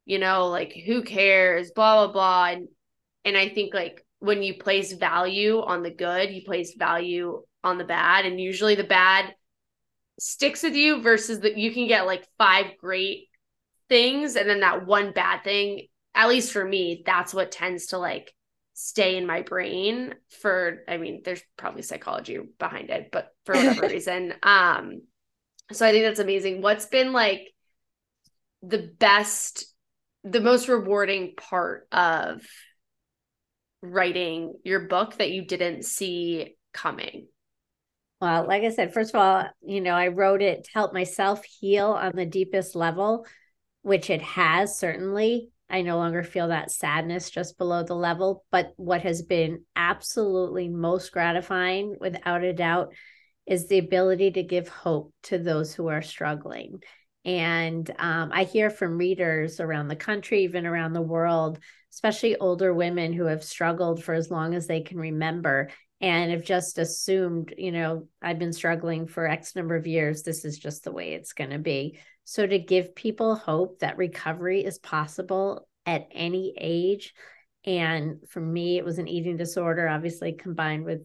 you 0.05 0.19
know 0.19 0.49
like 0.49 0.73
who 0.73 1.03
cares? 1.03 1.71
Blah 1.71 2.07
blah 2.07 2.13
blah. 2.13 2.47
And 2.47 2.69
and 3.25 3.37
i 3.37 3.49
think 3.49 3.75
like 3.75 4.05
when 4.21 4.43
you 4.43 4.55
place 4.55 4.93
value 4.93 5.61
on 5.61 5.83
the 5.83 5.91
good 5.91 6.31
you 6.31 6.43
place 6.45 6.75
value 6.77 7.43
on 7.63 7.79
the 7.79 7.85
bad. 7.85 8.27
And 8.27 8.41
usually 8.41 8.75
the 8.75 8.85
bad 8.85 9.35
sticks 10.19 10.63
with 10.63 10.75
you 10.75 11.03
versus 11.03 11.41
that 11.41 11.57
you 11.57 11.73
can 11.73 11.87
get 11.87 12.07
like 12.07 12.27
five 12.39 12.67
great 12.81 13.29
things. 13.89 14.37
And 14.37 14.49
then 14.49 14.61
that 14.61 14.87
one 14.87 15.13
bad 15.13 15.45
thing 15.45 15.87
at 16.15 16.29
least 16.29 16.53
for 16.53 16.65
me, 16.65 17.03
that's 17.07 17.33
what 17.33 17.53
tends 17.53 17.87
to 17.87 17.99
like 17.99 18.33
stay 18.81 19.17
in 19.17 19.27
my 19.27 19.43
brain 19.43 20.15
for 20.41 20.85
I 20.87 20.99
mean, 20.99 21.23
there's 21.25 21.43
probably 21.57 21.83
psychology 21.83 22.39
behind 22.61 22.91
it, 22.91 23.11
but 23.11 23.35
for 23.45 23.55
whatever 23.57 23.89
reason. 23.89 24.35
Um 24.43 25.03
so 25.73 25.85
I 25.85 25.91
think 25.91 26.05
that's 26.05 26.21
amazing. 26.21 26.63
What's 26.63 26.87
been 26.87 27.13
like 27.13 27.53
the 28.63 28.91
best 28.99 29.65
the 30.23 30.41
most 30.41 30.69
rewarding 30.69 31.35
part 31.37 31.89
of 31.91 32.43
writing 33.83 34.55
your 34.65 34.81
book 34.81 35.17
that 35.19 35.31
you 35.31 35.45
didn't 35.45 35.85
see 35.85 36.57
coming? 36.73 37.27
Well, 38.21 38.47
like 38.47 38.63
I 38.63 38.71
said, 38.71 38.95
first 38.95 39.15
of 39.15 39.21
all, 39.21 39.45
you 39.63 39.81
know, 39.81 39.95
I 39.95 40.09
wrote 40.09 40.43
it 40.43 40.65
to 40.65 40.71
help 40.75 40.93
myself 40.93 41.45
heal 41.45 41.89
on 41.89 42.13
the 42.15 42.27
deepest 42.27 42.75
level, 42.77 43.27
which 43.83 44.11
it 44.11 44.23
has 44.23 44.79
certainly. 44.79 45.51
I 45.71 45.83
no 45.83 45.97
longer 45.97 46.23
feel 46.23 46.49
that 46.49 46.71
sadness 46.71 47.31
just 47.31 47.59
below 47.59 47.83
the 47.83 47.95
level. 47.95 48.45
But 48.51 48.73
what 48.77 49.03
has 49.03 49.23
been 49.23 49.65
absolutely 49.77 50.69
most 50.69 51.13
gratifying, 51.13 51.97
without 52.01 52.43
a 52.43 52.53
doubt, 52.53 52.95
is 53.47 53.69
the 53.69 53.79
ability 53.79 54.33
to 54.33 54.43
give 54.43 54.69
hope 54.69 55.13
to 55.25 55.39
those 55.39 55.75
who 55.75 55.89
are 55.89 56.03
struggling. 56.03 56.83
And 57.25 57.91
um, 57.99 58.31
I 58.33 58.45
hear 58.45 58.71
from 58.71 58.99
readers 58.99 59.61
around 59.61 59.89
the 59.89 59.97
country, 59.97 60.45
even 60.45 60.67
around 60.67 60.93
the 60.93 61.03
world, 61.03 61.59
especially 61.93 62.37
older 62.37 62.73
women 62.73 63.13
who 63.13 63.25
have 63.25 63.45
struggled 63.45 64.03
for 64.03 64.15
as 64.15 64.31
long 64.31 64.55
as 64.55 64.67
they 64.67 64.81
can 64.81 64.99
remember 64.99 65.69
and 66.01 66.31
have 66.31 66.45
just 66.45 66.79
assumed, 66.79 67.53
you 67.59 67.73
know, 67.73 68.07
I've 68.23 68.39
been 68.39 68.53
struggling 68.53 69.07
for 69.07 69.27
X 69.27 69.57
number 69.57 69.75
of 69.75 69.87
years. 69.87 70.23
This 70.23 70.45
is 70.45 70.59
just 70.59 70.85
the 70.85 70.93
way 70.93 71.13
it's 71.13 71.33
going 71.33 71.51
to 71.51 71.59
be. 71.59 71.99
So 72.31 72.47
to 72.47 72.59
give 72.59 72.95
people 72.95 73.37
hope 73.37 73.79
that 73.79 73.97
recovery 73.97 74.63
is 74.63 74.79
possible 74.79 75.67
at 75.87 76.09
any 76.13 76.53
age. 76.61 77.15
And 77.65 78.19
for 78.29 78.39
me, 78.39 78.77
it 78.77 78.85
was 78.85 78.99
an 78.99 79.09
eating 79.09 79.39
disorder, 79.39 79.89
obviously 79.89 80.33
combined 80.35 80.85
with 80.85 81.01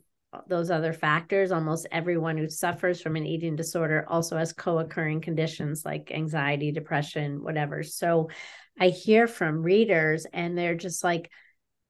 those 0.49 0.69
other 0.69 0.91
factors. 0.91 1.53
Almost 1.53 1.87
everyone 1.93 2.37
who 2.37 2.49
suffers 2.49 3.01
from 3.01 3.15
an 3.15 3.25
eating 3.25 3.55
disorder 3.55 4.05
also 4.05 4.35
has 4.35 4.51
co 4.51 4.79
occurring 4.79 5.21
conditions 5.21 5.85
like 5.85 6.11
anxiety, 6.13 6.73
depression, 6.73 7.41
whatever. 7.41 7.83
So 7.83 8.29
I 8.77 8.89
hear 8.89 9.25
from 9.25 9.63
readers 9.63 10.25
and 10.33 10.57
they're 10.57 10.75
just 10.75 11.05
like, 11.05 11.31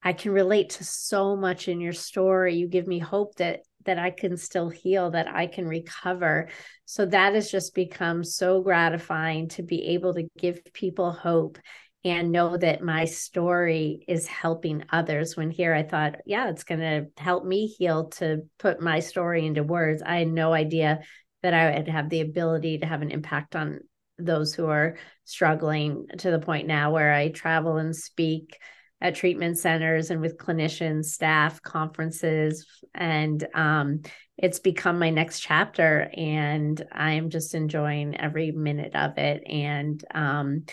I 0.03 0.13
can 0.13 0.31
relate 0.31 0.69
to 0.71 0.83
so 0.83 1.35
much 1.35 1.67
in 1.67 1.81
your 1.81 1.93
story. 1.93 2.53
You 2.53 2.67
give 2.67 2.85
me 2.85 2.99
hope 2.99 3.33
that 3.37 3.61
that 3.85 3.99
I 3.99 4.11
can 4.11 4.37
still 4.37 4.69
heal, 4.69 5.11
that 5.11 5.27
I 5.27 5.47
can 5.47 5.67
recover. 5.67 6.49
So 6.85 7.05
that 7.05 7.33
has 7.33 7.51
just 7.51 7.75
become 7.75 8.23
so 8.23 8.61
gratifying 8.61 9.49
to 9.49 9.63
be 9.63 9.89
able 9.89 10.13
to 10.15 10.27
give 10.37 10.61
people 10.73 11.11
hope 11.11 11.57
and 12.05 12.31
know 12.31 12.57
that 12.57 12.83
my 12.83 13.05
story 13.05 14.03
is 14.07 14.27
helping 14.27 14.83
others. 14.89 15.37
When 15.37 15.49
here 15.49 15.73
I 15.73 15.83
thought, 15.83 16.15
yeah, 16.25 16.49
it's 16.49 16.65
going 16.65 16.81
to 16.81 17.07
help 17.21 17.45
me 17.45 17.67
heal 17.67 18.09
to 18.11 18.41
put 18.59 18.81
my 18.81 18.99
story 18.99 19.45
into 19.45 19.63
words. 19.63 20.03
I 20.05 20.17
had 20.17 20.27
no 20.27 20.53
idea 20.53 20.99
that 21.43 21.53
I 21.53 21.77
would 21.77 21.87
have 21.87 22.09
the 22.09 22.21
ability 22.21 22.79
to 22.79 22.85
have 22.85 23.01
an 23.01 23.11
impact 23.11 23.55
on 23.55 23.79
those 24.17 24.53
who 24.53 24.67
are 24.67 24.97
struggling 25.23 26.07
to 26.19 26.31
the 26.31 26.39
point 26.39 26.67
now 26.67 26.91
where 26.91 27.13
I 27.13 27.29
travel 27.29 27.77
and 27.77 27.95
speak 27.95 28.57
at 29.03 29.15
treatment 29.15 29.59
centers 29.59 30.09
and 30.09 30.21
with 30.21 30.37
clinicians, 30.37 31.05
staff, 31.07 31.61
conferences, 31.61 32.65
and 32.95 33.45
um, 33.53 34.01
it's 34.37 34.59
become 34.59 34.97
my 34.97 35.09
next 35.09 35.41
chapter. 35.41 36.09
And 36.15 36.81
I'm 36.89 37.29
just 37.29 37.53
enjoying 37.53 38.17
every 38.17 38.51
minute 38.51 38.95
of 38.95 39.17
it. 39.17 39.43
And 39.45 40.03
um, 40.15 40.63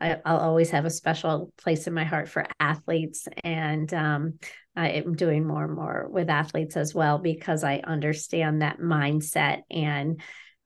I, 0.00 0.14
will 0.14 0.38
always 0.38 0.70
have 0.70 0.86
a 0.86 0.90
special 0.90 1.52
place 1.58 1.86
in 1.86 1.92
my 1.92 2.04
heart 2.04 2.30
for 2.30 2.46
athletes. 2.58 3.28
And 3.44 3.92
um, 3.92 4.38
I'm 4.74 5.14
doing 5.14 5.46
more 5.46 5.64
and 5.64 5.74
more 5.74 6.08
with 6.10 6.30
athletes 6.30 6.78
as 6.78 6.94
well 6.94 7.18
because 7.18 7.64
I 7.64 7.82
understand 7.84 8.62
that 8.62 8.78
mindset 8.78 9.60
and 9.70 10.22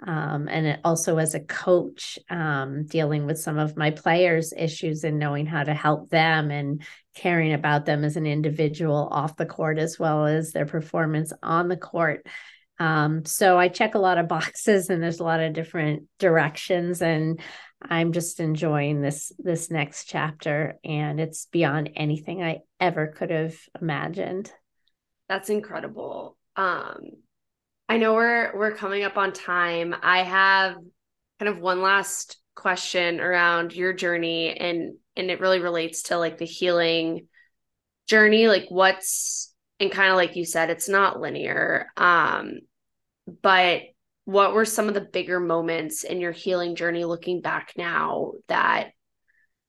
um, 0.07 0.49
and 0.49 0.79
also 0.85 1.19
as 1.19 1.35
a 1.35 1.41
coach 1.41 2.19
um, 2.31 2.85
dealing 2.87 3.27
with 3.27 3.39
some 3.39 3.59
of 3.59 3.77
my 3.77 3.91
players 3.91 4.53
issues 4.57 5.03
and 5.03 5.19
knowing 5.19 5.45
how 5.45 5.65
to 5.65 5.75
help 5.75 6.09
them 6.11 6.51
and 6.51 6.83
caring 7.17 7.53
about 7.53 7.85
them 7.85 8.05
as 8.05 8.17
an 8.17 8.27
individual 8.27 9.09
off 9.11 9.37
the 9.37 9.47
court 9.47 9.79
as 9.79 9.99
well 9.99 10.27
as 10.27 10.53
their 10.53 10.67
performance 10.67 11.33
on 11.43 11.69
the 11.69 11.77
court. 11.77 12.27
Um, 12.81 13.25
so 13.25 13.59
i 13.59 13.67
check 13.67 13.97
a 13.97 14.01
lot 14.01 14.19
of 14.19 14.29
boxes 14.37 14.89
and 14.89 15.03
there's 15.03 15.19
a 15.19 15.25
lot 15.25 15.41
of 15.41 15.53
different 15.53 16.05
directions 16.21 17.03
and 17.03 17.41
i'm 17.83 18.13
just 18.13 18.39
enjoying 18.39 19.01
this 19.01 19.33
this 19.39 19.69
next 19.69 20.05
chapter 20.05 20.79
and 20.85 21.19
it's 21.19 21.47
beyond 21.47 21.91
anything 21.97 22.41
i 22.41 22.59
ever 22.79 23.09
could 23.09 23.31
have 23.31 23.57
imagined. 23.81 24.53
That's 25.29 25.51
incredible. 25.51 26.37
Um 26.55 27.01
I 27.89 27.97
know 27.97 28.15
we're 28.15 28.57
we're 28.57 28.75
coming 28.75 29.05
up 29.05 29.17
on 29.17 29.33
time. 29.33 29.95
I 30.03 30.23
have 30.23 30.77
kind 31.39 31.49
of 31.49 31.59
one 31.59 31.81
last 31.81 32.37
question 32.55 33.21
around 33.21 33.75
your 33.75 33.93
journey 33.93 34.57
and 34.57 34.97
and 35.17 35.31
it 35.31 35.41
really 35.41 35.61
relates 35.61 36.03
to 36.05 36.19
like 36.19 36.39
the 36.39 36.45
healing 36.45 37.29
journey. 38.07 38.49
Like 38.49 38.67
what's 38.69 39.55
and 39.81 39.91
kind 39.91 40.11
of 40.11 40.17
like 40.17 40.37
you 40.37 40.45
said 40.45 40.71
it's 40.71 40.89
not 40.89 41.21
linear 41.21 41.87
um 41.97 42.59
but 43.43 43.83
what 44.25 44.53
were 44.53 44.65
some 44.65 44.89
of 44.89 44.95
the 44.95 45.01
bigger 45.01 45.41
moments 45.41 46.05
in 46.05 46.21
your 46.21 46.33
healing 46.33 46.75
journey 46.75 47.05
looking 47.05 47.41
back 47.41 47.73
now 47.79 48.33
that 48.49 48.91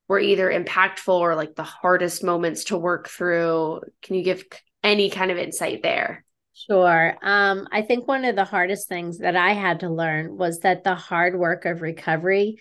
were 0.09 0.19
either 0.19 0.51
impactful 0.51 1.13
or 1.13 1.35
like 1.35 1.55
the 1.55 1.63
hardest 1.63 2.23
moments 2.25 2.65
to 2.65 2.77
work 2.77 3.07
through? 3.07 3.79
Can 4.01 4.15
you 4.15 4.23
give 4.23 4.43
any 4.83 5.09
kind 5.09 5.31
of 5.31 5.37
insight 5.37 5.81
there 5.81 6.25
Sure. 6.67 7.15
Um, 7.21 7.67
I 7.71 7.81
think 7.83 8.07
one 8.07 8.25
of 8.25 8.35
the 8.35 8.43
hardest 8.43 8.89
things 8.89 9.19
that 9.19 9.35
I 9.35 9.53
had 9.53 9.79
to 9.81 9.89
learn 9.89 10.35
was 10.37 10.59
that 10.59 10.83
the 10.83 10.95
hard 10.95 11.37
work 11.39 11.65
of 11.65 11.81
recovery, 11.81 12.57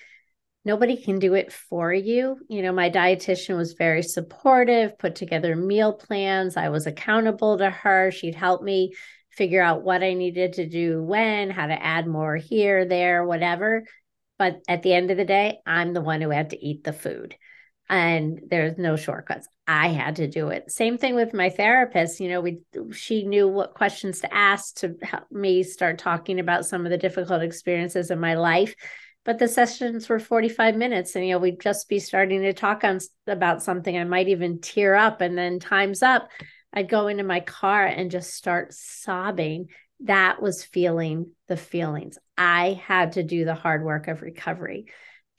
nobody 0.64 0.96
can 0.96 1.18
do 1.18 1.34
it 1.34 1.52
for 1.52 1.92
you. 1.92 2.38
You 2.48 2.62
know, 2.62 2.72
my 2.72 2.90
dietitian 2.90 3.56
was 3.56 3.72
very 3.72 4.02
supportive, 4.02 4.98
put 4.98 5.16
together 5.16 5.56
meal 5.56 5.92
plans. 5.94 6.56
I 6.56 6.68
was 6.68 6.86
accountable 6.86 7.58
to 7.58 7.70
her. 7.70 8.10
She'd 8.12 8.36
help 8.36 8.62
me 8.62 8.94
figure 9.30 9.62
out 9.62 9.82
what 9.82 10.02
I 10.02 10.14
needed 10.14 10.54
to 10.54 10.68
do 10.68 11.02
when, 11.02 11.50
how 11.50 11.66
to 11.66 11.82
add 11.82 12.06
more 12.06 12.36
here, 12.36 12.84
there, 12.84 13.24
whatever. 13.24 13.84
But 14.38 14.60
at 14.68 14.82
the 14.82 14.94
end 14.94 15.10
of 15.10 15.16
the 15.16 15.24
day, 15.24 15.58
I'm 15.66 15.92
the 15.92 16.00
one 16.00 16.20
who 16.20 16.30
had 16.30 16.50
to 16.50 16.64
eat 16.64 16.84
the 16.84 16.92
food 16.92 17.34
and 17.88 18.40
there's 18.50 18.76
no 18.76 18.96
shortcuts. 18.96 19.48
I 19.66 19.88
had 19.88 20.16
to 20.16 20.26
do 20.26 20.48
it. 20.48 20.70
Same 20.70 20.98
thing 20.98 21.14
with 21.14 21.32
my 21.32 21.50
therapist. 21.50 22.20
You 22.20 22.28
know, 22.28 22.40
we 22.40 22.60
she 22.92 23.24
knew 23.24 23.48
what 23.48 23.74
questions 23.74 24.20
to 24.20 24.34
ask 24.34 24.76
to 24.76 24.94
help 25.02 25.30
me 25.30 25.62
start 25.62 25.98
talking 25.98 26.38
about 26.40 26.66
some 26.66 26.84
of 26.84 26.90
the 26.90 26.98
difficult 26.98 27.42
experiences 27.42 28.10
in 28.10 28.20
my 28.20 28.34
life. 28.34 28.74
But 29.24 29.38
the 29.38 29.48
sessions 29.48 30.08
were 30.08 30.18
45 30.18 30.76
minutes, 30.76 31.14
and 31.14 31.26
you 31.26 31.32
know, 31.32 31.38
we'd 31.38 31.60
just 31.60 31.88
be 31.88 31.98
starting 31.98 32.42
to 32.42 32.52
talk 32.52 32.84
on 32.84 32.98
about 33.26 33.62
something. 33.62 33.96
I 33.96 34.04
might 34.04 34.28
even 34.28 34.60
tear 34.60 34.94
up, 34.94 35.20
and 35.20 35.36
then 35.36 35.58
time's 35.58 36.02
up. 36.02 36.30
I'd 36.72 36.88
go 36.88 37.08
into 37.08 37.24
my 37.24 37.40
car 37.40 37.84
and 37.84 38.10
just 38.10 38.34
start 38.34 38.72
sobbing. 38.72 39.68
That 40.00 40.40
was 40.40 40.64
feeling 40.64 41.32
the 41.46 41.56
feelings. 41.56 42.18
I 42.36 42.80
had 42.86 43.12
to 43.12 43.22
do 43.22 43.44
the 43.44 43.54
hard 43.54 43.84
work 43.84 44.08
of 44.08 44.22
recovery. 44.22 44.86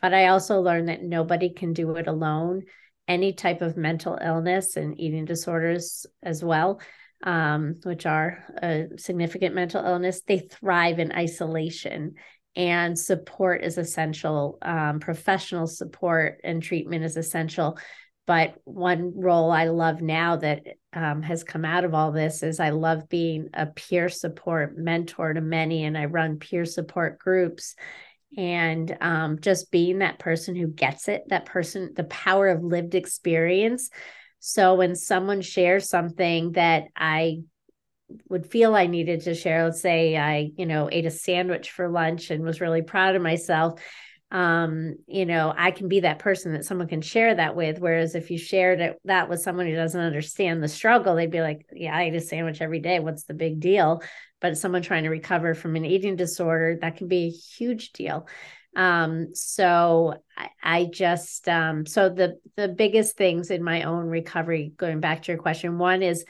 But 0.01 0.13
I 0.13 0.27
also 0.27 0.61
learned 0.61 0.89
that 0.89 1.03
nobody 1.03 1.49
can 1.49 1.73
do 1.73 1.95
it 1.95 2.07
alone. 2.07 2.63
Any 3.07 3.33
type 3.33 3.61
of 3.61 3.75
mental 3.75 4.17
illness 4.21 4.75
and 4.75 4.99
eating 4.99 5.25
disorders 5.25 6.05
as 6.21 6.43
well, 6.43 6.79
um, 7.23 7.75
which 7.83 8.05
are 8.05 8.43
a 8.61 8.87
significant 8.97 9.55
mental 9.55 9.83
illness, 9.83 10.21
they 10.21 10.39
thrive 10.39 10.99
in 10.99 11.11
isolation. 11.11 12.15
And 12.55 12.97
support 12.97 13.63
is 13.63 13.77
essential. 13.77 14.57
Um, 14.61 14.99
professional 14.99 15.67
support 15.67 16.39
and 16.43 16.61
treatment 16.61 17.03
is 17.03 17.17
essential. 17.17 17.77
But 18.29 18.55
one 18.63 19.13
role 19.15 19.49
I 19.49 19.65
love 19.65 20.01
now 20.01 20.35
that 20.35 20.61
um, 20.93 21.23
has 21.23 21.43
come 21.43 21.65
out 21.65 21.83
of 21.83 21.95
all 21.95 22.11
this 22.11 22.43
is 22.43 22.59
I 22.59 22.69
love 22.69 23.09
being 23.09 23.49
a 23.55 23.65
peer 23.65 24.07
support 24.07 24.77
mentor 24.77 25.33
to 25.33 25.41
many, 25.41 25.83
and 25.83 25.97
I 25.97 26.05
run 26.05 26.37
peer 26.37 26.65
support 26.65 27.17
groups 27.17 27.75
and 28.37 28.95
um, 29.01 29.39
just 29.39 29.71
being 29.71 29.99
that 29.99 30.19
person 30.19 30.55
who 30.55 30.67
gets 30.67 31.07
it, 31.07 31.23
that 31.29 31.45
person, 31.45 31.93
the 31.95 32.03
power 32.03 32.47
of 32.47 32.63
lived 32.63 32.95
experience. 32.95 33.89
So 34.39 34.75
when 34.75 34.95
someone 34.95 35.41
shares 35.41 35.89
something 35.89 36.53
that 36.53 36.85
I 36.95 37.39
would 38.29 38.45
feel 38.45 38.75
I 38.75 38.87
needed 38.87 39.21
to 39.21 39.35
share, 39.35 39.65
let's 39.65 39.81
say 39.81 40.15
I, 40.15 40.51
you 40.57 40.65
know, 40.65 40.89
ate 40.91 41.05
a 41.05 41.11
sandwich 41.11 41.71
for 41.71 41.89
lunch 41.89 42.29
and 42.29 42.43
was 42.43 42.61
really 42.61 42.81
proud 42.81 43.15
of 43.15 43.21
myself. 43.21 43.79
Um, 44.31 44.97
you 45.07 45.25
know, 45.25 45.51
I 45.55 45.71
can 45.71 45.87
be 45.87 46.01
that 46.01 46.19
person 46.19 46.53
that 46.53 46.65
someone 46.65 46.87
can 46.87 47.01
share 47.01 47.33
that 47.33 47.55
with. 47.55 47.79
Whereas 47.79 48.13
if 48.13 48.29
you 48.29 48.37
shared 48.37 48.79
it, 48.79 48.99
that 49.05 49.27
with 49.27 49.41
someone 49.41 49.65
who 49.65 49.75
doesn't 49.75 49.99
understand 49.99 50.61
the 50.61 50.67
struggle, 50.67 51.15
they'd 51.15 51.31
be 51.31 51.41
like, 51.41 51.65
Yeah, 51.71 51.95
I 51.95 52.07
eat 52.07 52.15
a 52.15 52.21
sandwich 52.21 52.61
every 52.61 52.79
day. 52.79 52.99
What's 52.99 53.23
the 53.23 53.33
big 53.33 53.59
deal? 53.59 54.01
but 54.41 54.57
someone 54.57 54.81
trying 54.81 55.03
to 55.03 55.09
recover 55.09 55.53
from 55.53 55.75
an 55.75 55.85
eating 55.85 56.15
disorder, 56.15 56.77
that 56.81 56.97
can 56.97 57.07
be 57.07 57.25
a 57.25 57.29
huge 57.29 57.91
deal. 57.91 58.27
Um, 58.75 59.33
so 59.33 60.21
I, 60.37 60.49
I 60.61 60.85
just 60.85 61.49
um, 61.49 61.85
so 61.85 62.09
the 62.09 62.39
the 62.55 62.67
biggest 62.67 63.17
things 63.17 63.49
in 63.49 63.63
my 63.63 63.83
own 63.83 64.05
recovery, 64.05 64.73
going 64.77 64.99
back 64.99 65.23
to 65.23 65.31
your 65.31 65.41
question, 65.41 65.77
one 65.77 66.03
is 66.03 66.23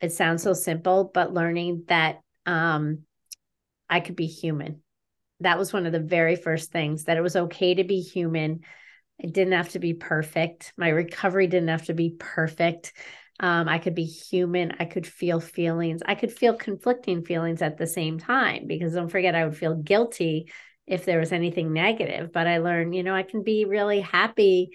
it 0.00 0.12
sounds 0.12 0.42
so 0.42 0.54
simple, 0.54 1.10
but 1.12 1.32
learning 1.32 1.84
that 1.88 2.20
um, 2.46 3.00
I 3.88 4.00
could 4.00 4.16
be 4.16 4.26
human. 4.26 4.82
That 5.44 5.58
was 5.58 5.72
one 5.72 5.86
of 5.86 5.92
the 5.92 6.00
very 6.00 6.36
first 6.36 6.72
things 6.72 7.04
that 7.04 7.16
it 7.16 7.22
was 7.22 7.36
okay 7.36 7.74
to 7.74 7.84
be 7.84 8.00
human. 8.00 8.60
It 9.18 9.32
didn't 9.32 9.52
have 9.54 9.70
to 9.70 9.78
be 9.78 9.94
perfect. 9.94 10.72
My 10.76 10.88
recovery 10.88 11.46
didn't 11.46 11.68
have 11.68 11.86
to 11.86 11.94
be 11.94 12.10
perfect 12.18 12.92
Um, 13.40 13.68
I 13.68 13.78
could 13.78 13.96
be 13.96 14.04
human. 14.04 14.74
I 14.78 14.84
could 14.84 15.06
feel 15.06 15.40
feelings. 15.40 16.02
I 16.06 16.14
could 16.14 16.32
feel 16.32 16.54
conflicting 16.54 17.24
feelings 17.24 17.62
at 17.62 17.78
the 17.78 17.86
same 17.86 18.18
time 18.18 18.66
because 18.68 18.94
don't 18.94 19.08
forget, 19.08 19.34
I 19.34 19.44
would 19.44 19.56
feel 19.56 19.74
guilty 19.74 20.52
if 20.86 21.04
there 21.04 21.18
was 21.18 21.32
anything 21.32 21.72
negative. 21.72 22.32
But 22.32 22.46
I 22.46 22.58
learned, 22.58 22.94
you 22.94 23.02
know, 23.02 23.14
I 23.14 23.24
can 23.24 23.42
be 23.42 23.64
really 23.64 24.00
happy, 24.00 24.70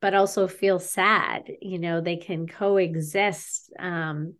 but 0.00 0.14
also 0.14 0.46
feel 0.46 0.78
sad. 0.78 1.50
You 1.60 1.78
know, 1.80 2.00
they 2.00 2.16
can 2.16 2.46
coexist 2.46 3.72
um, 3.78 4.34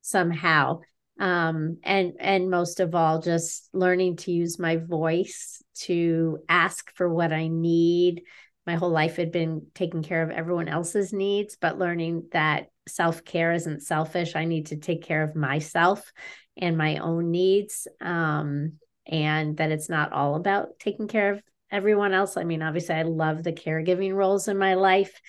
somehow. 0.00 0.80
Um, 1.18 1.78
and 1.82 2.14
and 2.20 2.50
most 2.50 2.80
of 2.80 2.94
all, 2.94 3.20
just 3.20 3.68
learning 3.72 4.16
to 4.16 4.32
use 4.32 4.58
my 4.58 4.76
voice 4.76 5.62
to 5.80 6.38
ask 6.48 6.94
for 6.94 7.08
what 7.08 7.32
I 7.32 7.48
need. 7.48 8.22
My 8.66 8.74
whole 8.74 8.90
life 8.90 9.16
had 9.16 9.32
been 9.32 9.66
taking 9.74 10.02
care 10.02 10.22
of 10.22 10.30
everyone 10.30 10.68
else's 10.68 11.12
needs, 11.12 11.56
but 11.60 11.78
learning 11.78 12.28
that 12.32 12.68
self 12.88 13.24
care 13.24 13.52
isn't 13.52 13.82
selfish. 13.82 14.36
I 14.36 14.44
need 14.44 14.66
to 14.66 14.76
take 14.76 15.02
care 15.04 15.22
of 15.22 15.36
myself 15.36 16.12
and 16.56 16.76
my 16.76 16.98
own 16.98 17.30
needs. 17.30 17.86
Um, 18.00 18.72
and 19.06 19.56
that 19.58 19.70
it's 19.70 19.88
not 19.88 20.12
all 20.12 20.34
about 20.34 20.78
taking 20.78 21.06
care 21.08 21.32
of 21.32 21.42
everyone 21.70 22.12
else. 22.12 22.36
I 22.36 22.44
mean, 22.44 22.62
obviously, 22.62 22.96
I 22.96 23.02
love 23.02 23.42
the 23.42 23.52
caregiving 23.52 24.14
roles 24.14 24.48
in 24.48 24.58
my 24.58 24.74
life, 24.74 25.20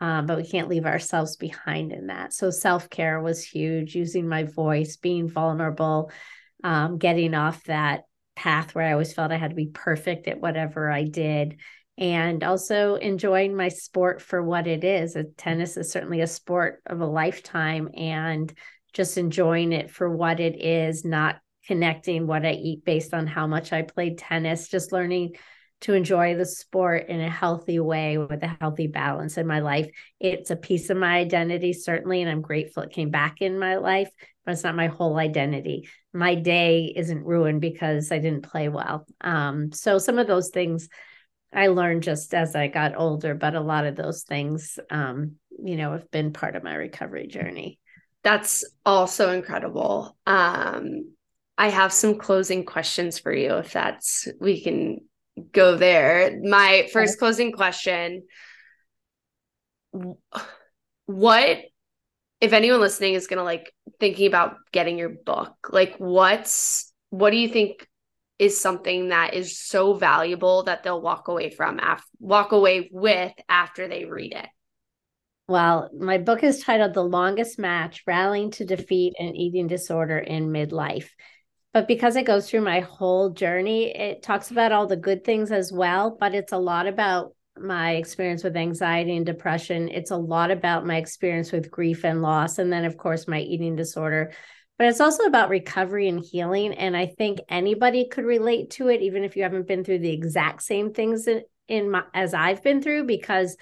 um, 0.00 0.26
but 0.26 0.36
we 0.36 0.46
can't 0.46 0.68
leave 0.68 0.86
ourselves 0.86 1.36
behind 1.36 1.92
in 1.92 2.06
that. 2.08 2.32
So, 2.32 2.50
self 2.50 2.88
care 2.90 3.20
was 3.20 3.44
huge, 3.44 3.94
using 3.94 4.28
my 4.28 4.44
voice, 4.44 4.96
being 4.96 5.28
vulnerable, 5.28 6.10
um, 6.64 6.98
getting 6.98 7.34
off 7.34 7.64
that 7.64 8.02
path 8.36 8.74
where 8.74 8.86
I 8.86 8.92
always 8.92 9.12
felt 9.12 9.32
I 9.32 9.36
had 9.36 9.50
to 9.50 9.56
be 9.56 9.66
perfect 9.66 10.28
at 10.28 10.40
whatever 10.40 10.90
I 10.90 11.04
did 11.04 11.56
and 11.98 12.44
also 12.44 12.94
enjoying 12.94 13.56
my 13.56 13.68
sport 13.68 14.22
for 14.22 14.40
what 14.40 14.68
it 14.68 14.84
is. 14.84 15.16
Tennis 15.36 15.76
is 15.76 15.90
certainly 15.90 16.20
a 16.20 16.28
sport 16.28 16.80
of 16.86 17.00
a 17.00 17.06
lifetime 17.06 17.88
and 17.96 18.52
just 18.92 19.18
enjoying 19.18 19.72
it 19.72 19.90
for 19.90 20.08
what 20.08 20.38
it 20.38 20.62
is, 20.62 21.04
not 21.04 21.40
connecting 21.66 22.26
what 22.26 22.46
I 22.46 22.52
eat 22.52 22.84
based 22.84 23.12
on 23.12 23.26
how 23.26 23.48
much 23.48 23.72
I 23.72 23.82
played 23.82 24.16
tennis, 24.16 24.68
just 24.68 24.92
learning 24.92 25.34
to 25.82 25.94
enjoy 25.94 26.34
the 26.34 26.46
sport 26.46 27.08
in 27.08 27.20
a 27.20 27.30
healthy 27.30 27.78
way 27.78 28.18
with 28.18 28.42
a 28.42 28.56
healthy 28.60 28.88
balance 28.88 29.38
in 29.38 29.46
my 29.46 29.60
life. 29.60 29.88
It's 30.18 30.50
a 30.50 30.56
piece 30.56 30.90
of 30.90 30.96
my 30.96 31.18
identity, 31.18 31.72
certainly, 31.72 32.20
and 32.20 32.30
I'm 32.30 32.42
grateful 32.42 32.82
it 32.82 32.90
came 32.90 33.10
back 33.10 33.40
in 33.40 33.58
my 33.58 33.76
life, 33.76 34.10
but 34.44 34.52
it's 34.52 34.64
not 34.64 34.74
my 34.74 34.88
whole 34.88 35.16
identity. 35.16 35.88
My 36.12 36.34
day 36.34 36.92
isn't 36.96 37.24
ruined 37.24 37.60
because 37.60 38.10
I 38.10 38.18
didn't 38.18 38.42
play 38.42 38.68
well. 38.68 39.06
Um, 39.20 39.70
so 39.72 39.98
some 39.98 40.18
of 40.18 40.26
those 40.26 40.50
things 40.50 40.88
I 41.52 41.68
learned 41.68 42.02
just 42.02 42.34
as 42.34 42.54
I 42.54 42.68
got 42.68 42.96
older, 42.96 43.34
but 43.34 43.54
a 43.54 43.60
lot 43.60 43.86
of 43.86 43.96
those 43.96 44.22
things, 44.22 44.78
um, 44.90 45.36
you 45.62 45.76
know, 45.76 45.92
have 45.92 46.10
been 46.10 46.32
part 46.32 46.56
of 46.56 46.64
my 46.64 46.74
recovery 46.74 47.26
journey. 47.26 47.78
That's 48.22 48.64
also 48.84 49.30
incredible. 49.30 50.16
Um, 50.26 51.12
I 51.56 51.70
have 51.70 51.92
some 51.92 52.18
closing 52.18 52.64
questions 52.64 53.18
for 53.18 53.32
you 53.32 53.54
if 53.56 53.72
that's 53.72 54.28
we 54.40 54.60
can 54.60 55.00
go 55.52 55.76
there. 55.76 56.38
My 56.42 56.88
first 56.92 57.18
closing 57.18 57.52
question 57.52 58.24
what 61.06 61.58
if 62.40 62.52
anyone 62.52 62.80
listening 62.80 63.14
is 63.14 63.26
going 63.26 63.38
to 63.38 63.44
like 63.44 63.72
thinking 63.98 64.26
about 64.26 64.56
getting 64.72 64.98
your 64.98 65.08
book, 65.08 65.54
like 65.70 65.96
what's 65.98 66.92
what 67.10 67.30
do 67.30 67.36
you 67.36 67.48
think 67.48 67.86
is 68.38 68.60
something 68.60 69.08
that 69.08 69.34
is 69.34 69.58
so 69.58 69.94
valuable 69.94 70.64
that 70.64 70.82
they'll 70.82 71.00
walk 71.00 71.26
away 71.28 71.50
from 71.50 71.80
after 71.80 72.06
walk 72.20 72.52
away 72.52 72.90
with 72.92 73.32
after 73.48 73.88
they 73.88 74.04
read 74.04 74.34
it? 74.34 74.46
Well 75.48 75.90
my 75.98 76.18
book 76.18 76.44
is 76.44 76.62
titled 76.62 76.94
the 76.94 77.02
longest 77.02 77.58
match 77.58 78.02
rallying 78.06 78.50
to 78.52 78.66
defeat 78.66 79.14
an 79.18 79.34
eating 79.34 79.66
disorder 79.66 80.18
in 80.18 80.50
midlife 80.50 81.08
but 81.72 81.86
because 81.86 82.16
it 82.16 82.26
goes 82.26 82.48
through 82.48 82.60
my 82.60 82.80
whole 82.80 83.30
journey 83.30 83.94
it 83.94 84.22
talks 84.22 84.50
about 84.50 84.72
all 84.72 84.86
the 84.86 84.96
good 84.96 85.24
things 85.24 85.50
as 85.50 85.72
well 85.72 86.16
but 86.18 86.34
it's 86.34 86.52
a 86.52 86.58
lot 86.58 86.86
about 86.86 87.32
my 87.60 87.92
experience 87.92 88.44
with 88.44 88.56
anxiety 88.56 89.16
and 89.16 89.26
depression. 89.26 89.88
It's 89.88 90.10
a 90.10 90.16
lot 90.16 90.50
about 90.50 90.86
my 90.86 90.96
experience 90.96 91.52
with 91.52 91.70
grief 91.70 92.04
and 92.04 92.22
loss 92.22 92.58
and 92.58 92.72
then 92.72 92.84
of 92.84 92.96
course 92.96 93.28
my 93.28 93.40
eating 93.40 93.76
disorder. 93.76 94.32
But 94.76 94.86
it's 94.86 95.00
also 95.00 95.24
about 95.24 95.48
recovery 95.48 96.08
and 96.08 96.20
healing 96.20 96.72
and 96.72 96.96
i 96.96 97.06
think 97.06 97.40
anybody 97.48 98.06
could 98.06 98.24
relate 98.24 98.70
to 98.70 98.86
it 98.88 99.02
even 99.02 99.24
if 99.24 99.36
you 99.36 99.42
haven't 99.42 99.66
been 99.66 99.82
through 99.82 99.98
the 99.98 100.12
exact 100.12 100.62
same 100.62 100.92
things 100.92 101.26
in, 101.26 101.42
in 101.66 101.90
my, 101.90 102.04
as 102.14 102.32
i've 102.32 102.62
been 102.62 102.80
through 102.80 103.02
because 103.02 103.56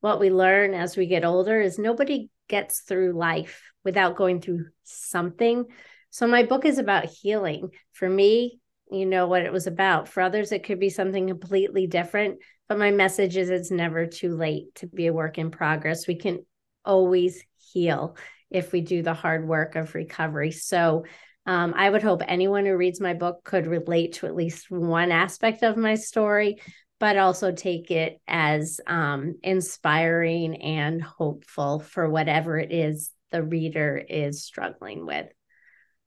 what 0.00 0.18
we 0.18 0.30
learn 0.30 0.72
as 0.72 0.96
we 0.96 1.06
get 1.06 1.26
older 1.26 1.60
is 1.60 1.78
nobody 1.78 2.30
gets 2.48 2.80
through 2.80 3.12
life 3.12 3.70
without 3.84 4.16
going 4.16 4.40
through 4.40 4.64
something 4.84 5.66
so 6.12 6.28
my 6.28 6.44
book 6.44 6.64
is 6.64 6.78
about 6.78 7.06
healing 7.06 7.70
for 7.92 8.08
me 8.08 8.60
you 8.92 9.04
know 9.04 9.26
what 9.26 9.42
it 9.42 9.52
was 9.52 9.66
about 9.66 10.06
for 10.06 10.22
others 10.22 10.52
it 10.52 10.62
could 10.62 10.78
be 10.78 10.90
something 10.90 11.26
completely 11.26 11.88
different 11.88 12.38
but 12.68 12.78
my 12.78 12.92
message 12.92 13.36
is 13.36 13.50
it's 13.50 13.72
never 13.72 14.06
too 14.06 14.36
late 14.36 14.72
to 14.76 14.86
be 14.86 15.08
a 15.08 15.12
work 15.12 15.38
in 15.38 15.50
progress 15.50 16.06
we 16.06 16.14
can 16.14 16.38
always 16.84 17.42
heal 17.72 18.16
if 18.50 18.72
we 18.72 18.80
do 18.80 19.02
the 19.02 19.14
hard 19.14 19.46
work 19.46 19.76
of 19.76 19.94
recovery. 19.94 20.50
So 20.50 21.04
um, 21.46 21.74
I 21.76 21.88
would 21.88 22.02
hope 22.02 22.22
anyone 22.26 22.66
who 22.66 22.76
reads 22.76 23.00
my 23.00 23.14
book 23.14 23.42
could 23.44 23.66
relate 23.66 24.14
to 24.14 24.26
at 24.26 24.36
least 24.36 24.70
one 24.70 25.10
aspect 25.10 25.62
of 25.62 25.76
my 25.76 25.96
story, 25.96 26.60
but 27.00 27.16
also 27.16 27.50
take 27.50 27.90
it 27.90 28.20
as 28.28 28.80
um, 28.86 29.38
inspiring 29.42 30.62
and 30.62 31.02
hopeful 31.02 31.80
for 31.80 32.08
whatever 32.08 32.58
it 32.58 32.72
is 32.72 33.10
the 33.30 33.42
reader 33.42 33.96
is 33.96 34.44
struggling 34.44 35.06
with. 35.06 35.26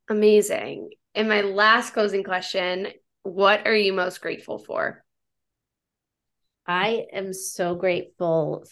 Amazing. 0.10 0.92
And 1.14 1.28
my 1.28 1.42
last 1.42 1.94
closing 1.94 2.24
question 2.24 2.90
What 3.24 3.66
are 3.66 3.76
you 3.76 3.94
most 3.94 4.22
grateful 4.22 4.60
for? 4.60 5.04
I 6.68 7.06
am 7.14 7.34
so 7.34 7.76
grateful 7.76 8.66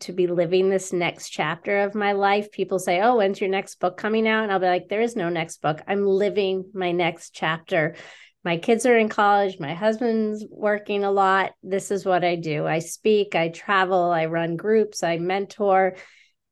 to 0.00 0.12
be 0.12 0.26
living 0.26 0.68
this 0.68 0.92
next 0.92 1.30
chapter 1.30 1.80
of 1.80 1.94
my 1.94 2.12
life. 2.12 2.50
People 2.50 2.78
say, 2.78 3.00
Oh, 3.00 3.16
when's 3.16 3.40
your 3.40 3.50
next 3.50 3.80
book 3.80 3.96
coming 3.96 4.26
out? 4.28 4.44
And 4.44 4.52
I'll 4.52 4.60
be 4.60 4.66
like, 4.66 4.88
There 4.88 5.00
is 5.00 5.16
no 5.16 5.28
next 5.28 5.62
book. 5.62 5.80
I'm 5.86 6.04
living 6.04 6.70
my 6.74 6.92
next 6.92 7.34
chapter. 7.34 7.94
My 8.42 8.56
kids 8.56 8.86
are 8.86 8.96
in 8.96 9.10
college. 9.10 9.58
My 9.58 9.74
husband's 9.74 10.44
working 10.48 11.04
a 11.04 11.10
lot. 11.10 11.52
This 11.62 11.90
is 11.90 12.06
what 12.06 12.24
I 12.24 12.36
do. 12.36 12.66
I 12.66 12.78
speak, 12.78 13.34
I 13.34 13.48
travel, 13.48 14.10
I 14.10 14.26
run 14.26 14.56
groups, 14.56 15.02
I 15.02 15.18
mentor. 15.18 15.96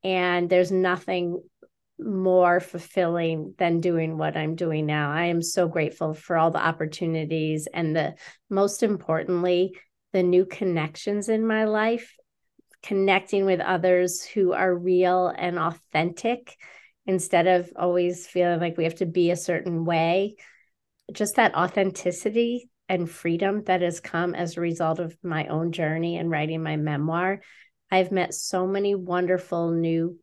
And 0.05 0.51
there's 0.51 0.71
nothing 0.71 1.43
more 1.99 2.61
fulfilling 2.61 3.55
than 3.59 3.81
doing 3.81 4.17
what 4.17 4.37
I'm 4.37 4.55
doing 4.55 4.87
now. 4.87 5.13
I 5.13 5.27
am 5.27 5.43
so 5.43 5.69
grateful 5.69 6.15
for 6.15 6.37
all 6.37 6.51
the 6.51 6.65
opportunities 6.65 7.67
and 7.73 7.95
the 7.95 8.15
most 8.49 8.83
importantly, 8.83 9.77
the 10.13 10.23
new 10.23 10.47
connections 10.47 11.29
in 11.29 11.47
my 11.47 11.65
life, 11.65 12.15
connecting 12.83 13.45
with 13.45 13.61
others 13.61 14.25
who 14.25 14.53
are 14.53 14.75
real 14.75 15.29
and 15.29 15.59
authentic 15.59 16.57
instead 17.07 17.47
of 17.47 17.71
always 17.77 18.27
feeling 18.27 18.61
like 18.61 18.77
we 18.77 18.85
have 18.85 18.97
to 18.97 19.07
be 19.07 19.31
a 19.31 19.37
certain 19.37 19.85
way. 19.85 20.37
Just 21.13 21.37
that 21.37 21.55
authenticity 21.55 22.69
and 22.89 23.11
freedom 23.11 23.65
that 23.65 23.83
has 23.83 24.01
come 24.01 24.35
as 24.35 24.57
a 24.57 24.61
result 24.61 24.99
of 24.99 25.17
my 25.23 25.47
own 25.49 25.73
journey 25.73 26.17
and 26.17 26.31
writing 26.31 26.63
my 26.63 26.77
memoir. 26.77 27.41
I've 27.91 28.13
met 28.13 28.35
so 28.35 28.67
many 28.67 28.95
wonderful 28.95 29.71
new 29.71 30.19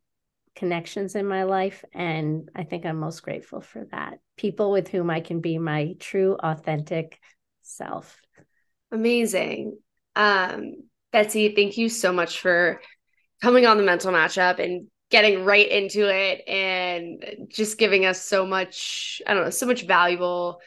connections 0.56 1.14
in 1.14 1.26
my 1.26 1.44
life. 1.44 1.84
And 1.92 2.50
I 2.56 2.64
think 2.64 2.84
I'm 2.84 2.98
most 2.98 3.22
grateful 3.22 3.60
for 3.60 3.86
that. 3.92 4.18
People 4.36 4.72
with 4.72 4.88
whom 4.88 5.10
I 5.10 5.20
can 5.20 5.40
be 5.40 5.58
my 5.58 5.94
true, 6.00 6.36
authentic 6.42 7.20
self. 7.62 8.20
Amazing. 8.90 9.78
Um, 10.16 10.88
Betsy, 11.12 11.54
thank 11.54 11.76
you 11.76 11.88
so 11.88 12.12
much 12.12 12.40
for 12.40 12.80
coming 13.42 13.66
on 13.66 13.76
the 13.76 13.84
mental 13.84 14.12
matchup 14.12 14.58
and 14.58 14.88
getting 15.10 15.44
right 15.44 15.68
into 15.68 16.08
it 16.08 16.48
and 16.48 17.48
just 17.48 17.78
giving 17.78 18.06
us 18.06 18.20
so 18.20 18.46
much, 18.46 19.22
I 19.26 19.34
don't 19.34 19.44
know, 19.44 19.50
so 19.50 19.66
much 19.66 19.86
valuable 19.86 20.60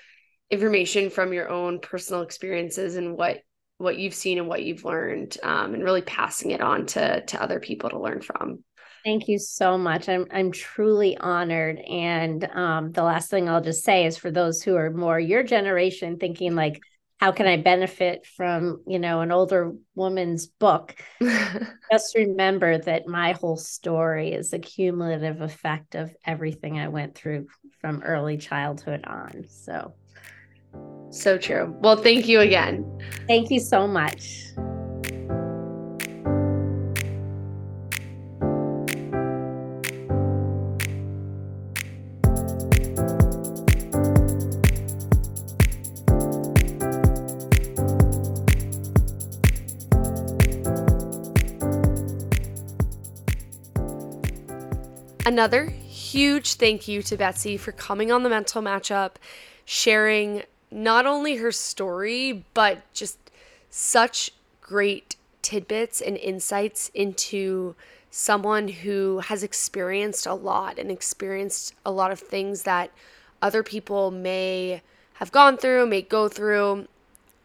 information 0.49 1.09
from 1.09 1.33
your 1.33 1.49
own 1.49 1.79
personal 1.79 2.21
experiences 2.21 2.95
and 2.95 3.17
what 3.17 3.39
what 3.77 3.97
you've 3.97 4.13
seen 4.13 4.37
and 4.37 4.47
what 4.47 4.61
you've 4.61 4.83
learned 4.83 5.37
um, 5.41 5.73
and 5.73 5.83
really 5.83 6.01
passing 6.01 6.51
it 6.51 6.61
on 6.61 6.85
to 6.85 7.23
to 7.25 7.41
other 7.41 7.59
people 7.59 7.89
to 7.89 7.99
learn 7.99 8.21
from 8.21 8.63
thank 9.03 9.27
you 9.27 9.39
so 9.39 9.77
much 9.77 10.09
i'm 10.09 10.25
i'm 10.31 10.51
truly 10.51 11.17
honored 11.17 11.79
and 11.79 12.43
um, 12.53 12.91
the 12.91 13.03
last 13.03 13.29
thing 13.29 13.49
i'll 13.49 13.61
just 13.61 13.83
say 13.83 14.05
is 14.05 14.17
for 14.17 14.31
those 14.31 14.61
who 14.61 14.75
are 14.75 14.91
more 14.91 15.19
your 15.19 15.43
generation 15.43 16.17
thinking 16.17 16.55
like 16.55 16.81
how 17.19 17.33
can 17.33 17.47
I 17.47 17.57
benefit 17.57 18.25
from, 18.25 18.81
you 18.87 18.97
know, 18.97 19.19
an 19.19 19.31
older 19.31 19.73
woman's 19.93 20.47
book? 20.47 20.95
Just 21.91 22.15
remember 22.15 22.77
that 22.77 23.07
my 23.07 23.33
whole 23.33 23.57
story 23.57 24.31
is 24.31 24.53
a 24.53 24.59
cumulative 24.59 25.41
effect 25.41 25.95
of 25.95 26.15
everything 26.25 26.79
I 26.79 26.87
went 26.87 27.15
through 27.15 27.47
from 27.81 28.03
early 28.03 28.37
childhood 28.37 29.03
on. 29.05 29.45
So, 29.49 29.95
so 31.09 31.37
true. 31.37 31.75
Well, 31.81 31.97
thank 31.97 32.27
you 32.27 32.39
again. 32.39 32.85
Thank 33.27 33.51
you 33.51 33.59
so 33.59 33.85
much. 33.85 34.53
Another 55.25 55.65
huge 55.65 56.53
thank 56.55 56.87
you 56.87 57.01
to 57.03 57.17
Betsy 57.17 57.57
for 57.57 57.71
coming 57.71 58.11
on 58.11 58.23
the 58.23 58.29
mental 58.29 58.61
matchup, 58.61 59.15
sharing 59.65 60.43
not 60.71 61.05
only 61.05 61.35
her 61.35 61.51
story, 61.51 62.45
but 62.53 62.81
just 62.93 63.17
such 63.69 64.31
great 64.61 65.17
tidbits 65.41 66.01
and 66.01 66.17
insights 66.17 66.89
into 66.93 67.75
someone 68.09 68.69
who 68.69 69.19
has 69.19 69.43
experienced 69.43 70.25
a 70.25 70.33
lot 70.33 70.79
and 70.79 70.89
experienced 70.89 71.75
a 71.85 71.91
lot 71.91 72.11
of 72.11 72.19
things 72.19 72.63
that 72.63 72.89
other 73.41 73.61
people 73.61 74.11
may 74.11 74.81
have 75.13 75.31
gone 75.31 75.57
through, 75.57 75.85
may 75.85 76.01
go 76.01 76.27
through, 76.27 76.87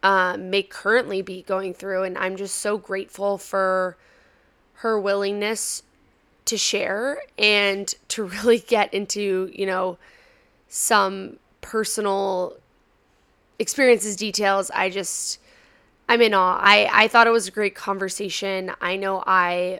um, 0.01 0.49
may 0.49 0.63
currently 0.63 1.21
be 1.21 1.41
going 1.43 1.73
through. 1.73 2.03
And 2.03 2.17
I'm 2.17 2.35
just 2.35 2.55
so 2.55 2.77
grateful 2.77 3.37
for 3.37 3.97
her 4.75 4.99
willingness 4.99 5.83
to 6.45 6.57
share 6.57 7.19
and 7.37 7.93
to 8.09 8.23
really 8.23 8.59
get 8.59 8.93
into, 8.93 9.49
you 9.53 9.65
know, 9.65 9.97
some 10.67 11.37
personal 11.61 12.57
experiences, 13.59 14.15
details. 14.15 14.69
I 14.71 14.89
just, 14.89 15.39
I'm 16.07 16.21
in 16.21 16.33
awe. 16.33 16.59
I, 16.61 16.89
I 16.91 17.07
thought 17.07 17.27
it 17.27 17.31
was 17.31 17.47
a 17.47 17.51
great 17.51 17.75
conversation. 17.75 18.71
I 18.81 18.95
know 18.95 19.23
I 19.25 19.79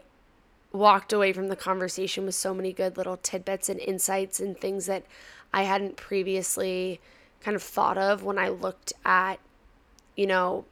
walked 0.71 1.13
away 1.13 1.31
from 1.33 1.47
the 1.47 1.55
conversation 1.55 2.25
with 2.25 2.35
so 2.35 2.53
many 2.53 2.73
good 2.73 2.97
little 2.97 3.17
tidbits 3.17 3.69
and 3.69 3.79
insights 3.79 4.39
and 4.39 4.59
things 4.59 4.85
that 4.87 5.03
I 5.53 5.63
hadn't 5.63 5.95
previously 5.95 6.99
kind 7.41 7.55
of 7.55 7.63
thought 7.63 7.97
of 7.97 8.23
when 8.23 8.37
I 8.37 8.49
looked 8.49 8.91
at, 9.05 9.39
you 10.15 10.27
know, 10.27 10.65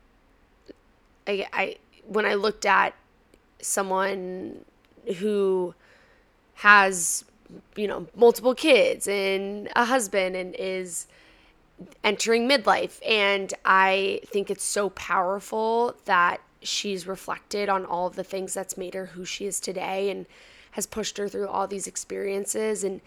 I, 1.28 1.48
I 1.54 1.76
when 2.06 2.26
I 2.26 2.34
looked 2.34 2.66
at 2.66 2.96
someone 3.62 4.66
who 5.20 5.74
has, 6.56 7.26
you 7.76 7.88
know, 7.88 8.08
multiple 8.16 8.56
kids 8.56 9.08
and 9.08 9.70
a 9.76 9.86
husband 9.86 10.36
and 10.36 10.56
is 10.58 11.08
entering 12.04 12.48
midlife. 12.48 13.00
And 13.08 13.54
I 13.66 14.22
think 14.26 14.50
it's 14.50 14.64
so 14.64 14.90
powerful 14.92 15.96
that 16.06 16.42
she's 16.62 17.06
reflected 17.08 17.70
on 17.70 17.86
all 17.86 18.08
of 18.08 18.16
the 18.16 18.24
things 18.24 18.54
that's 18.54 18.78
made 18.78 18.94
her 18.94 19.08
who 19.08 19.26
she 19.26 19.46
is 19.46 19.60
today 19.60 20.10
and 20.10 20.26
has 20.72 20.86
pushed 20.86 21.18
her 21.18 21.28
through 21.28 21.48
all 21.48 21.68
these 21.68 21.88
experiences 21.88 22.84
and 22.84 23.02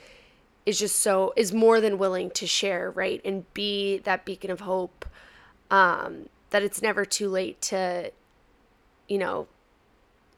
is 0.64 0.78
just 0.78 0.97
so 0.97 1.32
is 1.36 1.53
more 1.53 1.80
than 1.80 1.97
willing 1.97 2.30
to 2.30 2.47
share 2.47 2.90
right 2.90 3.20
and 3.24 3.53
be 3.55 3.99
that 3.99 4.24
beacon 4.24 4.51
of 4.51 4.61
hope 4.61 5.07
um 5.70 6.28
that 6.51 6.62
it's 6.62 6.82
never 6.82 7.05
too 7.05 7.28
late 7.28 7.61
to 7.61 8.11
you 9.09 9.18
know 9.18 9.47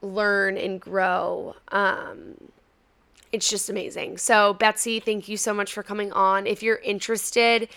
learn 0.00 0.56
and 0.56 0.80
grow 0.80 1.56
um 1.72 2.34
it's 3.33 3.49
just 3.49 3.68
amazing. 3.68 4.18
So, 4.18 4.55
Betsy, 4.55 5.01
thank 5.01 5.29
you 5.29 5.37
so 5.37 5.53
much 5.53 5.72
for 5.72 5.83
coming 5.83 6.12
on. 6.12 6.47
If 6.47 6.62
you're 6.62 6.76
interested 6.76 7.68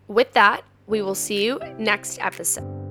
with 0.06 0.32
that 0.34 0.62
we 0.86 1.02
will 1.02 1.14
see 1.14 1.44
you 1.44 1.60
next 1.78 2.20
episode 2.20 2.89